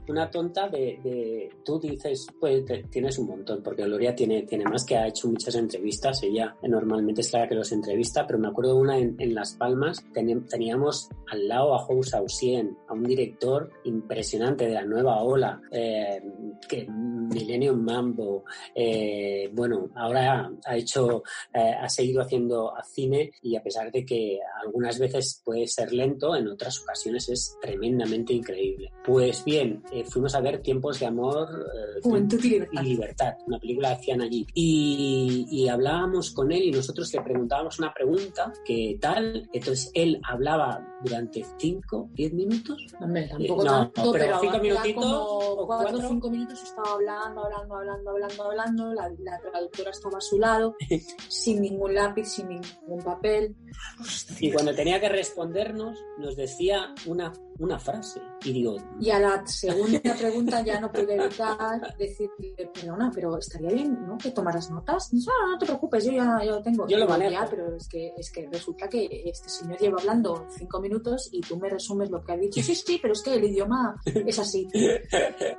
una 0.09 0.29
tonta 0.29 0.67
de, 0.69 0.99
de- 1.03 1.49
Tú 1.63 1.79
dices, 1.79 2.27
pues 2.39 2.65
te- 2.65 2.83
tienes 2.83 3.17
un 3.17 3.27
montón, 3.27 3.61
porque 3.63 3.83
Gloria 3.83 4.13
tiene, 4.15 4.43
tiene 4.43 4.65
más 4.65 4.85
que 4.85 4.97
ha 4.97 5.07
hecho 5.07 5.27
muchas 5.27 5.55
entrevistas. 5.55 6.21
Ella 6.23 6.55
normalmente 6.63 7.21
es 7.21 7.31
la 7.33 7.47
que 7.47 7.55
los 7.55 7.71
entrevista, 7.71 8.25
pero 8.27 8.39
me 8.39 8.47
acuerdo 8.49 8.75
una 8.75 8.97
en, 8.97 9.15
en 9.19 9.33
Las 9.33 9.55
Palmas. 9.55 10.03
teníamos 10.13 11.09
al 11.31 11.47
lado 11.47 11.73
a 11.73 11.85
Hou 11.85 12.03
Sausien, 12.03 12.77
a 12.87 12.93
un 12.93 13.03
director 13.03 13.71
impresionante 13.85 14.65
de 14.67 14.73
la 14.73 14.83
nueva 14.85 15.21
ola, 15.23 15.61
eh, 15.71 16.21
que 16.67 16.85
Millennium 16.89 17.81
Mambo. 17.83 18.43
eh, 18.75 19.49
bueno, 19.53 19.89
ahora 19.95 20.51
ha 20.65 20.75
hecho 20.77 21.23
eh, 21.53 21.73
ha 21.79 21.87
seguido 21.89 22.21
haciendo 22.21 22.73
cine 22.83 23.31
y 23.41 23.55
a 23.55 23.63
pesar 23.63 23.91
de 23.91 24.05
que 24.05 24.39
algunas 24.63 24.99
veces 24.99 25.41
puede 25.53 25.67
ser 25.67 25.93
lento, 25.93 26.35
en 26.35 26.47
otras 26.47 26.81
ocasiones 26.81 27.29
es 27.29 27.57
tremendamente 27.61 28.33
increíble. 28.33 28.91
Pues 29.05 29.43
bien, 29.45 29.83
eh, 29.91 30.03
fuimos 30.03 30.33
a 30.33 30.41
ver 30.41 30.61
Tiempos 30.61 30.99
de 30.99 31.05
Amor 31.05 31.47
eh, 31.47 31.99
Juventud 32.01 32.39
y 32.43 32.49
libertad. 32.49 32.81
y 32.81 32.85
Libertad, 32.85 33.33
una 33.45 33.59
película 33.59 33.89
que 33.89 33.95
hacían 33.95 34.21
allí. 34.21 34.47
Y, 34.53 35.45
y 35.49 35.67
hablábamos 35.67 36.31
con 36.31 36.51
él 36.51 36.63
y 36.63 36.71
nosotros 36.71 37.13
le 37.13 37.21
preguntábamos 37.21 37.77
una 37.77 37.93
pregunta, 37.93 38.51
¿qué 38.65 38.97
tal? 38.99 39.47
Entonces 39.53 39.91
él 39.93 40.19
hablaba 40.27 40.83
durante 41.03 41.45
5, 41.57 42.09
10 42.13 42.33
minutos. 42.33 42.87
Hombre, 42.99 43.27
tampoco 43.27 43.63
No, 43.63 43.71
tanto, 43.71 44.11
pero 44.11 44.25
pero, 44.25 44.39
cinco 44.39 44.59
minutitos 44.59 45.05
o 45.05 45.67
cuatro 45.67 45.97
o 45.97 46.01
cinco 46.01 46.29
minutos 46.29 46.63
estaba 46.63 46.93
hablando, 46.93 47.45
hablando, 47.45 47.75
hablando, 47.75 48.11
hablando, 48.11 48.43
hablando. 48.43 48.93
La, 48.93 49.11
la 49.19 49.39
traductora 49.39 49.91
estaba 49.91 50.17
a 50.17 50.21
su 50.21 50.39
lado, 50.39 50.75
sin 51.27 51.61
ningún 51.61 51.93
lápiz, 51.93 52.25
sin 52.25 52.47
ningún 52.49 53.03
papel. 53.03 53.55
Y 54.39 54.51
cuando 54.51 54.73
tenía 54.73 54.99
que 54.99 55.09
respondernos, 55.43 56.05
nos 56.17 56.35
decía 56.37 56.95
una, 57.05 57.33
una 57.59 57.79
frase. 57.79 58.21
Y 58.43 58.53
digo, 58.53 58.75
Y 58.99 59.09
a 59.09 59.19
la 59.19 59.45
segunda 59.45 59.99
pregunta 60.19 60.61
ya 60.63 60.79
no 60.79 60.91
pude 60.91 61.15
evitar 61.15 61.95
decirle, 61.97 62.55
perdona, 62.73 63.11
pero 63.13 63.37
estaría 63.37 63.69
bien, 63.71 64.05
¿no? 64.05 64.17
Que 64.17 64.31
tomaras 64.31 64.69
notas. 64.71 65.13
No, 65.13 65.19
no, 65.41 65.51
no 65.53 65.57
te 65.57 65.65
preocupes, 65.65 66.05
yo 66.05 66.11
ya, 66.11 66.39
ya 66.43 66.51
lo 66.51 66.61
tengo. 66.61 66.87
Yo 66.87 66.97
lo 66.97 67.07
manejo. 67.07 67.31
"Ya, 67.31 67.47
pero 67.49 67.75
es 67.75 67.87
que, 67.87 68.13
es 68.17 68.31
que 68.31 68.47
resulta 68.51 68.87
que 68.87 69.23
este 69.25 69.49
señor 69.49 69.77
lleva 69.79 69.99
hablando 69.99 70.47
cinco 70.49 70.79
minutos 70.79 71.29
y 71.31 71.41
tú 71.41 71.57
me 71.57 71.69
resumes 71.69 72.09
lo 72.09 72.21
que 72.23 72.31
ha 72.33 72.37
dicho. 72.37 72.61
Sí, 72.61 72.75
sí, 72.75 72.99
pero 73.01 73.13
es 73.13 73.21
que 73.21 73.33
el 73.35 73.43
idioma 73.45 73.99
es 74.05 74.39
así. 74.39 74.67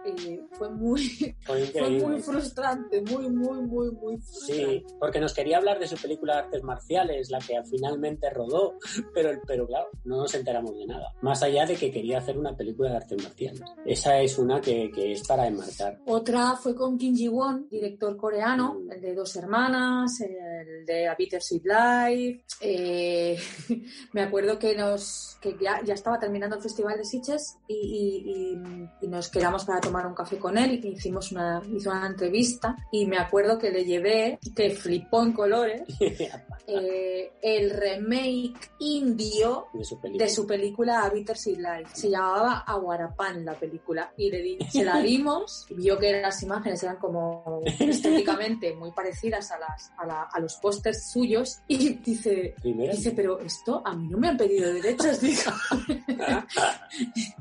Eh, 0.06 0.40
fue 0.52 0.70
muy, 0.70 1.34
fue 1.44 1.90
muy 1.90 2.20
frustrante, 2.20 3.00
muy, 3.02 3.28
muy, 3.30 3.60
muy, 3.62 3.90
muy 3.90 4.16
frustrante. 4.18 4.80
Sí, 4.80 4.84
porque 4.98 5.20
nos 5.20 5.32
quería 5.34 5.58
hablar 5.58 5.78
de 5.78 5.86
su 5.86 5.96
película 5.96 6.34
de 6.34 6.40
artes 6.40 6.62
marciales, 6.62 7.30
la 7.30 7.38
que 7.38 7.62
finalmente 7.64 8.28
rodó, 8.30 8.74
pero, 9.14 9.30
pero 9.46 9.66
claro, 9.66 9.88
no 10.04 10.18
nos 10.18 10.34
enteramos 10.34 10.76
de 10.76 10.86
nada. 10.86 11.14
Más 11.22 11.42
allá 11.42 11.66
de 11.66 11.76
que 11.76 11.90
quería 11.94 12.18
hacer 12.18 12.36
una 12.36 12.54
película 12.54 12.90
de 12.90 12.96
artes 12.96 13.22
marciales. 13.22 13.62
Esa 13.86 14.20
es 14.20 14.38
una 14.38 14.60
que, 14.60 14.90
que 14.90 15.12
es 15.12 15.26
para 15.26 15.46
enmarcar. 15.46 15.98
Otra 16.06 16.56
fue 16.56 16.74
con 16.74 16.98
Kim 16.98 17.14
Ji-won, 17.16 17.68
director 17.70 18.16
coreano, 18.16 18.74
Mm. 18.74 18.92
el 18.92 19.00
de 19.00 19.14
Dos 19.14 19.34
Hermanas, 19.36 20.20
el 20.20 20.84
de 20.84 21.08
A 21.08 21.14
Bittersweet 21.14 21.62
Life. 21.64 22.44
Eh, 22.60 23.38
me 24.12 24.22
acuerdo 24.22 24.58
que 24.58 24.74
nos 24.76 25.38
que 25.40 25.56
ya, 25.60 25.80
ya 25.84 25.94
estaba 25.94 26.18
terminando 26.18 26.56
el 26.56 26.62
Festival 26.62 26.96
de 26.98 27.04
Sitges 27.04 27.58
y, 27.68 27.74
y- 27.74 28.30
y- 28.54 28.88
y 29.02 29.08
nos 29.08 29.28
quedamos 29.28 29.64
para 29.64 29.80
tomar 29.80 30.06
un 30.06 30.14
café 30.14 30.38
con 30.38 30.56
él 30.58 30.80
y 30.82 30.88
hicimos 30.88 31.30
una, 31.32 31.62
hizo 31.70 31.90
una 31.90 32.06
entrevista 32.06 32.74
y 32.90 33.06
me 33.06 33.18
acuerdo 33.18 33.58
que 33.58 33.70
le 33.70 33.84
llevé, 33.84 34.38
que 34.56 34.70
flipó 34.70 35.22
en 35.22 35.32
colores, 35.32 35.82
eh, 36.66 37.32
el 37.42 37.70
remake 37.70 38.70
indio 38.80 39.66
de 39.74 39.84
su 39.84 40.00
película. 40.00 40.24
de 40.24 40.30
su 40.30 40.46
película 40.46 41.02
A 41.02 41.10
Bittersweet 41.10 41.58
Life. 41.58 41.73
Se 41.92 42.10
llamaba 42.10 42.58
Aguarapán 42.66 43.44
la 43.44 43.54
película 43.54 44.12
y 44.16 44.30
le 44.30 44.42
di- 44.42 44.58
se 44.70 44.84
la 44.84 44.98
dimos, 45.02 45.66
vio 45.70 45.98
que 45.98 46.20
las 46.20 46.42
imágenes 46.42 46.82
eran 46.82 46.96
como 46.96 47.60
estéticamente 47.64 48.74
muy 48.74 48.92
parecidas 48.92 49.50
a, 49.52 49.58
las, 49.58 49.92
a, 49.98 50.06
la- 50.06 50.28
a 50.32 50.40
los 50.40 50.56
pósters 50.56 51.10
suyos 51.10 51.60
y 51.68 51.94
dice, 51.94 52.54
Primera. 52.60 52.92
dice, 52.92 53.12
pero 53.12 53.38
esto 53.40 53.82
a 53.84 53.94
mí 53.94 54.08
no 54.08 54.18
me 54.18 54.28
han 54.28 54.36
pedido 54.36 54.72
derechos. 54.72 55.20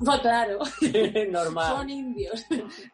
Fue 0.04 0.22
claro, 0.22 0.60
Normal. 1.32 1.78
son 1.78 1.90
indios. 1.90 2.46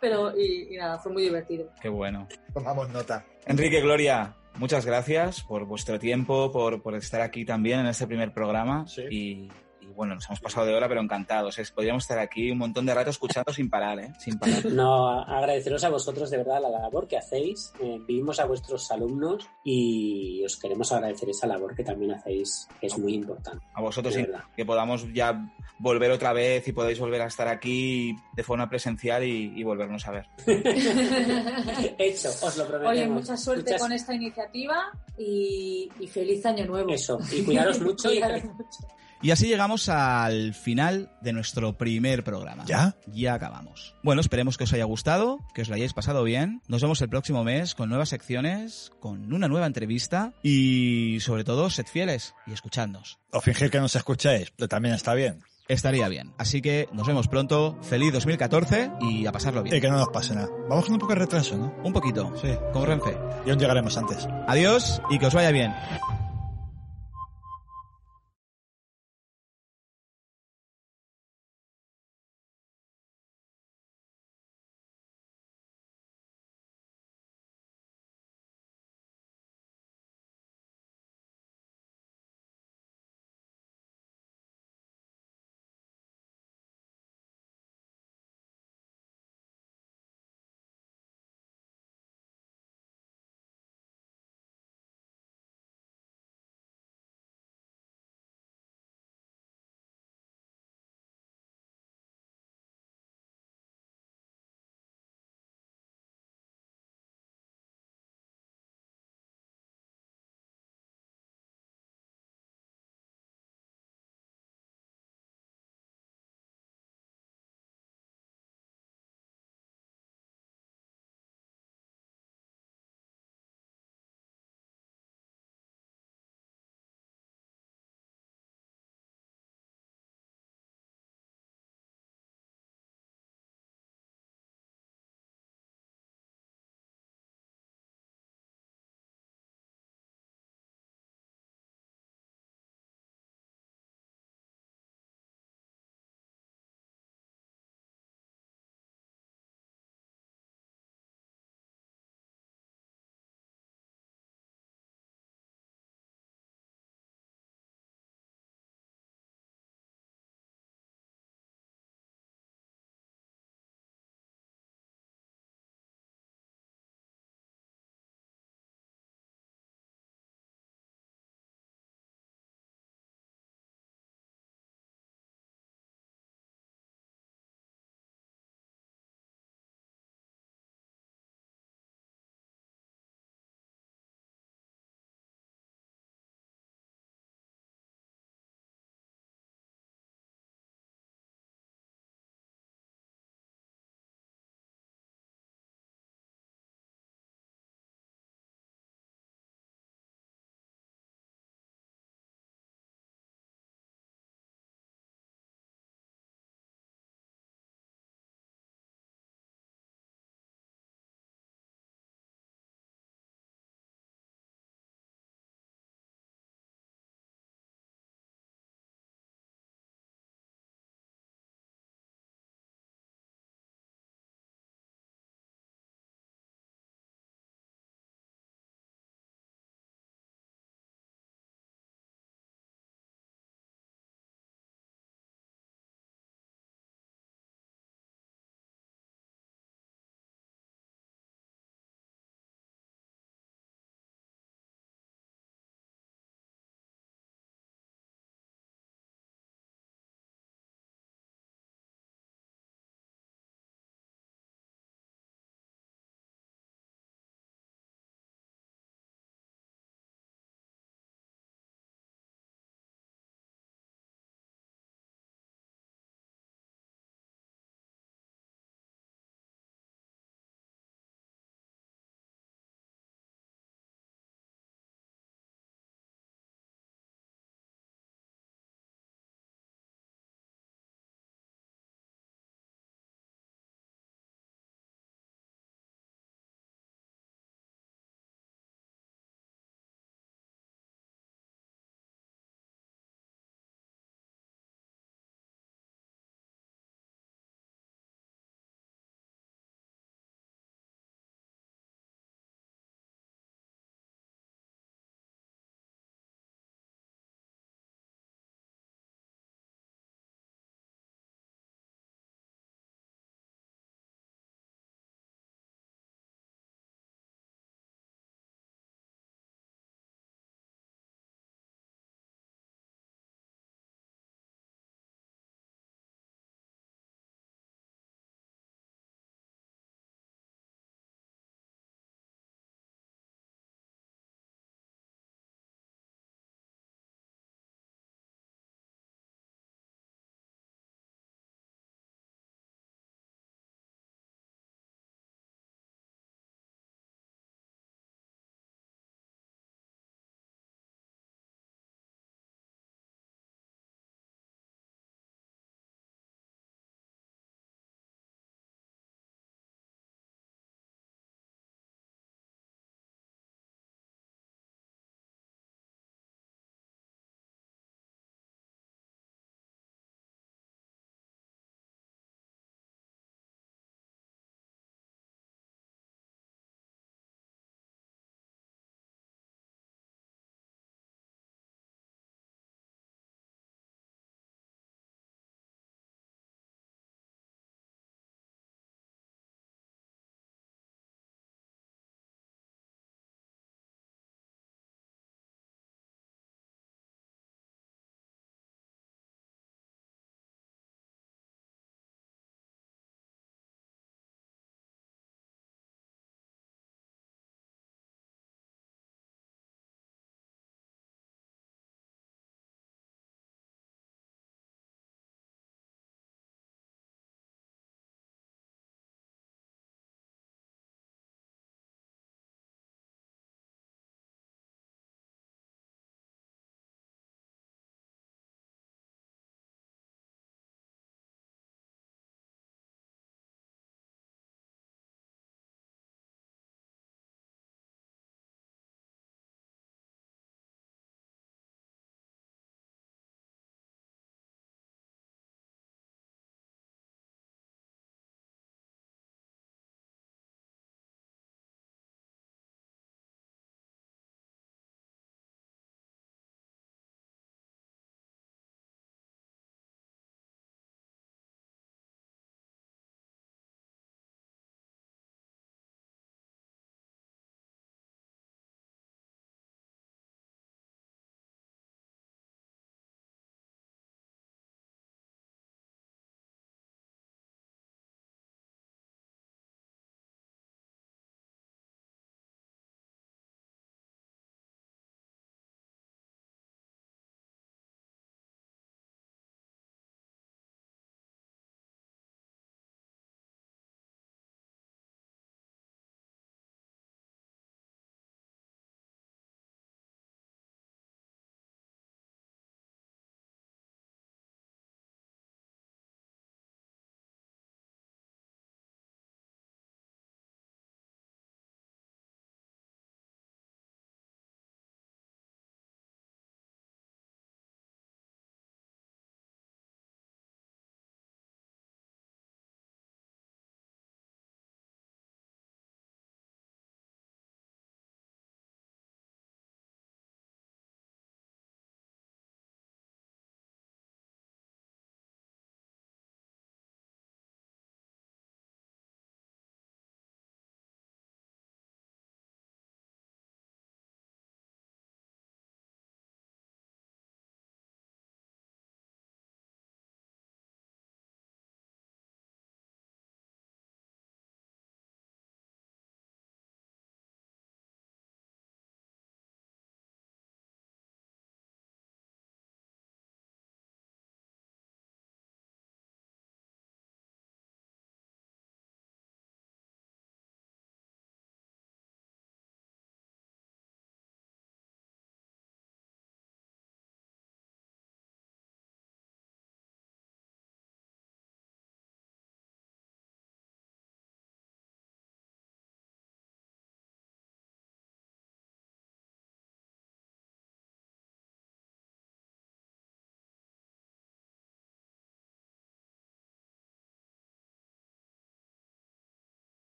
Pero, 0.00 0.36
y, 0.36 0.74
y 0.74 0.76
nada, 0.76 0.98
fue 0.98 1.12
muy 1.12 1.22
divertido. 1.22 1.70
Qué 1.80 1.88
bueno. 1.88 2.28
Tomamos 2.52 2.88
nota. 2.90 3.24
Enrique, 3.46 3.80
Gloria, 3.80 4.36
muchas 4.56 4.86
gracias 4.86 5.42
por 5.42 5.64
vuestro 5.66 5.98
tiempo, 5.98 6.50
por, 6.52 6.82
por 6.82 6.94
estar 6.94 7.20
aquí 7.20 7.44
también 7.44 7.80
en 7.80 7.86
este 7.86 8.06
primer 8.06 8.32
programa. 8.32 8.86
Sí. 8.86 9.02
Y 9.10 9.48
bueno, 9.94 10.14
nos 10.14 10.26
hemos 10.26 10.40
pasado 10.40 10.66
de 10.66 10.74
hora, 10.74 10.88
pero 10.88 11.00
encantados. 11.00 11.58
¿eh? 11.58 11.64
Podríamos 11.74 12.04
estar 12.04 12.18
aquí 12.18 12.50
un 12.50 12.58
montón 12.58 12.84
de 12.86 12.94
rato 12.94 13.10
escuchando 13.10 13.52
sin 13.52 13.70
parar, 13.70 13.98
¿eh? 14.00 14.12
Sin 14.18 14.38
parar. 14.38 14.64
No, 14.72 15.10
agradeceros 15.20 15.84
a 15.84 15.88
vosotros 15.90 16.30
de 16.30 16.38
verdad 16.38 16.60
la 16.62 16.68
labor 16.70 17.06
que 17.08 17.16
hacéis. 17.16 17.72
Eh, 17.80 17.98
vivimos 18.06 18.40
a 18.40 18.44
vuestros 18.46 18.90
alumnos 18.90 19.48
y 19.64 20.44
os 20.44 20.56
queremos 20.56 20.90
agradecer 20.92 21.28
esa 21.30 21.46
labor 21.46 21.74
que 21.74 21.84
también 21.84 22.12
hacéis, 22.12 22.68
que 22.80 22.86
es 22.88 22.98
muy 22.98 23.14
importante. 23.14 23.64
A 23.74 23.80
vosotros 23.80 24.14
verdad. 24.14 24.44
que 24.56 24.64
podamos 24.64 25.12
ya 25.12 25.50
volver 25.78 26.10
otra 26.10 26.32
vez 26.32 26.66
y 26.68 26.72
podáis 26.72 26.98
volver 26.98 27.22
a 27.22 27.26
estar 27.26 27.48
aquí 27.48 28.16
de 28.34 28.42
forma 28.42 28.68
presencial 28.68 29.24
y, 29.24 29.52
y 29.56 29.62
volvernos 29.64 30.06
a 30.06 30.10
ver. 30.12 30.26
Hecho, 31.98 32.28
os 32.42 32.56
lo 32.56 32.66
prometemos. 32.66 32.92
Oye, 32.92 33.08
mucha 33.08 33.36
suerte 33.36 33.62
Muchas- 33.72 33.80
con 33.80 33.92
esta 33.92 34.14
iniciativa 34.14 34.90
y, 35.18 35.88
y 36.00 36.06
feliz 36.06 36.44
año 36.46 36.66
nuevo. 36.66 36.90
Eso, 36.92 37.18
y 37.32 37.42
cuidaros 37.42 37.80
mucho 37.80 38.12
y 38.12 38.14
Cuidaros 38.20 38.44
mucho. 38.44 38.78
Y 39.22 39.30
así 39.30 39.46
llegamos 39.46 39.88
al 39.88 40.52
final 40.54 41.10
de 41.22 41.32
nuestro 41.32 41.78
primer 41.78 42.24
programa. 42.24 42.64
¿Ya? 42.66 42.96
Ya 43.06 43.34
acabamos. 43.34 43.94
Bueno, 44.02 44.20
esperemos 44.20 44.58
que 44.58 44.64
os 44.64 44.72
haya 44.72 44.84
gustado, 44.84 45.38
que 45.54 45.62
os 45.62 45.68
lo 45.68 45.74
hayáis 45.76 45.94
pasado 45.94 46.24
bien. 46.24 46.60
Nos 46.68 46.82
vemos 46.82 47.00
el 47.00 47.08
próximo 47.08 47.42
mes 47.44 47.74
con 47.74 47.88
nuevas 47.88 48.10
secciones, 48.10 48.92
con 49.00 49.32
una 49.32 49.48
nueva 49.48 49.66
entrevista 49.66 50.34
y 50.42 51.18
sobre 51.20 51.44
todo 51.44 51.70
sed 51.70 51.86
fieles 51.86 52.34
y 52.46 52.52
escuchadnos. 52.52 53.18
O 53.32 53.40
fingir 53.40 53.70
que 53.70 53.80
nos 53.80 53.96
escucháis, 53.96 54.50
pero 54.56 54.68
también 54.68 54.94
está 54.94 55.14
bien. 55.14 55.40
Estaría 55.66 56.06
bien. 56.08 56.34
Así 56.36 56.60
que 56.60 56.90
nos 56.92 57.06
vemos 57.06 57.26
pronto. 57.26 57.78
Feliz 57.80 58.12
2014 58.12 58.90
y 59.00 59.24
a 59.24 59.32
pasarlo 59.32 59.60
Y 59.62 59.70
bien. 59.70 59.80
que 59.80 59.88
no 59.88 59.96
nos 59.96 60.08
pase 60.08 60.34
nada. 60.34 60.48
Vamos 60.68 60.84
con 60.84 60.92
un 60.94 61.00
poco 61.00 61.14
de 61.14 61.20
retraso, 61.20 61.56
¿no? 61.56 61.74
Un 61.82 61.92
poquito. 61.94 62.34
Sí. 62.42 62.48
Con 62.74 62.84
Renfe. 62.84 63.16
Y 63.46 63.50
aún 63.50 63.58
llegaremos 63.58 63.96
antes. 63.96 64.28
Adiós 64.46 65.00
y 65.08 65.18
que 65.18 65.24
os 65.26 65.32
vaya 65.34 65.50
bien. 65.52 65.72